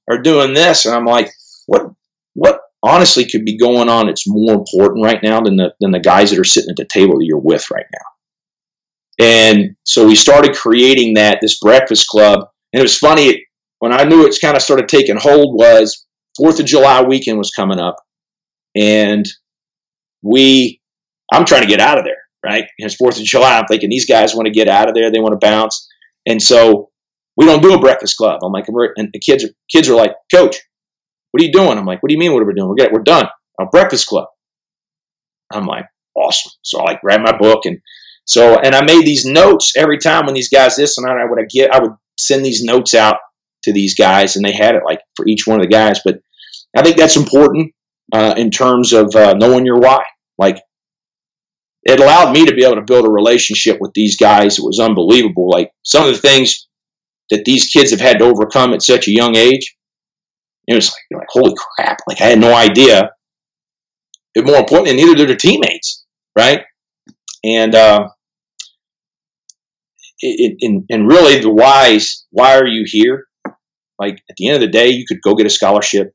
are 0.10 0.22
doing 0.22 0.54
this, 0.54 0.86
and 0.86 0.96
I'm 0.96 1.06
like, 1.06 1.32
what 1.66 1.92
what 2.34 2.62
honestly 2.84 3.26
could 3.26 3.46
be 3.46 3.58
going 3.58 3.90
on 3.90 4.08
that's 4.08 4.28
more 4.28 4.54
important 4.54 5.06
right 5.06 5.22
now 5.24 5.42
than 5.42 5.56
the 5.56 5.74
than 5.80 5.92
the 5.92 6.00
guys 6.00 6.32
that 6.32 6.40
are 6.40 6.44
sitting 6.44 6.72
at 6.72 6.78
the 6.78 6.88
table 6.92 7.20
that 7.20 7.26
you're 7.26 7.40
with 7.40 7.70
right 7.72 7.86
now. 7.94 9.26
And 9.26 9.76
so 9.84 10.08
we 10.08 10.16
started 10.16 10.56
creating 10.56 11.16
that 11.16 11.40
this 11.42 11.60
breakfast 11.60 12.08
club, 12.08 12.40
and 12.74 12.80
it 12.80 12.84
was 12.84 12.98
funny 12.98 13.46
when 13.80 13.94
I 13.94 14.04
knew 14.04 14.26
it's 14.26 14.40
kind 14.40 14.56
of 14.56 14.64
started 14.64 14.88
taking 14.88 15.18
hold 15.18 15.56
was 15.56 16.06
Fourth 16.38 16.60
of 16.60 16.66
July 16.66 17.04
weekend 17.04 17.38
was 17.38 17.52
coming 17.52 17.80
up, 17.80 17.98
and 18.76 19.26
we 20.24 20.82
I'm 21.32 21.46
trying 21.46 21.62
to 21.62 21.68
get 21.68 21.80
out 21.80 21.98
of 21.98 22.06
there, 22.06 22.22
right? 22.44 22.66
It's 22.78 22.96
Fourth 22.96 23.20
of 23.20 23.24
July. 23.24 23.58
I'm 23.58 23.68
thinking 23.68 23.90
these 23.90 24.08
guys 24.08 24.34
want 24.34 24.48
to 24.48 24.54
get 24.54 24.68
out 24.68 24.90
of 24.90 24.96
there, 24.96 25.12
they 25.12 25.20
want 25.20 25.40
to 25.40 25.46
bounce, 25.46 25.88
and 26.26 26.42
so 26.42 26.90
we 27.38 27.46
don't 27.46 27.62
do 27.62 27.74
a 27.74 27.80
breakfast 27.80 28.18
club. 28.18 28.42
I'm 28.44 28.52
like, 28.52 28.68
and 28.68 29.10
the 29.14 29.20
kids 29.20 29.46
are, 29.46 29.50
kids 29.72 29.90
are 29.90 29.96
like, 29.96 30.14
Coach, 30.34 30.58
what 31.32 31.42
are 31.42 31.46
you 31.46 31.52
doing? 31.52 31.78
I'm 31.78 31.86
like, 31.86 32.04
what 32.04 32.10
do 32.10 32.14
you 32.14 32.20
mean 32.20 32.34
what 32.34 32.44
are 32.44 32.46
we 32.46 32.54
doing? 32.54 32.70
We're, 32.70 32.76
getting, 32.76 32.94
we're 32.94 33.04
done. 33.04 33.26
A 33.60 33.66
breakfast 33.66 34.08
club. 34.08 34.28
I'm 35.52 35.66
like, 35.66 35.86
awesome. 36.16 36.52
So 36.62 36.86
I 36.86 36.96
grabbed 36.96 37.24
my 37.24 37.38
book 37.38 37.66
and 37.66 37.80
so, 38.26 38.58
and 38.58 38.76
I 38.76 38.84
made 38.84 39.06
these 39.06 39.26
notes 39.26 39.74
every 39.76 39.98
time 39.98 40.26
when 40.26 40.36
these 40.36 40.50
guys 40.50 40.76
this 40.76 40.98
and 40.98 41.10
I 41.10 41.26
would 41.26 41.40
I 41.40 41.46
get, 41.50 41.74
I 41.74 41.80
would 41.80 41.94
send 42.18 42.46
these 42.46 42.64
notes 42.64 42.94
out 42.94 43.18
to 43.64 43.74
these 43.74 43.96
guys 43.96 44.36
and 44.36 44.46
they 44.46 44.54
had 44.54 44.76
it 44.76 44.84
like 44.86 45.02
for 45.16 45.26
each 45.28 45.46
one 45.46 45.60
of 45.60 45.64
the 45.64 45.72
guys. 45.72 46.00
But 46.04 46.20
I 46.76 46.84
think 46.84 46.98
that's 46.98 47.18
important 47.18 47.74
uh, 48.14 48.36
in 48.38 48.52
terms 48.52 48.94
of 48.94 49.16
uh, 49.16 49.34
knowing 49.34 49.66
your 49.66 49.80
why. 49.80 50.04
Like 50.38 50.62
it 51.84 52.00
allowed 52.00 52.32
me 52.32 52.46
to 52.46 52.56
be 52.56 52.64
able 52.64 52.76
to 52.76 52.82
build 52.82 53.06
a 53.06 53.12
relationship 53.12 53.78
with 53.80 53.92
these 53.94 54.18
guys. 54.18 54.60
It 54.60 54.66
was 54.66 54.80
unbelievable. 54.80 55.50
Like 55.50 55.72
some 55.84 56.08
of 56.08 56.14
the 56.14 56.20
things 56.20 56.68
that 57.32 57.46
these 57.46 57.68
kids 57.68 57.92
have 57.92 58.02
had 58.02 58.20
to 58.20 58.26
overcome 58.26 58.74
at 58.74 58.82
such 58.82 59.08
a 59.08 59.12
young 59.12 59.36
age 59.36 59.76
it 60.68 60.76
was 60.76 60.94
like, 61.12 61.22
like, 61.22 61.28
holy 61.30 61.54
crap! 61.58 62.00
Like 62.08 62.22
I 62.22 62.26
had 62.26 62.40
no 62.40 62.54
idea. 62.54 63.12
But 64.34 64.46
more 64.46 64.58
importantly, 64.58 64.96
neither 64.96 65.16
did 65.16 65.30
their 65.30 65.36
teammates, 65.36 66.06
right? 66.38 66.62
And 67.44 67.76
uh, 67.76 68.10
it, 70.20 70.56
it, 70.60 70.84
and 70.90 71.08
really, 71.08 71.40
the 71.40 71.50
whys. 71.50 72.26
Why 72.32 72.56
are 72.56 72.68
you 72.68 72.84
here? 72.86 73.26
Like 74.00 74.22
at 74.30 74.36
the 74.38 74.48
end 74.48 74.56
of 74.56 74.62
the 74.62 74.68
day, 74.68 74.90
you 74.90 75.06
could 75.08 75.22
go 75.22 75.36
get 75.36 75.46
a 75.48 75.50
scholarship. 75.50 76.14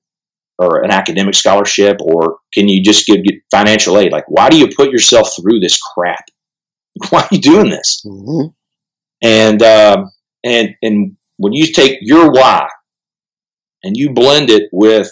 or 0.58 0.82
an 0.82 0.90
academic 0.90 1.34
scholarship, 1.34 1.98
or 2.00 2.38
can 2.54 2.68
you 2.68 2.82
just 2.82 3.06
give 3.06 3.18
financial 3.50 3.98
aid? 3.98 4.12
Like, 4.12 4.24
why 4.28 4.48
do 4.48 4.56
you 4.56 4.68
put 4.74 4.90
yourself 4.90 5.28
through 5.36 5.60
this 5.60 5.78
crap? 5.78 6.24
Why 7.10 7.20
are 7.20 7.28
you 7.30 7.40
doing 7.40 7.68
this? 7.68 8.02
Mm-hmm. 8.06 8.46
And 9.22 9.62
um, 9.62 10.10
and 10.42 10.74
and 10.80 11.16
when 11.36 11.52
you 11.52 11.70
take 11.72 11.98
your 12.00 12.30
why 12.30 12.68
and 13.86 13.96
you 13.96 14.10
blend 14.12 14.50
it 14.50 14.68
with 14.72 15.08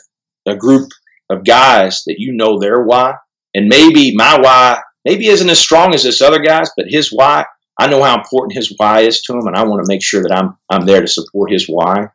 a 0.47 0.57
group 0.57 0.91
of 1.31 1.45
guys 1.45 2.03
that 2.07 2.17
you 2.19 2.33
know 2.33 2.59
their 2.59 2.83
why, 2.83 3.15
and 3.55 3.69
maybe 3.69 4.13
my 4.17 4.39
why 4.41 4.83
maybe 5.05 5.29
isn't 5.29 5.49
as 5.49 5.61
strong 5.61 5.95
as 5.95 6.03
this 6.03 6.21
other 6.21 6.41
guy's, 6.41 6.71
but 6.77 6.87
his 6.89 7.13
why, 7.13 7.45
I 7.79 7.87
know 7.87 8.03
how 8.03 8.19
important 8.19 8.55
his 8.55 8.75
why 8.77 9.03
is 9.03 9.23
to 9.23 9.35
him, 9.35 9.47
and 9.47 9.57
I 9.57 9.63
want 9.63 9.85
to 9.85 9.89
make 9.89 10.03
sure 10.03 10.23
that 10.23 10.35
I'm 10.35 10.57
I'm 10.69 10.87
there 10.87 11.01
to 11.01 11.07
support 11.07 11.53
his 11.53 11.67
why. 11.69 12.09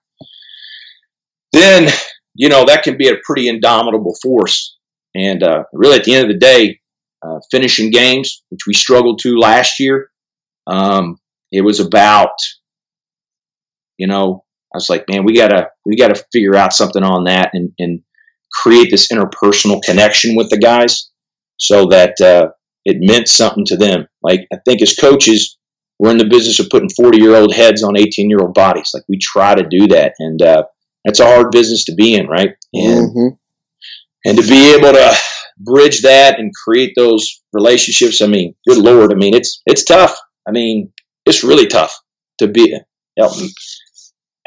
Then 1.54 1.90
you 2.36 2.50
know 2.50 2.66
that 2.66 2.84
can 2.84 2.98
be 2.98 3.08
a 3.08 3.18
pretty 3.24 3.48
indomitable 3.48 4.16
force, 4.22 4.78
and 5.16 5.42
uh, 5.42 5.64
really 5.72 5.98
at 5.98 6.04
the 6.04 6.14
end 6.14 6.30
of 6.30 6.34
the 6.34 6.46
day, 6.46 6.82
uh, 7.22 7.40
finishing 7.52 7.90
games, 7.90 8.44
which 8.50 8.68
we 8.68 8.74
struggled 8.74 9.20
to 9.20 9.38
last 9.38 9.80
year, 9.80 10.12
um, 10.68 11.20
it 11.54 11.62
was 11.62 11.80
about 11.80 12.36
you 13.98 14.08
know 14.08 14.44
was 14.80 14.90
like, 14.90 15.06
man, 15.10 15.24
we 15.24 15.36
gotta 15.36 15.70
we 15.86 15.96
gotta 15.96 16.24
figure 16.32 16.56
out 16.56 16.74
something 16.74 17.04
on 17.04 17.26
that 17.26 17.52
and, 17.54 17.72
and 17.80 18.02
create 18.52 18.90
this 18.90 19.12
interpersonal 19.12 19.82
connection 19.84 20.36
with 20.36 20.50
the 20.50 20.58
guys 20.58 21.10
so 21.58 21.86
that 21.88 22.20
uh, 22.22 22.50
it 22.86 22.98
meant 23.00 23.28
something 23.28 23.66
to 23.66 23.78
them. 23.78 24.08
Like 24.24 24.48
I 24.52 24.58
think 24.66 24.82
as 24.82 24.96
coaches, 24.96 25.58
we're 26.00 26.12
in 26.12 26.18
the 26.18 26.26
business 26.26 26.60
of 26.60 26.70
putting 26.70 26.90
40 26.90 27.20
year 27.20 27.36
old 27.36 27.54
heads 27.54 27.84
on 27.84 27.98
18 27.98 28.30
year 28.30 28.40
old 28.40 28.54
bodies. 28.54 28.92
Like 28.94 29.04
we 29.08 29.18
try 29.22 29.56
to 29.56 29.68
do 29.70 29.88
that, 29.88 30.14
and 30.20 30.42
uh, 30.42 30.64
that's 31.06 31.20
a 31.20 31.26
hard 31.26 31.52
business 31.52 31.86
to 31.86 31.96
be 31.96 32.16
in, 32.16 32.28
right? 32.28 32.52
And 32.74 33.10
mm-hmm. 33.10 33.36
and 34.26 34.38
to 34.38 34.48
be 34.48 34.74
able 34.74 34.94
to 34.94 35.16
bridge 35.58 36.02
that 36.04 36.40
and 36.40 36.54
create 36.56 36.94
those 36.96 37.42
relationships. 37.54 38.22
I 38.22 38.28
mean, 38.28 38.56
good 38.68 38.78
lord, 38.78 39.12
I 39.12 39.16
mean 39.16 39.36
it's 39.36 39.62
it's 39.66 39.84
tough. 39.84 40.18
I 40.48 40.52
mean, 40.52 40.92
it's 41.26 41.44
really 41.44 41.68
tough 41.68 41.96
to 42.40 42.48
be. 42.48 42.78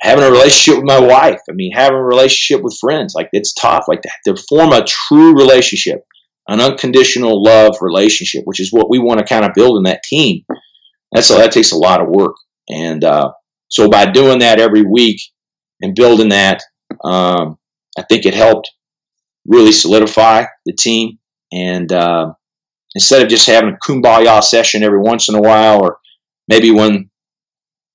Having 0.02 0.24
a 0.24 0.30
relationship 0.30 0.82
with 0.82 0.84
my 0.84 0.98
wife. 0.98 1.40
I 1.48 1.52
mean, 1.52 1.72
having 1.72 1.96
a 1.96 2.04
relationship 2.04 2.62
with 2.62 2.76
friends. 2.80 3.14
Like 3.14 3.28
it's 3.32 3.54
tough. 3.54 3.84
Like 3.86 4.02
to, 4.02 4.10
to 4.26 4.42
form 4.48 4.72
a 4.72 4.84
true 4.84 5.32
relationship, 5.34 6.00
an 6.48 6.60
unconditional 6.60 7.42
love 7.42 7.76
relationship, 7.80 8.42
which 8.44 8.60
is 8.60 8.72
what 8.72 8.90
we 8.90 8.98
want 8.98 9.20
to 9.20 9.24
kind 9.24 9.44
of 9.44 9.54
build 9.54 9.78
in 9.78 9.84
that 9.84 10.02
team. 10.02 10.42
That's 11.12 11.28
that 11.28 11.52
takes 11.52 11.70
a 11.70 11.78
lot 11.78 12.00
of 12.00 12.08
work. 12.08 12.34
And 12.68 13.04
uh, 13.04 13.32
so 13.68 13.88
by 13.88 14.06
doing 14.10 14.40
that 14.40 14.58
every 14.58 14.82
week 14.82 15.20
and 15.80 15.94
building 15.94 16.30
that, 16.30 16.62
um, 17.04 17.58
I 17.96 18.02
think 18.02 18.26
it 18.26 18.34
helped 18.34 18.70
really 19.46 19.72
solidify 19.72 20.46
the 20.66 20.72
team. 20.72 21.18
And 21.52 21.92
uh, 21.92 22.32
instead 22.96 23.22
of 23.22 23.28
just 23.28 23.46
having 23.46 23.74
a 23.74 23.88
kumbaya 23.88 24.42
session 24.42 24.82
every 24.82 25.00
once 25.00 25.28
in 25.28 25.36
a 25.36 25.40
while, 25.40 25.80
or 25.80 25.98
maybe 26.48 26.72
when 26.72 27.10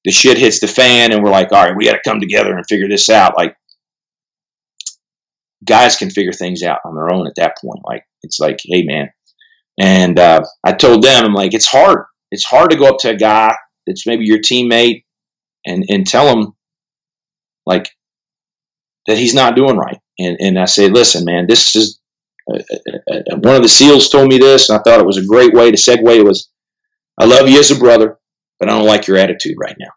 the 0.07 0.13
shit 0.13 0.37
hits 0.37 0.61
the 0.61 0.67
fan 0.67 1.11
and 1.11 1.21
we're 1.21 1.29
like, 1.29 1.51
all 1.51 1.65
right, 1.65 1.75
we 1.75 1.83
got 1.83 1.91
to 1.91 2.09
come 2.09 2.21
together 2.21 2.55
and 2.55 2.65
figure 2.65 2.87
this 2.87 3.09
out. 3.09 3.35
Like, 3.35 3.57
guys 5.65 5.97
can 5.97 6.09
figure 6.09 6.31
things 6.31 6.63
out 6.63 6.79
on 6.85 6.95
their 6.95 7.11
own 7.13 7.27
at 7.27 7.35
that 7.35 7.57
point. 7.61 7.81
Like, 7.83 8.05
it's 8.23 8.39
like, 8.39 8.57
hey, 8.63 8.83
man. 8.83 9.09
And 9.77 10.17
uh, 10.17 10.45
I 10.63 10.71
told 10.71 11.03
them, 11.03 11.25
I'm 11.25 11.33
like, 11.33 11.53
it's 11.53 11.67
hard. 11.67 12.05
It's 12.31 12.45
hard 12.45 12.71
to 12.71 12.77
go 12.77 12.85
up 12.85 12.99
to 12.99 13.09
a 13.09 13.17
guy 13.17 13.53
that's 13.85 14.07
maybe 14.07 14.23
your 14.23 14.39
teammate 14.39 15.03
and, 15.65 15.83
and 15.89 16.07
tell 16.07 16.29
him, 16.29 16.53
like, 17.65 17.89
that 19.07 19.17
he's 19.17 19.33
not 19.33 19.57
doing 19.57 19.75
right. 19.75 19.99
And, 20.17 20.37
and 20.39 20.57
I 20.57 20.65
say, 20.65 20.87
listen, 20.87 21.25
man, 21.25 21.47
this 21.47 21.75
is 21.75 21.99
uh, 22.49 22.59
uh, 22.59 23.13
uh, 23.13 23.35
one 23.39 23.57
of 23.57 23.61
the 23.61 23.67
SEALs 23.67 24.07
told 24.07 24.29
me 24.29 24.37
this, 24.37 24.69
and 24.69 24.79
I 24.79 24.81
thought 24.81 25.01
it 25.01 25.05
was 25.05 25.17
a 25.17 25.25
great 25.25 25.53
way 25.53 25.69
to 25.69 25.75
segue. 25.75 26.15
It 26.15 26.23
was, 26.23 26.49
I 27.17 27.25
love 27.25 27.49
you 27.49 27.59
as 27.59 27.71
a 27.71 27.75
brother, 27.77 28.19
but 28.59 28.69
I 28.69 28.73
don't 28.73 28.87
like 28.87 29.07
your 29.07 29.17
attitude 29.17 29.55
right 29.59 29.75
now. 29.79 29.91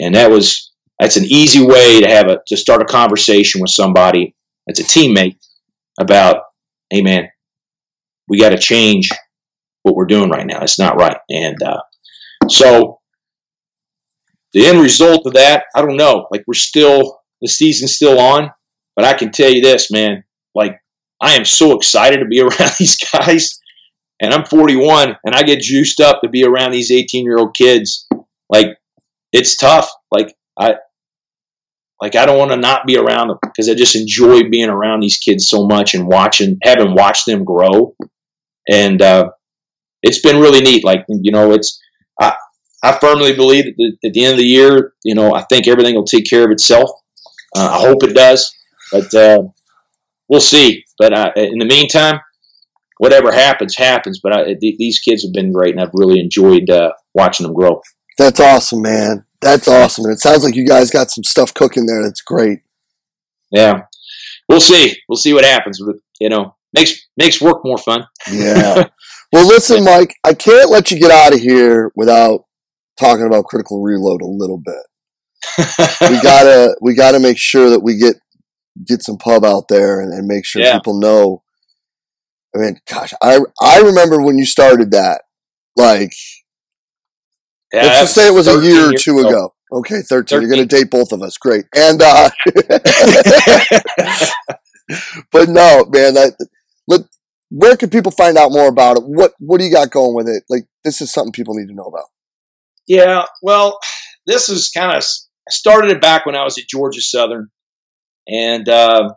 And 0.00 0.14
that 0.14 0.30
was 0.30 0.72
that's 0.98 1.16
an 1.16 1.24
easy 1.24 1.64
way 1.64 2.00
to 2.00 2.08
have 2.08 2.28
a 2.28 2.38
to 2.48 2.56
start 2.56 2.82
a 2.82 2.86
conversation 2.86 3.60
with 3.60 3.70
somebody 3.70 4.34
that's 4.66 4.80
a 4.80 4.84
teammate 4.84 5.36
about 6.00 6.42
hey 6.90 7.02
man 7.02 7.28
we 8.28 8.40
got 8.40 8.50
to 8.50 8.58
change 8.58 9.10
what 9.82 9.94
we're 9.94 10.06
doing 10.06 10.30
right 10.30 10.46
now. 10.46 10.62
It's 10.62 10.78
not 10.78 10.96
right. 10.96 11.18
And 11.28 11.62
uh, 11.62 11.82
so 12.48 13.00
the 14.54 14.66
end 14.66 14.80
result 14.80 15.26
of 15.26 15.34
that 15.34 15.64
i 15.74 15.82
don't 15.82 15.96
know. 15.96 16.26
Like 16.30 16.44
we're 16.46 16.54
still 16.54 17.20
the 17.40 17.48
season's 17.48 17.94
still 17.94 18.18
on 18.18 18.50
but 18.96 19.04
i 19.04 19.12
can 19.12 19.30
tell 19.30 19.50
you 19.50 19.60
this 19.60 19.90
man 19.90 20.24
like 20.54 20.78
i 21.20 21.34
am 21.34 21.44
so 21.44 21.76
excited 21.76 22.18
to 22.18 22.26
be 22.26 22.40
around 22.42 22.72
these 22.78 22.96
guys 22.96 23.58
and 24.20 24.32
i'm 24.32 24.44
41 24.44 25.16
and 25.24 25.34
i 25.34 25.42
get 25.42 25.60
juiced 25.60 26.00
up 26.00 26.20
to 26.22 26.28
be 26.28 26.44
around 26.44 26.72
these 26.72 26.90
18 26.90 27.24
year 27.24 27.38
old 27.38 27.54
kids 27.54 28.06
like 28.48 28.78
it's 29.34 29.56
tough. 29.56 29.90
Like 30.10 30.34
I, 30.58 30.76
like 32.00 32.14
I 32.14 32.24
don't 32.24 32.38
want 32.38 32.52
to 32.52 32.56
not 32.56 32.86
be 32.86 32.96
around 32.96 33.28
them 33.28 33.38
because 33.42 33.68
I 33.68 33.74
just 33.74 33.96
enjoy 33.96 34.48
being 34.48 34.70
around 34.70 35.00
these 35.00 35.18
kids 35.18 35.48
so 35.48 35.66
much 35.66 35.94
and 35.94 36.06
watching, 36.06 36.56
having 36.62 36.94
watched 36.94 37.26
them 37.26 37.44
grow, 37.44 37.94
and 38.70 39.02
uh, 39.02 39.30
it's 40.02 40.20
been 40.20 40.40
really 40.40 40.60
neat. 40.60 40.84
Like 40.84 41.04
you 41.08 41.32
know, 41.32 41.52
it's 41.52 41.80
I, 42.20 42.36
I 42.82 42.98
firmly 43.00 43.34
believe 43.34 43.64
that 43.64 43.96
at 44.04 44.12
the 44.12 44.24
end 44.24 44.34
of 44.34 44.38
the 44.38 44.46
year, 44.46 44.92
you 45.04 45.16
know, 45.16 45.34
I 45.34 45.42
think 45.50 45.66
everything 45.66 45.96
will 45.96 46.04
take 46.04 46.30
care 46.30 46.44
of 46.44 46.52
itself. 46.52 46.90
Uh, 47.56 47.70
I 47.72 47.80
hope 47.80 48.04
it 48.04 48.14
does, 48.14 48.54
but 48.92 49.12
uh, 49.14 49.42
we'll 50.28 50.40
see. 50.40 50.84
But 50.98 51.12
uh, 51.12 51.32
in 51.36 51.58
the 51.58 51.66
meantime, 51.66 52.20
whatever 52.98 53.32
happens, 53.32 53.76
happens. 53.76 54.20
But 54.22 54.32
I, 54.32 54.54
these 54.60 54.98
kids 54.98 55.22
have 55.22 55.32
been 55.32 55.52
great, 55.52 55.72
and 55.72 55.80
I've 55.80 55.94
really 55.94 56.20
enjoyed 56.20 56.70
uh, 56.70 56.92
watching 57.14 57.46
them 57.46 57.54
grow. 57.54 57.80
That's 58.18 58.40
awesome, 58.40 58.82
man. 58.82 59.24
That's 59.40 59.68
awesome. 59.68 60.04
And 60.04 60.14
it 60.14 60.20
sounds 60.20 60.44
like 60.44 60.54
you 60.54 60.66
guys 60.66 60.90
got 60.90 61.10
some 61.10 61.24
stuff 61.24 61.52
cooking 61.52 61.86
there. 61.86 62.02
That's 62.02 62.22
great. 62.22 62.60
Yeah. 63.50 63.82
We'll 64.48 64.60
see. 64.60 64.96
We'll 65.08 65.16
see 65.16 65.34
what 65.34 65.44
happens. 65.44 65.80
But, 65.84 65.96
you 66.20 66.28
know, 66.28 66.54
makes 66.72 67.06
makes 67.16 67.40
work 67.40 67.64
more 67.64 67.78
fun. 67.78 68.06
yeah. 68.30 68.88
Well, 69.32 69.48
listen, 69.48 69.82
Mike, 69.82 70.14
I 70.22 70.32
can't 70.32 70.70
let 70.70 70.92
you 70.92 71.00
get 71.00 71.10
out 71.10 71.34
of 71.34 71.40
here 71.40 71.90
without 71.96 72.44
talking 72.96 73.26
about 73.26 73.46
critical 73.46 73.82
reload 73.82 74.22
a 74.22 74.26
little 74.26 74.58
bit. 74.64 75.58
we 76.08 76.22
gotta 76.22 76.76
we 76.80 76.94
gotta 76.94 77.18
make 77.18 77.36
sure 77.36 77.70
that 77.70 77.82
we 77.82 77.96
get 77.96 78.14
get 78.86 79.02
some 79.02 79.18
pub 79.18 79.44
out 79.44 79.66
there 79.68 80.00
and, 80.00 80.12
and 80.12 80.28
make 80.28 80.46
sure 80.46 80.62
yeah. 80.62 80.74
people 80.74 81.00
know. 81.00 81.42
I 82.54 82.58
mean, 82.58 82.80
gosh, 82.88 83.12
I 83.22 83.40
I 83.60 83.80
remember 83.80 84.22
when 84.22 84.38
you 84.38 84.46
started 84.46 84.92
that. 84.92 85.22
Like 85.76 86.12
yeah, 87.74 87.82
Let's 87.82 88.00
just 88.02 88.14
say 88.14 88.28
it 88.28 88.34
was 88.34 88.46
a 88.46 88.64
year 88.64 88.90
or 88.90 88.92
two 88.92 89.18
ago. 89.18 89.28
ago. 89.28 89.54
Okay, 89.72 90.02
13. 90.02 90.06
13. 90.06 90.40
You're 90.40 90.50
going 90.50 90.68
to 90.68 90.76
date 90.76 90.90
both 90.90 91.10
of 91.10 91.22
us. 91.22 91.36
Great. 91.36 91.64
And, 91.74 92.00
uh, 92.00 92.30
but 95.32 95.48
no, 95.48 95.84
man, 95.90 96.14
that, 96.14 96.36
let, 96.86 97.00
where 97.50 97.76
can 97.76 97.90
people 97.90 98.12
find 98.12 98.38
out 98.38 98.52
more 98.52 98.68
about 98.68 98.98
it? 98.98 99.02
What, 99.04 99.32
what 99.40 99.58
do 99.58 99.64
you 99.64 99.72
got 99.72 99.90
going 99.90 100.14
with 100.14 100.28
it? 100.28 100.44
Like, 100.48 100.68
this 100.84 101.00
is 101.00 101.12
something 101.12 101.32
people 101.32 101.54
need 101.54 101.66
to 101.66 101.74
know 101.74 101.86
about. 101.86 102.04
Yeah, 102.86 103.24
well, 103.42 103.80
this 104.24 104.48
is 104.48 104.70
kind 104.70 104.96
of, 104.96 105.02
I 105.02 105.50
started 105.50 105.90
it 105.90 106.00
back 106.00 106.26
when 106.26 106.36
I 106.36 106.44
was 106.44 106.56
at 106.58 106.68
Georgia 106.68 107.00
Southern. 107.00 107.48
And, 108.28 108.68
uh, 108.68 109.14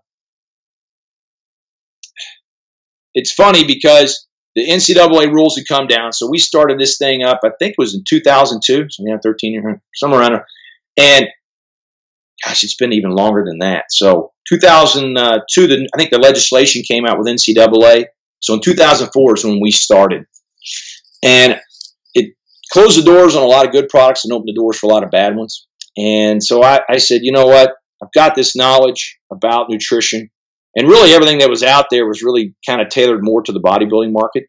it's 3.18 3.34
funny 3.34 3.65
because 3.65 4.28
the 4.55 4.68
NCAA 4.70 5.32
rules 5.32 5.57
had 5.57 5.68
come 5.68 5.88
down, 5.88 6.13
so 6.13 6.30
we 6.30 6.38
started 6.38 6.80
this 6.80 6.99
thing 6.99 7.24
up. 7.24 7.39
I 7.43 7.49
think 7.59 7.72
it 7.72 7.82
was 7.82 7.95
in 7.95 8.03
2002, 8.07 8.88
so 8.89 9.03
had 9.09 9.24
13 9.24 9.53
years, 9.53 9.80
somewhere 9.95 10.22
around. 10.22 10.41
And 10.97 11.28
gosh, 12.45 12.63
it's 12.63 12.76
been 12.76 12.93
even 12.93 13.11
longer 13.11 13.43
than 13.43 13.59
that. 13.59 13.86
So 13.89 14.34
2002, 14.49 15.68
the, 15.68 15.89
I 15.93 15.97
think 15.97 16.11
the 16.11 16.20
legislation 16.20 16.84
came 16.88 17.05
out 17.05 17.18
with 17.18 17.28
NCAA. 17.28 18.05
So 18.39 18.53
in 18.53 18.61
2004 18.61 19.34
is 19.34 19.43
when 19.43 19.59
we 19.59 19.72
started, 19.72 20.26
and 21.24 21.59
it 22.13 22.36
closed 22.72 22.99
the 22.99 23.03
doors 23.03 23.36
on 23.36 23.41
a 23.41 23.47
lot 23.47 23.65
of 23.65 23.72
good 23.72 23.89
products 23.89 24.26
and 24.26 24.34
opened 24.34 24.49
the 24.49 24.59
doors 24.59 24.78
for 24.78 24.86
a 24.86 24.93
lot 24.93 25.03
of 25.03 25.09
bad 25.09 25.36
ones. 25.36 25.68
And 25.97 26.43
so 26.43 26.63
I, 26.63 26.82
I 26.88 26.97
said, 26.97 27.22
you 27.24 27.32
know 27.32 27.47
what? 27.47 27.74
I've 28.01 28.13
got 28.13 28.36
this 28.36 28.55
knowledge 28.55 29.18
about 29.32 29.72
nutrition 29.72 30.30
and 30.78 30.88
really 30.88 31.13
everything 31.13 31.39
that 31.39 31.49
was 31.49 31.63
out 31.63 31.88
there 31.89 32.07
was 32.07 32.21
really 32.21 32.55
kind 32.65 32.80
of 32.82 32.89
tailored 32.89 33.23
more 33.23 33.41
to 33.41 33.51
the 33.51 33.59
bodybuilding 33.59 34.11
market, 34.11 34.45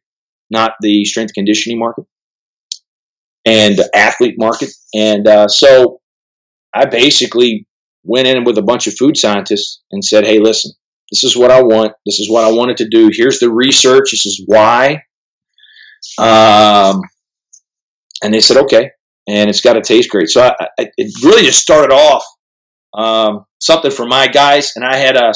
not 0.50 0.72
the 0.80 1.04
strength 1.04 1.32
conditioning 1.32 1.78
market 1.78 2.04
and 3.46 3.80
athlete 3.94 4.34
market. 4.38 4.70
And 4.94 5.26
uh, 5.26 5.48
so 5.48 6.00
I 6.74 6.84
basically 6.84 7.66
went 8.04 8.28
in 8.28 8.44
with 8.44 8.58
a 8.58 8.62
bunch 8.62 8.86
of 8.86 8.94
food 8.94 9.16
scientists 9.16 9.82
and 9.90 10.04
said, 10.04 10.26
"Hey, 10.26 10.38
listen, 10.38 10.72
this 11.10 11.24
is 11.24 11.36
what 11.36 11.50
I 11.50 11.62
want. 11.62 11.92
This 12.04 12.20
is 12.20 12.30
what 12.30 12.44
I 12.44 12.52
wanted 12.52 12.76
to 12.78 12.88
do. 12.88 13.10
Here's 13.10 13.38
the 13.38 13.50
research. 13.50 14.10
This 14.10 14.26
is 14.26 14.42
why." 14.46 15.02
Um, 16.18 17.00
and 18.22 18.34
they 18.34 18.40
said, 18.40 18.58
"Okay," 18.58 18.90
and 19.26 19.48
it's 19.48 19.62
got 19.62 19.74
to 19.74 19.80
taste 19.80 20.10
great. 20.10 20.28
So 20.28 20.42
I, 20.42 20.54
I, 20.78 20.90
it 20.98 21.24
really 21.24 21.42
just 21.42 21.60
started 21.60 21.92
off 21.92 22.24
um, 22.94 23.46
something 23.60 23.90
for 23.90 24.06
my 24.06 24.28
guys, 24.28 24.72
and 24.76 24.84
I 24.84 24.96
had 24.96 25.16
a 25.16 25.32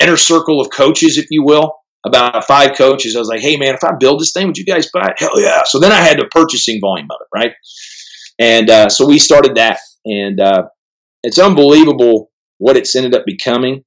inner 0.00 0.16
circle 0.16 0.60
of 0.60 0.70
coaches, 0.70 1.18
if 1.18 1.26
you 1.30 1.44
will, 1.44 1.74
about 2.04 2.44
five 2.44 2.76
coaches. 2.76 3.16
I 3.16 3.20
was 3.20 3.28
like, 3.28 3.40
hey 3.40 3.56
man, 3.56 3.74
if 3.74 3.84
I 3.84 3.92
build 3.98 4.20
this 4.20 4.32
thing, 4.32 4.46
would 4.46 4.58
you 4.58 4.64
guys 4.64 4.90
buy 4.92 5.08
it? 5.08 5.18
Hell 5.18 5.40
yeah! 5.40 5.62
So 5.64 5.78
then 5.78 5.92
I 5.92 6.00
had 6.00 6.18
the 6.18 6.26
purchasing 6.26 6.80
volume 6.80 7.08
of 7.10 7.18
it, 7.20 7.28
right? 7.34 7.52
And 8.38 8.70
uh, 8.70 8.88
so 8.88 9.06
we 9.06 9.18
started 9.18 9.56
that, 9.56 9.78
and 10.04 10.40
uh, 10.40 10.64
it's 11.22 11.38
unbelievable 11.38 12.30
what 12.58 12.76
it's 12.76 12.94
ended 12.96 13.14
up 13.14 13.24
becoming. 13.26 13.84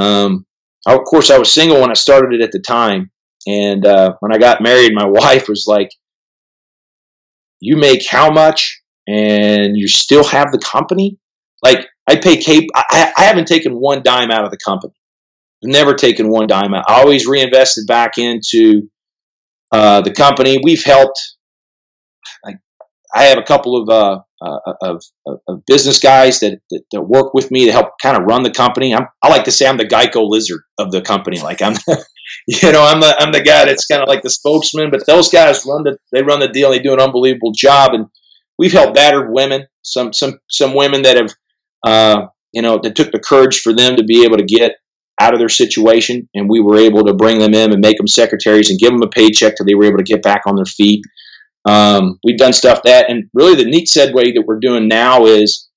Um, 0.00 0.46
of 0.86 1.04
course, 1.04 1.30
I 1.30 1.38
was 1.38 1.52
single 1.52 1.80
when 1.80 1.90
I 1.90 1.94
started 1.94 2.40
it 2.40 2.44
at 2.44 2.52
the 2.52 2.60
time, 2.60 3.10
and 3.46 3.84
uh, 3.84 4.14
when 4.20 4.32
I 4.32 4.38
got 4.38 4.62
married, 4.62 4.94
my 4.94 5.06
wife 5.08 5.48
was 5.48 5.66
like, 5.66 5.90
"You 7.60 7.76
make 7.76 8.08
how 8.08 8.30
much, 8.30 8.80
and 9.06 9.76
you 9.76 9.88
still 9.88 10.24
have 10.24 10.52
the 10.52 10.58
company?" 10.58 11.18
Like 11.62 11.86
I 12.08 12.16
pay 12.16 12.38
Cape. 12.38 12.68
I, 12.74 13.12
I 13.16 13.24
haven't 13.24 13.46
taken 13.46 13.72
one 13.74 14.02
dime 14.02 14.30
out 14.30 14.44
of 14.44 14.50
the 14.50 14.58
company. 14.58 14.94
Never 15.62 15.94
taken 15.94 16.28
one 16.28 16.46
dime 16.46 16.74
out. 16.74 16.84
I 16.88 17.00
always 17.00 17.26
reinvested 17.26 17.86
back 17.86 18.18
into 18.18 18.88
uh, 19.70 20.00
the 20.00 20.12
company. 20.12 20.60
We've 20.62 20.82
helped. 20.82 21.36
I, 22.44 22.54
I 23.14 23.24
have 23.24 23.38
a 23.38 23.42
couple 23.42 23.80
of, 23.80 23.88
uh, 23.88 24.20
uh, 24.44 24.72
of, 24.82 25.02
of 25.46 25.66
business 25.66 26.00
guys 26.00 26.40
that, 26.40 26.58
that, 26.70 26.82
that 26.92 27.02
work 27.02 27.34
with 27.34 27.50
me 27.50 27.66
to 27.66 27.72
help 27.72 27.90
kind 28.02 28.16
of 28.16 28.24
run 28.24 28.42
the 28.42 28.50
company. 28.50 28.94
I'm, 28.94 29.06
I 29.22 29.28
like 29.28 29.44
to 29.44 29.52
say 29.52 29.66
I'm 29.66 29.76
the 29.76 29.84
Geico 29.84 30.28
lizard 30.28 30.62
of 30.78 30.90
the 30.90 31.00
company. 31.00 31.40
Like 31.40 31.62
I'm, 31.62 31.74
you 32.48 32.72
know, 32.72 32.82
I'm 32.82 33.00
the 33.00 33.14
I'm 33.20 33.32
the 33.32 33.42
guy 33.42 33.64
that's 33.66 33.86
kind 33.86 34.02
of 34.02 34.08
like 34.08 34.22
the 34.22 34.30
spokesman. 34.30 34.90
But 34.90 35.06
those 35.06 35.28
guys 35.28 35.64
run 35.66 35.84
the 35.84 35.98
they 36.12 36.22
run 36.22 36.40
the 36.40 36.48
deal. 36.48 36.70
They 36.70 36.80
do 36.80 36.92
an 36.92 37.00
unbelievable 37.00 37.52
job, 37.54 37.94
and 37.94 38.06
we've 38.58 38.72
helped 38.72 38.94
battered 38.94 39.32
women. 39.32 39.66
Some 39.82 40.12
some 40.12 40.40
some 40.48 40.74
women 40.74 41.02
that 41.02 41.16
have 41.16 41.30
uh, 41.84 42.26
you 42.52 42.62
know, 42.62 42.78
that 42.82 42.94
took 42.94 43.10
the 43.12 43.18
courage 43.18 43.60
for 43.60 43.72
them 43.72 43.96
to 43.96 44.04
be 44.04 44.24
able 44.24 44.36
to 44.36 44.44
get 44.44 44.72
out 45.22 45.34
of 45.34 45.38
their 45.38 45.48
situation, 45.48 46.28
and 46.34 46.48
we 46.48 46.60
were 46.60 46.76
able 46.76 47.04
to 47.04 47.14
bring 47.14 47.38
them 47.38 47.54
in 47.54 47.72
and 47.72 47.80
make 47.80 47.96
them 47.96 48.08
secretaries 48.08 48.70
and 48.70 48.78
give 48.78 48.90
them 48.90 49.02
a 49.02 49.08
paycheck 49.08 49.56
till 49.56 49.66
they 49.66 49.74
were 49.74 49.84
able 49.84 49.98
to 49.98 50.12
get 50.12 50.22
back 50.22 50.42
on 50.46 50.56
their 50.56 50.64
feet. 50.64 51.04
Um, 51.64 52.18
we've 52.24 52.38
done 52.38 52.52
stuff 52.52 52.82
that, 52.84 53.08
and 53.08 53.30
really 53.32 53.54
the 53.54 53.70
neat 53.70 53.88
segue 53.88 54.12
that 54.12 54.44
we're 54.46 54.58
doing 54.58 54.88
now 54.88 55.26
is 55.26 55.68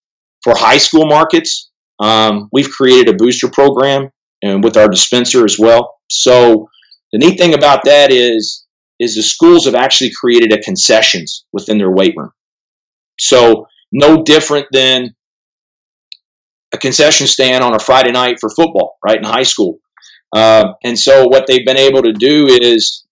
for 0.43 0.53
high 0.57 0.79
school 0.79 1.05
markets. 1.05 1.69
Um, 1.99 2.49
we've 2.51 2.69
created 2.69 3.13
a 3.13 3.17
booster 3.17 3.49
program 3.49 4.09
and 4.41 4.63
with 4.63 4.77
our 4.77 4.87
dispenser 4.87 5.45
as 5.45 5.57
well. 5.59 5.95
So 6.09 6.67
the 7.11 7.19
neat 7.19 7.37
thing 7.37 7.53
about 7.53 7.81
that 7.85 8.11
is 8.11 8.65
is 8.99 9.15
the 9.15 9.23
schools 9.23 9.65
have 9.65 9.75
actually 9.75 10.11
created 10.19 10.53
a 10.53 10.61
concessions 10.61 11.45
within 11.51 11.77
their 11.77 11.91
weight 11.91 12.13
room. 12.15 12.31
So 13.19 13.67
no 13.91 14.23
different 14.23 14.67
than 14.71 15.15
a 16.75 16.77
concession 16.77 17.25
stand 17.25 17.63
on 17.63 17.73
a 17.73 17.79
Friday 17.79 18.11
night 18.11 18.37
for 18.39 18.49
football, 18.49 18.97
right 19.03 19.17
in 19.17 19.23
high 19.23 19.43
school. 19.43 19.79
Uh, 20.35 20.73
and 20.83 20.99
so 20.99 21.27
what 21.27 21.47
they've 21.47 21.65
been 21.65 21.77
able 21.77 22.03
to 22.03 22.13
do 22.13 22.47
is 22.47 23.05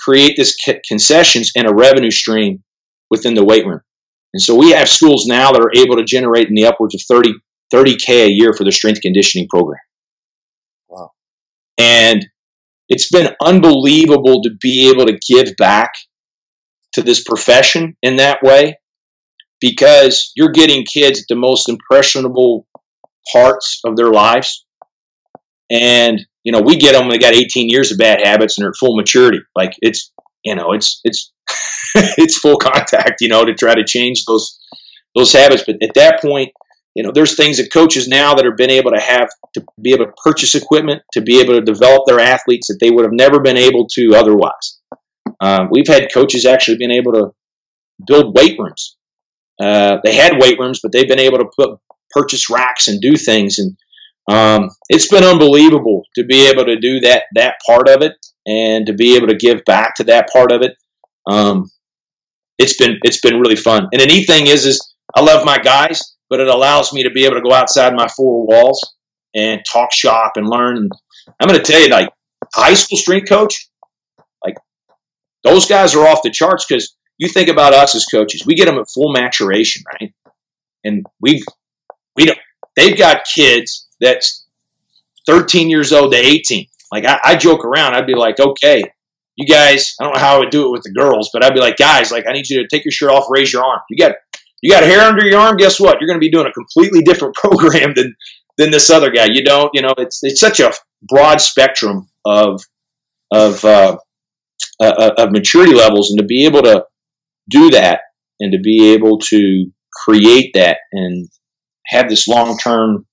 create 0.00 0.34
this 0.36 0.56
concessions 0.88 1.52
and 1.56 1.68
a 1.68 1.74
revenue 1.74 2.10
stream 2.10 2.62
within 3.10 3.34
the 3.34 3.44
weight 3.44 3.66
room. 3.66 3.80
And 4.32 4.40
so 4.40 4.54
we 4.54 4.72
have 4.72 4.88
schools 4.88 5.26
now 5.26 5.52
that 5.52 5.60
are 5.60 5.72
able 5.74 5.96
to 5.96 6.04
generate 6.04 6.48
in 6.48 6.54
the 6.54 6.66
upwards 6.66 6.94
of 6.94 7.02
30, 7.02 7.34
30K 7.72 8.26
a 8.26 8.30
year 8.30 8.52
for 8.52 8.64
the 8.64 8.72
strength 8.72 9.00
conditioning 9.00 9.48
program. 9.48 9.80
Wow. 10.88 11.10
And 11.78 12.26
it's 12.88 13.10
been 13.10 13.34
unbelievable 13.42 14.42
to 14.42 14.50
be 14.60 14.90
able 14.90 15.06
to 15.06 15.18
give 15.28 15.54
back 15.56 15.92
to 16.94 17.02
this 17.02 17.22
profession 17.22 17.96
in 18.02 18.16
that 18.16 18.42
way 18.42 18.78
because 19.60 20.32
you're 20.36 20.52
getting 20.52 20.84
kids 20.84 21.20
at 21.20 21.26
the 21.28 21.36
most 21.36 21.68
impressionable 21.68 22.66
parts 23.32 23.80
of 23.84 23.96
their 23.96 24.10
lives. 24.10 24.64
And, 25.70 26.20
you 26.44 26.52
know, 26.52 26.60
we 26.60 26.76
get 26.76 26.92
them, 26.92 27.10
they 27.10 27.18
got 27.18 27.34
18 27.34 27.68
years 27.68 27.92
of 27.92 27.98
bad 27.98 28.20
habits 28.24 28.56
and 28.56 28.64
they're 28.64 28.70
at 28.70 28.78
full 28.78 28.96
maturity. 28.96 29.40
Like 29.54 29.72
it's, 29.80 30.12
you 30.44 30.54
know, 30.54 30.72
it's, 30.72 31.00
it's, 31.04 31.32
it's 31.94 32.38
full 32.38 32.56
contact, 32.56 33.20
you 33.20 33.28
know, 33.28 33.44
to 33.44 33.54
try 33.54 33.74
to 33.74 33.84
change 33.84 34.24
those, 34.26 34.58
those 35.14 35.32
habits. 35.32 35.64
But 35.66 35.76
at 35.82 35.94
that 35.94 36.22
point, 36.22 36.52
you 36.94 37.02
know, 37.02 37.12
there's 37.12 37.36
things 37.36 37.58
that 37.58 37.72
coaches 37.72 38.08
now 38.08 38.34
that 38.34 38.44
have 38.44 38.56
been 38.56 38.70
able 38.70 38.92
to 38.92 39.00
have 39.00 39.28
to 39.54 39.64
be 39.80 39.92
able 39.92 40.06
to 40.06 40.12
purchase 40.24 40.54
equipment, 40.54 41.02
to 41.12 41.20
be 41.20 41.40
able 41.40 41.54
to 41.54 41.60
develop 41.60 42.02
their 42.06 42.18
athletes 42.18 42.68
that 42.68 42.78
they 42.80 42.90
would 42.90 43.04
have 43.04 43.12
never 43.12 43.40
been 43.40 43.56
able 43.56 43.86
to 43.92 44.14
otherwise. 44.16 44.80
Uh, 45.40 45.66
we've 45.70 45.86
had 45.86 46.08
coaches 46.12 46.44
actually 46.44 46.78
been 46.78 46.90
able 46.90 47.12
to 47.12 47.30
build 48.06 48.34
weight 48.34 48.58
rooms 48.58 48.97
uh, 49.60 49.98
they 50.04 50.14
had 50.14 50.40
weight 50.40 50.58
rooms, 50.58 50.80
but 50.82 50.92
they've 50.92 51.08
been 51.08 51.18
able 51.18 51.38
to 51.38 51.50
put 51.56 51.78
purchase 52.10 52.48
racks 52.48 52.88
and 52.88 53.00
do 53.00 53.16
things, 53.16 53.58
and 53.58 53.76
um, 54.30 54.70
it's 54.88 55.08
been 55.08 55.24
unbelievable 55.24 56.02
to 56.14 56.24
be 56.24 56.48
able 56.48 56.64
to 56.66 56.78
do 56.78 57.00
that 57.00 57.24
that 57.34 57.56
part 57.66 57.88
of 57.88 58.02
it 58.02 58.14
and 58.46 58.86
to 58.86 58.92
be 58.92 59.16
able 59.16 59.28
to 59.28 59.36
give 59.36 59.64
back 59.64 59.94
to 59.96 60.04
that 60.04 60.28
part 60.32 60.52
of 60.52 60.62
it. 60.62 60.76
Um, 61.30 61.70
it's 62.58 62.76
been 62.76 62.98
it's 63.02 63.20
been 63.20 63.40
really 63.40 63.56
fun. 63.56 63.88
And 63.92 64.00
the 64.00 64.06
neat 64.06 64.26
thing 64.26 64.46
is, 64.46 64.66
is 64.66 64.94
I 65.14 65.22
love 65.22 65.44
my 65.44 65.58
guys, 65.58 66.16
but 66.28 66.40
it 66.40 66.48
allows 66.48 66.92
me 66.92 67.04
to 67.04 67.10
be 67.10 67.24
able 67.24 67.36
to 67.36 67.42
go 67.42 67.52
outside 67.52 67.94
my 67.94 68.08
four 68.08 68.46
walls 68.46 68.80
and 69.34 69.62
talk 69.70 69.92
shop 69.92 70.32
and 70.36 70.48
learn. 70.48 70.76
And 70.76 70.92
I'm 71.40 71.48
going 71.48 71.60
to 71.60 71.72
tell 71.72 71.80
you, 71.80 71.88
like 71.88 72.08
high 72.54 72.74
school 72.74 72.98
strength 72.98 73.28
coach, 73.28 73.68
like 74.44 74.56
those 75.44 75.66
guys 75.66 75.94
are 75.94 76.06
off 76.06 76.22
the 76.22 76.30
charts 76.30 76.66
because 76.68 76.96
you 77.18 77.28
think 77.28 77.48
about 77.48 77.74
us 77.74 77.94
as 77.94 78.06
coaches, 78.06 78.44
we 78.46 78.54
get 78.54 78.66
them 78.66 78.78
at 78.78 78.88
full 78.88 79.12
maturation, 79.12 79.82
right? 79.92 80.14
And 80.84 81.04
we've 81.20 81.44
we 82.16 82.26
don't 82.26 82.38
they've 82.76 82.96
got 82.96 83.24
kids 83.24 83.88
that's 84.00 84.46
13 85.26 85.68
years 85.68 85.92
old 85.92 86.12
to 86.12 86.18
18. 86.18 86.66
Like 86.92 87.04
I, 87.04 87.20
I 87.22 87.36
joke 87.36 87.64
around, 87.64 87.94
I'd 87.94 88.06
be 88.06 88.14
like, 88.14 88.40
okay, 88.40 88.84
you 89.36 89.46
guys, 89.46 89.94
I 90.00 90.04
don't 90.04 90.14
know 90.14 90.20
how 90.20 90.36
I 90.36 90.38
would 90.38 90.50
do 90.50 90.66
it 90.66 90.72
with 90.72 90.82
the 90.82 90.92
girls, 90.92 91.30
but 91.32 91.44
I'd 91.44 91.54
be 91.54 91.60
like, 91.60 91.76
guys, 91.76 92.10
like 92.10 92.24
I 92.28 92.32
need 92.32 92.48
you 92.48 92.62
to 92.62 92.68
take 92.68 92.84
your 92.84 92.92
shirt 92.92 93.10
off, 93.10 93.26
raise 93.28 93.52
your 93.52 93.64
arm. 93.64 93.80
You 93.90 93.96
got 93.96 94.16
you 94.62 94.72
got 94.72 94.82
hair 94.82 95.00
under 95.00 95.24
your 95.26 95.40
arm, 95.40 95.56
guess 95.56 95.78
what? 95.78 95.98
You're 96.00 96.08
gonna 96.08 96.18
be 96.18 96.30
doing 96.30 96.46
a 96.46 96.52
completely 96.52 97.02
different 97.02 97.34
program 97.34 97.94
than 97.94 98.16
than 98.56 98.70
this 98.70 98.90
other 98.90 99.10
guy. 99.10 99.26
You 99.30 99.44
don't, 99.44 99.70
you 99.74 99.82
know, 99.82 99.94
it's 99.98 100.20
it's 100.22 100.40
such 100.40 100.60
a 100.60 100.72
broad 101.02 101.40
spectrum 101.40 102.08
of 102.24 102.62
of 103.32 103.64
uh, 103.64 103.98
uh, 104.80 105.10
of 105.18 105.32
maturity 105.32 105.74
levels, 105.74 106.10
and 106.10 106.18
to 106.18 106.24
be 106.24 106.46
able 106.46 106.62
to 106.62 106.84
do 107.48 107.70
that 107.70 108.00
and 108.40 108.52
to 108.52 108.58
be 108.58 108.92
able 108.92 109.18
to 109.18 109.66
create 109.92 110.52
that 110.54 110.78
and 110.92 111.28
have 111.86 112.08
this 112.08 112.28
long 112.28 112.56
term 112.58 113.06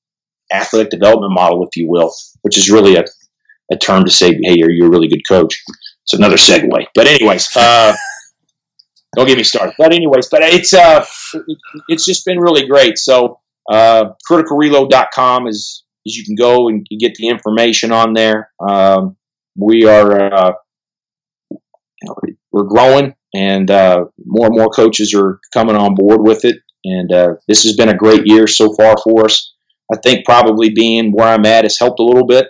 athletic 0.53 0.91
development 0.91 1.33
model, 1.33 1.63
if 1.63 1.75
you 1.75 1.89
will, 1.89 2.13
which 2.41 2.57
is 2.57 2.69
really 2.69 2.95
a, 2.95 3.03
a 3.71 3.77
term 3.77 4.05
to 4.05 4.11
say, 4.11 4.37
hey, 4.43 4.55
you're, 4.57 4.71
you're 4.71 4.87
a 4.87 4.91
really 4.91 5.07
good 5.07 5.27
coach. 5.27 5.63
It's 6.03 6.13
another 6.13 6.35
segue. 6.35 6.69
But, 6.93 7.07
anyways, 7.07 7.49
uh, 7.55 7.95
don't 9.15 9.27
get 9.27 9.37
me 9.37 9.43
started. 9.43 9.73
But, 9.77 9.93
anyways, 9.93 10.27
but 10.29 10.41
it's, 10.43 10.73
uh, 10.73 11.05
it's 11.87 12.05
just 12.05 12.25
been 12.25 12.39
really 12.39 12.67
great. 12.67 12.97
So, 12.97 13.39
uh, 13.71 14.11
criticalreload.com 14.29 15.47
is, 15.47 15.83
is 16.05 16.15
you 16.15 16.23
can 16.23 16.35
go 16.35 16.67
and 16.67 16.85
get 16.99 17.15
the 17.15 17.29
information 17.29 17.91
on 17.91 18.13
there. 18.13 18.51
Um, 18.59 19.17
we 19.57 19.85
are, 19.85 20.33
uh, 20.33 20.53
you 21.51 22.37
we're 22.51 22.63
growing 22.63 23.15
and 23.35 23.69
uh, 23.69 24.05
more 24.25 24.47
and 24.47 24.55
more 24.55 24.69
coaches 24.69 25.13
are 25.13 25.39
coming 25.53 25.75
on 25.75 25.93
board 25.95 26.21
with 26.21 26.45
it. 26.45 26.55
And 26.85 27.11
uh, 27.11 27.33
this 27.47 27.63
has 27.63 27.75
been 27.75 27.89
a 27.89 27.97
great 27.97 28.21
year 28.25 28.47
so 28.47 28.73
far 28.73 28.95
for 29.03 29.25
us. 29.25 29.53
I 29.91 29.97
think 30.03 30.25
probably 30.25 30.69
being 30.69 31.11
where 31.11 31.27
I'm 31.27 31.45
at 31.45 31.65
has 31.65 31.77
helped 31.77 31.99
a 31.99 32.03
little 32.03 32.25
bit 32.25 32.47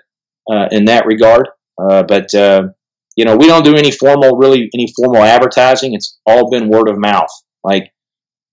uh, 0.51 0.67
in 0.71 0.85
that 0.85 1.05
regard. 1.07 1.49
Uh, 1.81 2.03
but 2.03 2.33
uh, 2.33 2.67
you 3.15 3.25
know, 3.25 3.35
we 3.35 3.47
don't 3.47 3.65
do 3.65 3.75
any 3.75 3.91
formal, 3.91 4.37
really 4.37 4.69
any 4.73 4.87
formal 4.95 5.23
advertising. 5.23 5.93
It's 5.95 6.19
all 6.25 6.51
been 6.51 6.69
word 6.69 6.89
of 6.89 6.99
mouth. 6.99 7.31
Like 7.63 7.91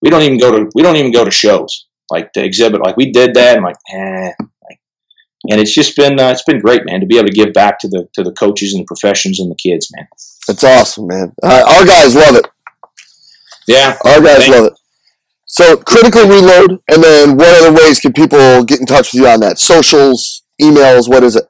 we 0.01 0.09
don't 0.09 0.22
even 0.22 0.39
go 0.39 0.53
to 0.53 0.70
we 0.74 0.83
don't 0.83 0.97
even 0.97 1.12
go 1.12 1.24
to 1.24 1.30
shows 1.30 1.87
like 2.11 2.33
to 2.33 2.45
exhibit. 2.45 2.83
Like 2.85 2.97
we 2.97 3.11
did 3.12 3.35
that. 3.35 3.57
I'm 3.57 3.64
like, 3.64 3.76
eh. 3.93 4.30
And 5.51 5.61
it's 5.61 5.74
just 5.74 5.97
been 5.97 6.20
uh, 6.20 6.30
it's 6.30 6.45
been 6.45 6.61
great, 6.61 6.82
man, 6.84 7.01
to 7.01 7.07
be 7.07 7.18
able 7.18 7.28
to 7.28 7.34
give 7.34 7.53
back 7.53 7.78
to 7.80 7.88
the 7.88 8.09
to 8.14 8.22
the 8.22 8.32
coaches 8.32 8.74
and 8.74 8.82
the 8.82 8.86
professions 8.86 9.40
and 9.40 9.51
the 9.51 9.57
kids, 9.57 9.88
man. 9.97 10.07
That's 10.47 10.64
awesome, 10.64 11.07
man. 11.09 11.32
Uh, 11.43 11.64
our 11.66 11.84
guys 11.84 12.14
love 12.14 12.36
it. 12.36 12.47
Yeah, 13.66 13.97
our 14.05 14.20
guys 14.20 14.49
love 14.49 14.66
it. 14.66 14.72
So, 15.47 15.76
critical 15.76 16.22
reload, 16.22 16.80
and 16.88 17.03
then 17.03 17.36
what 17.36 17.61
other 17.61 17.72
ways 17.72 18.01
can 18.01 18.12
people 18.12 18.64
get 18.64 18.80
in 18.80 18.86
touch 18.86 19.12
with 19.12 19.22
you 19.22 19.28
on 19.28 19.40
that? 19.40 19.59
Socials, 19.59 20.43
emails, 20.61 21.09
what 21.09 21.22
is 21.22 21.36
it? 21.36 21.45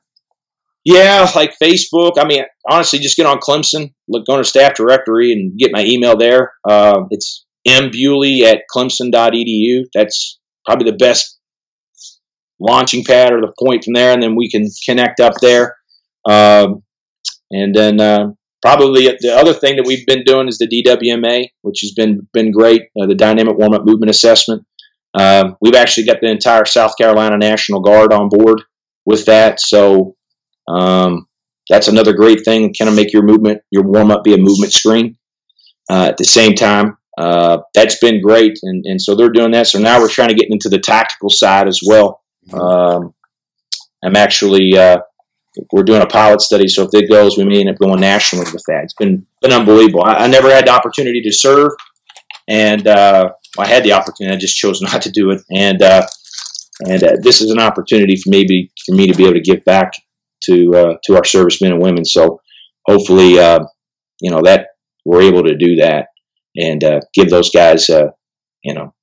Yeah, 0.84 1.30
like 1.36 1.54
Facebook. 1.62 2.14
I 2.18 2.26
mean, 2.26 2.42
honestly, 2.68 2.98
just 2.98 3.16
get 3.16 3.26
on 3.26 3.38
Clemson, 3.38 3.94
look 4.08 4.28
on 4.28 4.40
a 4.40 4.44
staff 4.44 4.74
directory, 4.74 5.32
and 5.32 5.56
get 5.56 5.70
my 5.72 5.84
email 5.84 6.16
there. 6.16 6.52
Uh, 6.68 7.04
it's 7.10 7.44
mbewley 7.66 8.42
at 8.42 8.62
clemson.edu. 8.74 9.84
That's 9.94 10.40
probably 10.64 10.90
the 10.90 10.96
best 10.96 11.38
launching 12.62 13.04
pad 13.04 13.32
or 13.32 13.40
the 13.40 13.52
point 13.58 13.84
from 13.84 13.94
there, 13.94 14.12
and 14.12 14.22
then 14.22 14.36
we 14.36 14.50
can 14.50 14.66
connect 14.86 15.20
up 15.20 15.34
there. 15.40 15.76
Um, 16.28 16.82
and 17.50 17.74
then 17.74 18.00
uh, 18.00 18.32
probably 18.62 19.06
the 19.20 19.34
other 19.34 19.52
thing 19.52 19.76
that 19.76 19.86
we've 19.86 20.06
been 20.06 20.22
doing 20.24 20.48
is 20.48 20.58
the 20.58 20.68
DWMA, 20.68 21.48
which 21.62 21.80
has 21.82 21.92
been 21.92 22.26
been 22.32 22.52
great. 22.52 22.82
Uh, 23.00 23.06
the 23.06 23.14
dynamic 23.14 23.56
warm 23.58 23.74
up 23.74 23.84
movement 23.84 24.10
assessment. 24.10 24.64
Um, 25.18 25.56
we've 25.60 25.74
actually 25.74 26.06
got 26.06 26.18
the 26.22 26.30
entire 26.30 26.64
South 26.64 26.96
Carolina 26.96 27.36
National 27.36 27.80
Guard 27.80 28.12
on 28.12 28.30
board 28.30 28.62
with 29.04 29.26
that. 29.26 29.60
So 29.60 30.14
um, 30.68 31.26
that's 31.68 31.88
another 31.88 32.14
great 32.14 32.44
thing. 32.44 32.72
Kind 32.72 32.88
of 32.88 32.94
make 32.94 33.12
your 33.12 33.24
movement, 33.24 33.60
your 33.70 33.82
warm 33.82 34.10
up, 34.10 34.24
be 34.24 34.34
a 34.34 34.38
movement 34.38 34.72
screen. 34.72 35.18
Uh, 35.90 36.06
at 36.06 36.16
the 36.16 36.24
same 36.24 36.54
time, 36.54 36.96
uh, 37.18 37.58
that's 37.74 37.98
been 37.98 38.22
great, 38.22 38.58
and, 38.62 38.86
and 38.86 39.02
so 39.02 39.14
they're 39.14 39.28
doing 39.28 39.50
that. 39.50 39.66
So 39.66 39.78
now 39.78 40.00
we're 40.00 40.08
trying 40.08 40.30
to 40.30 40.34
get 40.34 40.48
into 40.48 40.70
the 40.70 40.78
tactical 40.78 41.28
side 41.28 41.68
as 41.68 41.80
well. 41.86 42.21
Mm-hmm. 42.48 42.58
Um, 42.58 43.14
I'm 44.04 44.16
actually 44.16 44.76
uh, 44.76 44.98
we're 45.70 45.82
doing 45.82 46.02
a 46.02 46.06
pilot 46.06 46.40
study, 46.40 46.68
so 46.68 46.84
if 46.84 46.90
it 46.94 47.10
goes, 47.10 47.36
we 47.36 47.44
may 47.44 47.60
end 47.60 47.68
up 47.68 47.78
going 47.78 48.00
nationally 48.00 48.50
with 48.52 48.62
that. 48.68 48.84
It's 48.84 48.94
been 48.94 49.26
been 49.40 49.52
unbelievable. 49.52 50.02
I, 50.04 50.14
I 50.14 50.26
never 50.26 50.50
had 50.50 50.66
the 50.66 50.72
opportunity 50.72 51.20
to 51.22 51.32
serve, 51.32 51.70
and 52.48 52.86
uh, 52.86 53.30
I 53.58 53.66
had 53.66 53.84
the 53.84 53.92
opportunity. 53.92 54.34
I 54.34 54.38
just 54.38 54.56
chose 54.56 54.80
not 54.82 55.02
to 55.02 55.10
do 55.10 55.30
it, 55.30 55.42
and 55.50 55.80
uh, 55.82 56.06
and 56.86 57.02
uh, 57.02 57.16
this 57.20 57.40
is 57.40 57.50
an 57.50 57.60
opportunity 57.60 58.16
for 58.16 58.30
maybe 58.30 58.70
for 58.86 58.94
me 58.94 59.06
to 59.06 59.16
be 59.16 59.24
able 59.24 59.34
to 59.34 59.40
give 59.40 59.64
back 59.64 59.92
to 60.44 60.72
uh, 60.74 60.94
to 61.04 61.16
our 61.16 61.24
servicemen 61.24 61.72
and 61.72 61.82
women. 61.82 62.04
So 62.04 62.40
hopefully, 62.86 63.38
uh, 63.38 63.60
you 64.20 64.30
know 64.30 64.40
that 64.44 64.68
we're 65.04 65.22
able 65.22 65.44
to 65.44 65.56
do 65.56 65.76
that 65.76 66.06
and 66.56 66.82
give 67.14 67.28
those 67.28 67.50
guys, 67.50 67.88
you 67.88 68.74
know, 68.74 68.94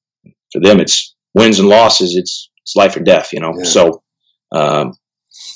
for 0.51 0.61
them 0.61 0.79
it's 0.79 1.15
wins 1.33 1.59
and 1.59 1.69
losses. 1.69 2.15
It's 2.15 2.49
it's 2.61 2.75
life 2.75 2.95
or 2.95 3.01
death, 3.01 3.33
you 3.33 3.39
know. 3.39 3.53
Yeah. 3.57 3.63
So, 3.63 4.03
um, 4.51 4.93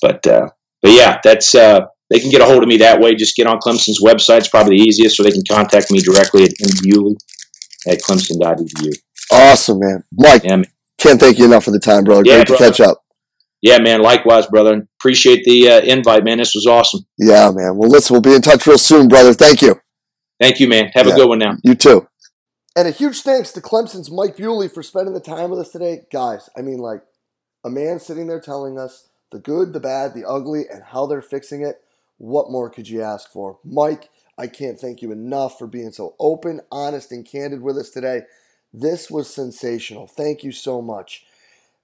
but 0.02 0.22
but 0.24 0.92
yeah, 0.92 1.20
that's 1.24 1.56
uh, 1.56 1.86
they 2.10 2.20
can 2.20 2.30
get 2.30 2.42
a 2.42 2.46
hold 2.46 2.62
of 2.62 2.70
me 2.70 2.78
that 2.78 3.00
way. 3.00 3.16
Just 3.16 3.36
get 3.36 3.48
on 3.48 3.60
Clemson's 3.60 4.02
website; 4.04 4.40
it's 4.40 4.50
probably 4.50 4.78
the 4.78 4.84
easiest, 4.84 5.20
or 5.20 5.24
they 5.24 5.32
can 5.32 5.44
contact 5.50 5.92
me 5.92 6.00
directly 6.00 6.44
at 6.44 6.52
mbewley 6.52 7.16
at 7.88 8.02
clemson.edu. 8.02 8.94
Awesome, 9.32 9.80
man, 9.80 10.04
Mike. 10.14 10.44
Yeah, 10.44 10.58
man. 10.58 10.66
Can't 11.00 11.20
thank 11.20 11.40
you 11.40 11.46
enough 11.46 11.64
for 11.64 11.72
the 11.72 11.80
time, 11.80 12.04
brother. 12.04 12.24
Yeah, 12.26 12.36
Great 12.36 12.48
brother. 12.48 12.66
to 12.66 12.72
catch 12.72 12.82
up. 12.82 13.04
Yeah, 13.62 13.80
man. 13.80 14.02
Likewise, 14.02 14.46
brother. 14.48 14.88
Appreciate 15.00 15.44
the 15.46 15.70
uh, 15.70 15.82
invite, 15.82 16.24
man. 16.24 16.38
This 16.38 16.54
was 16.54 16.66
awesome. 16.66 17.06
Yeah, 17.18 17.50
man. 17.52 17.78
Well, 17.78 17.90
listen, 17.90 18.14
we'll 18.14 18.22
be 18.22 18.36
in 18.36 18.42
touch 18.42 18.68
real 18.68 18.78
soon, 18.78 19.08
brother. 19.08 19.34
Thank 19.34 19.62
you. 19.62 19.80
Thank 20.40 20.60
you, 20.60 20.68
man. 20.68 20.92
Have 20.94 21.08
yeah. 21.08 21.14
a 21.14 21.16
good 21.16 21.30
one 21.30 21.40
now. 21.40 21.56
You 21.64 21.76
too. 21.76 22.08
And 22.76 22.88
a 22.88 22.92
huge 22.92 23.22
thanks 23.22 23.52
to 23.52 23.62
Clemson's 23.62 24.10
Mike 24.10 24.36
Bewley 24.36 24.68
for 24.68 24.82
spending 24.82 25.14
the 25.14 25.20
time 25.20 25.52
with 25.52 25.60
us 25.60 25.70
today. 25.70 26.06
Guys, 26.12 26.50
I 26.58 26.62
mean, 26.62 26.80
like, 26.80 27.04
a 27.64 27.70
man 27.70 28.00
sitting 28.00 28.26
there 28.28 28.40
telling 28.40 28.80
us 28.80 29.10
the 29.32 29.38
good, 29.38 29.74
the 29.74 29.80
bad, 29.80 30.14
the 30.14 30.28
ugly, 30.28 30.64
and 30.72 30.84
how 30.84 31.06
they're 31.06 31.22
fixing 31.22 31.64
it. 31.64 31.82
What 32.18 32.50
more 32.50 32.72
could 32.72 32.90
you 32.90 33.02
ask 33.02 33.32
for? 33.32 33.60
Mike, 33.64 34.10
I 34.40 34.48
can't 34.48 34.80
thank 34.80 35.04
you 35.04 35.12
enough 35.12 35.60
for 35.60 35.68
being 35.68 35.92
so 35.92 36.16
open, 36.20 36.62
honest, 36.72 37.12
and 37.12 37.26
candid 37.26 37.62
with 37.62 37.78
us 37.78 37.92
today. 37.92 38.24
This 38.74 39.12
was 39.12 39.32
sensational. 39.32 40.08
Thank 40.08 40.44
you 40.44 40.52
so 40.52 40.82
much. 40.82 41.26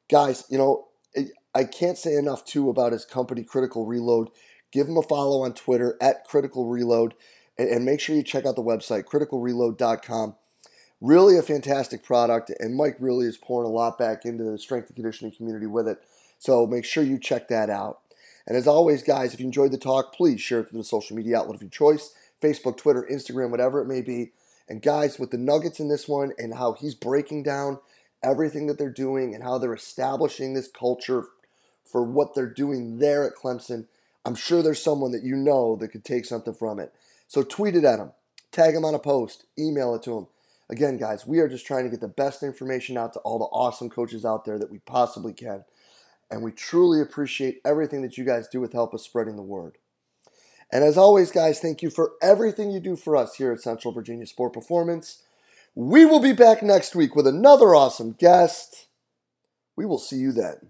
Guys, 0.09 0.43
you 0.49 0.57
know, 0.57 0.87
I 1.53 1.65
can't 1.65 1.99
say 1.99 2.15
enough 2.15 2.45
too 2.45 2.67
about 2.69 2.93
his 2.93 3.05
company, 3.05 3.43
Critical 3.43 3.85
Reload. 3.85 4.29
Give 4.71 4.87
him 4.87 4.97
a 4.97 5.03
follow 5.03 5.43
on 5.43 5.53
Twitter 5.53 5.97
at 6.01 6.25
Critical 6.25 6.65
Reload 6.65 7.13
and, 7.59 7.85
make 7.85 7.99
sure 7.99 8.15
you 8.15 8.23
check 8.23 8.45
out 8.45 8.55
the 8.55 8.63
website, 8.63 9.03
criticalreload.com. 9.03 10.35
Really 11.01 11.37
a 11.37 11.41
fantastic 11.41 12.03
product, 12.03 12.51
and 12.59 12.75
Mike 12.75 12.97
really 12.99 13.25
is 13.25 13.37
pouring 13.37 13.69
a 13.69 13.73
lot 13.73 13.97
back 13.97 14.25
into 14.25 14.43
the 14.43 14.57
strength 14.57 14.87
and 14.87 14.95
conditioning 14.95 15.33
community 15.33 15.65
with 15.65 15.87
it. 15.87 16.01
So 16.39 16.67
make 16.67 16.83
sure 16.83 17.03
you 17.03 17.17
check 17.17 17.47
that 17.47 17.69
out. 17.69 17.99
And 18.45 18.57
as 18.57 18.67
always, 18.67 19.03
guys, 19.03 19.33
if 19.33 19.39
you 19.39 19.45
enjoyed 19.45 19.71
the 19.71 19.77
talk, 19.77 20.13
please 20.13 20.41
share 20.41 20.61
it 20.61 20.69
through 20.69 20.79
the 20.79 20.83
social 20.83 21.15
media 21.15 21.37
outlet 21.37 21.55
of 21.55 21.61
your 21.61 21.69
choice 21.69 22.13
Facebook, 22.41 22.77
Twitter, 22.77 23.07
Instagram, 23.11 23.51
whatever 23.51 23.81
it 23.81 23.87
may 23.87 24.01
be. 24.01 24.31
And 24.67 24.81
guys, 24.81 25.19
with 25.19 25.31
the 25.31 25.37
nuggets 25.37 25.79
in 25.79 25.89
this 25.89 26.07
one 26.07 26.31
and 26.37 26.55
how 26.55 26.73
he's 26.73 26.95
breaking 26.95 27.43
down 27.43 27.79
everything 28.23 28.67
that 28.67 28.77
they're 28.77 28.89
doing 28.89 29.33
and 29.33 29.43
how 29.43 29.57
they're 29.57 29.73
establishing 29.73 30.53
this 30.53 30.67
culture 30.67 31.25
for 31.83 32.03
what 32.03 32.35
they're 32.35 32.45
doing 32.45 32.99
there 32.99 33.25
at 33.25 33.35
Clemson, 33.35 33.87
I'm 34.25 34.35
sure 34.35 34.61
there's 34.61 34.81
someone 34.81 35.11
that 35.11 35.23
you 35.23 35.35
know 35.35 35.75
that 35.77 35.89
could 35.89 36.05
take 36.05 36.25
something 36.25 36.53
from 36.53 36.79
it. 36.79 36.93
So 37.27 37.43
tweet 37.43 37.75
it 37.75 37.83
at 37.83 37.99
him, 37.99 38.11
tag 38.51 38.75
him 38.75 38.85
on 38.85 38.95
a 38.95 38.99
post, 38.99 39.45
email 39.57 39.95
it 39.95 40.03
to 40.03 40.17
him. 40.17 40.27
Again, 40.71 40.97
guys, 40.97 41.25
we 41.25 41.39
are 41.39 41.47
just 41.47 41.65
trying 41.65 41.85
to 41.85 41.89
get 41.89 42.01
the 42.01 42.07
best 42.07 42.43
information 42.43 42.97
out 42.97 43.13
to 43.13 43.19
all 43.19 43.39
the 43.39 43.45
awesome 43.45 43.89
coaches 43.89 44.23
out 44.23 44.45
there 44.45 44.59
that 44.59 44.71
we 44.71 44.79
possibly 44.79 45.33
can 45.33 45.63
and 46.31 46.43
we 46.43 46.51
truly 46.51 47.01
appreciate 47.01 47.59
everything 47.65 48.01
that 48.01 48.17
you 48.17 48.23
guys 48.23 48.47
do 48.47 48.61
with 48.61 48.73
help 48.73 48.93
us 48.93 49.03
spreading 49.03 49.35
the 49.35 49.41
word. 49.41 49.77
And 50.71 50.83
as 50.83 50.97
always, 50.97 51.31
guys, 51.31 51.59
thank 51.59 51.81
you 51.81 51.89
for 51.89 52.11
everything 52.21 52.69
you 52.69 52.79
do 52.79 52.95
for 52.95 53.15
us 53.15 53.35
here 53.35 53.51
at 53.51 53.61
Central 53.61 53.93
Virginia 53.93 54.27
Sport 54.27 54.53
Performance. 54.53 55.23
We 55.73 56.05
will 56.05 56.19
be 56.19 56.33
back 56.33 56.61
next 56.61 56.95
week 56.95 57.15
with 57.15 57.25
another 57.25 57.73
awesome 57.73 58.11
guest. 58.11 58.87
We 59.75 59.85
will 59.85 59.97
see 59.97 60.17
you 60.17 60.31
then. 60.31 60.69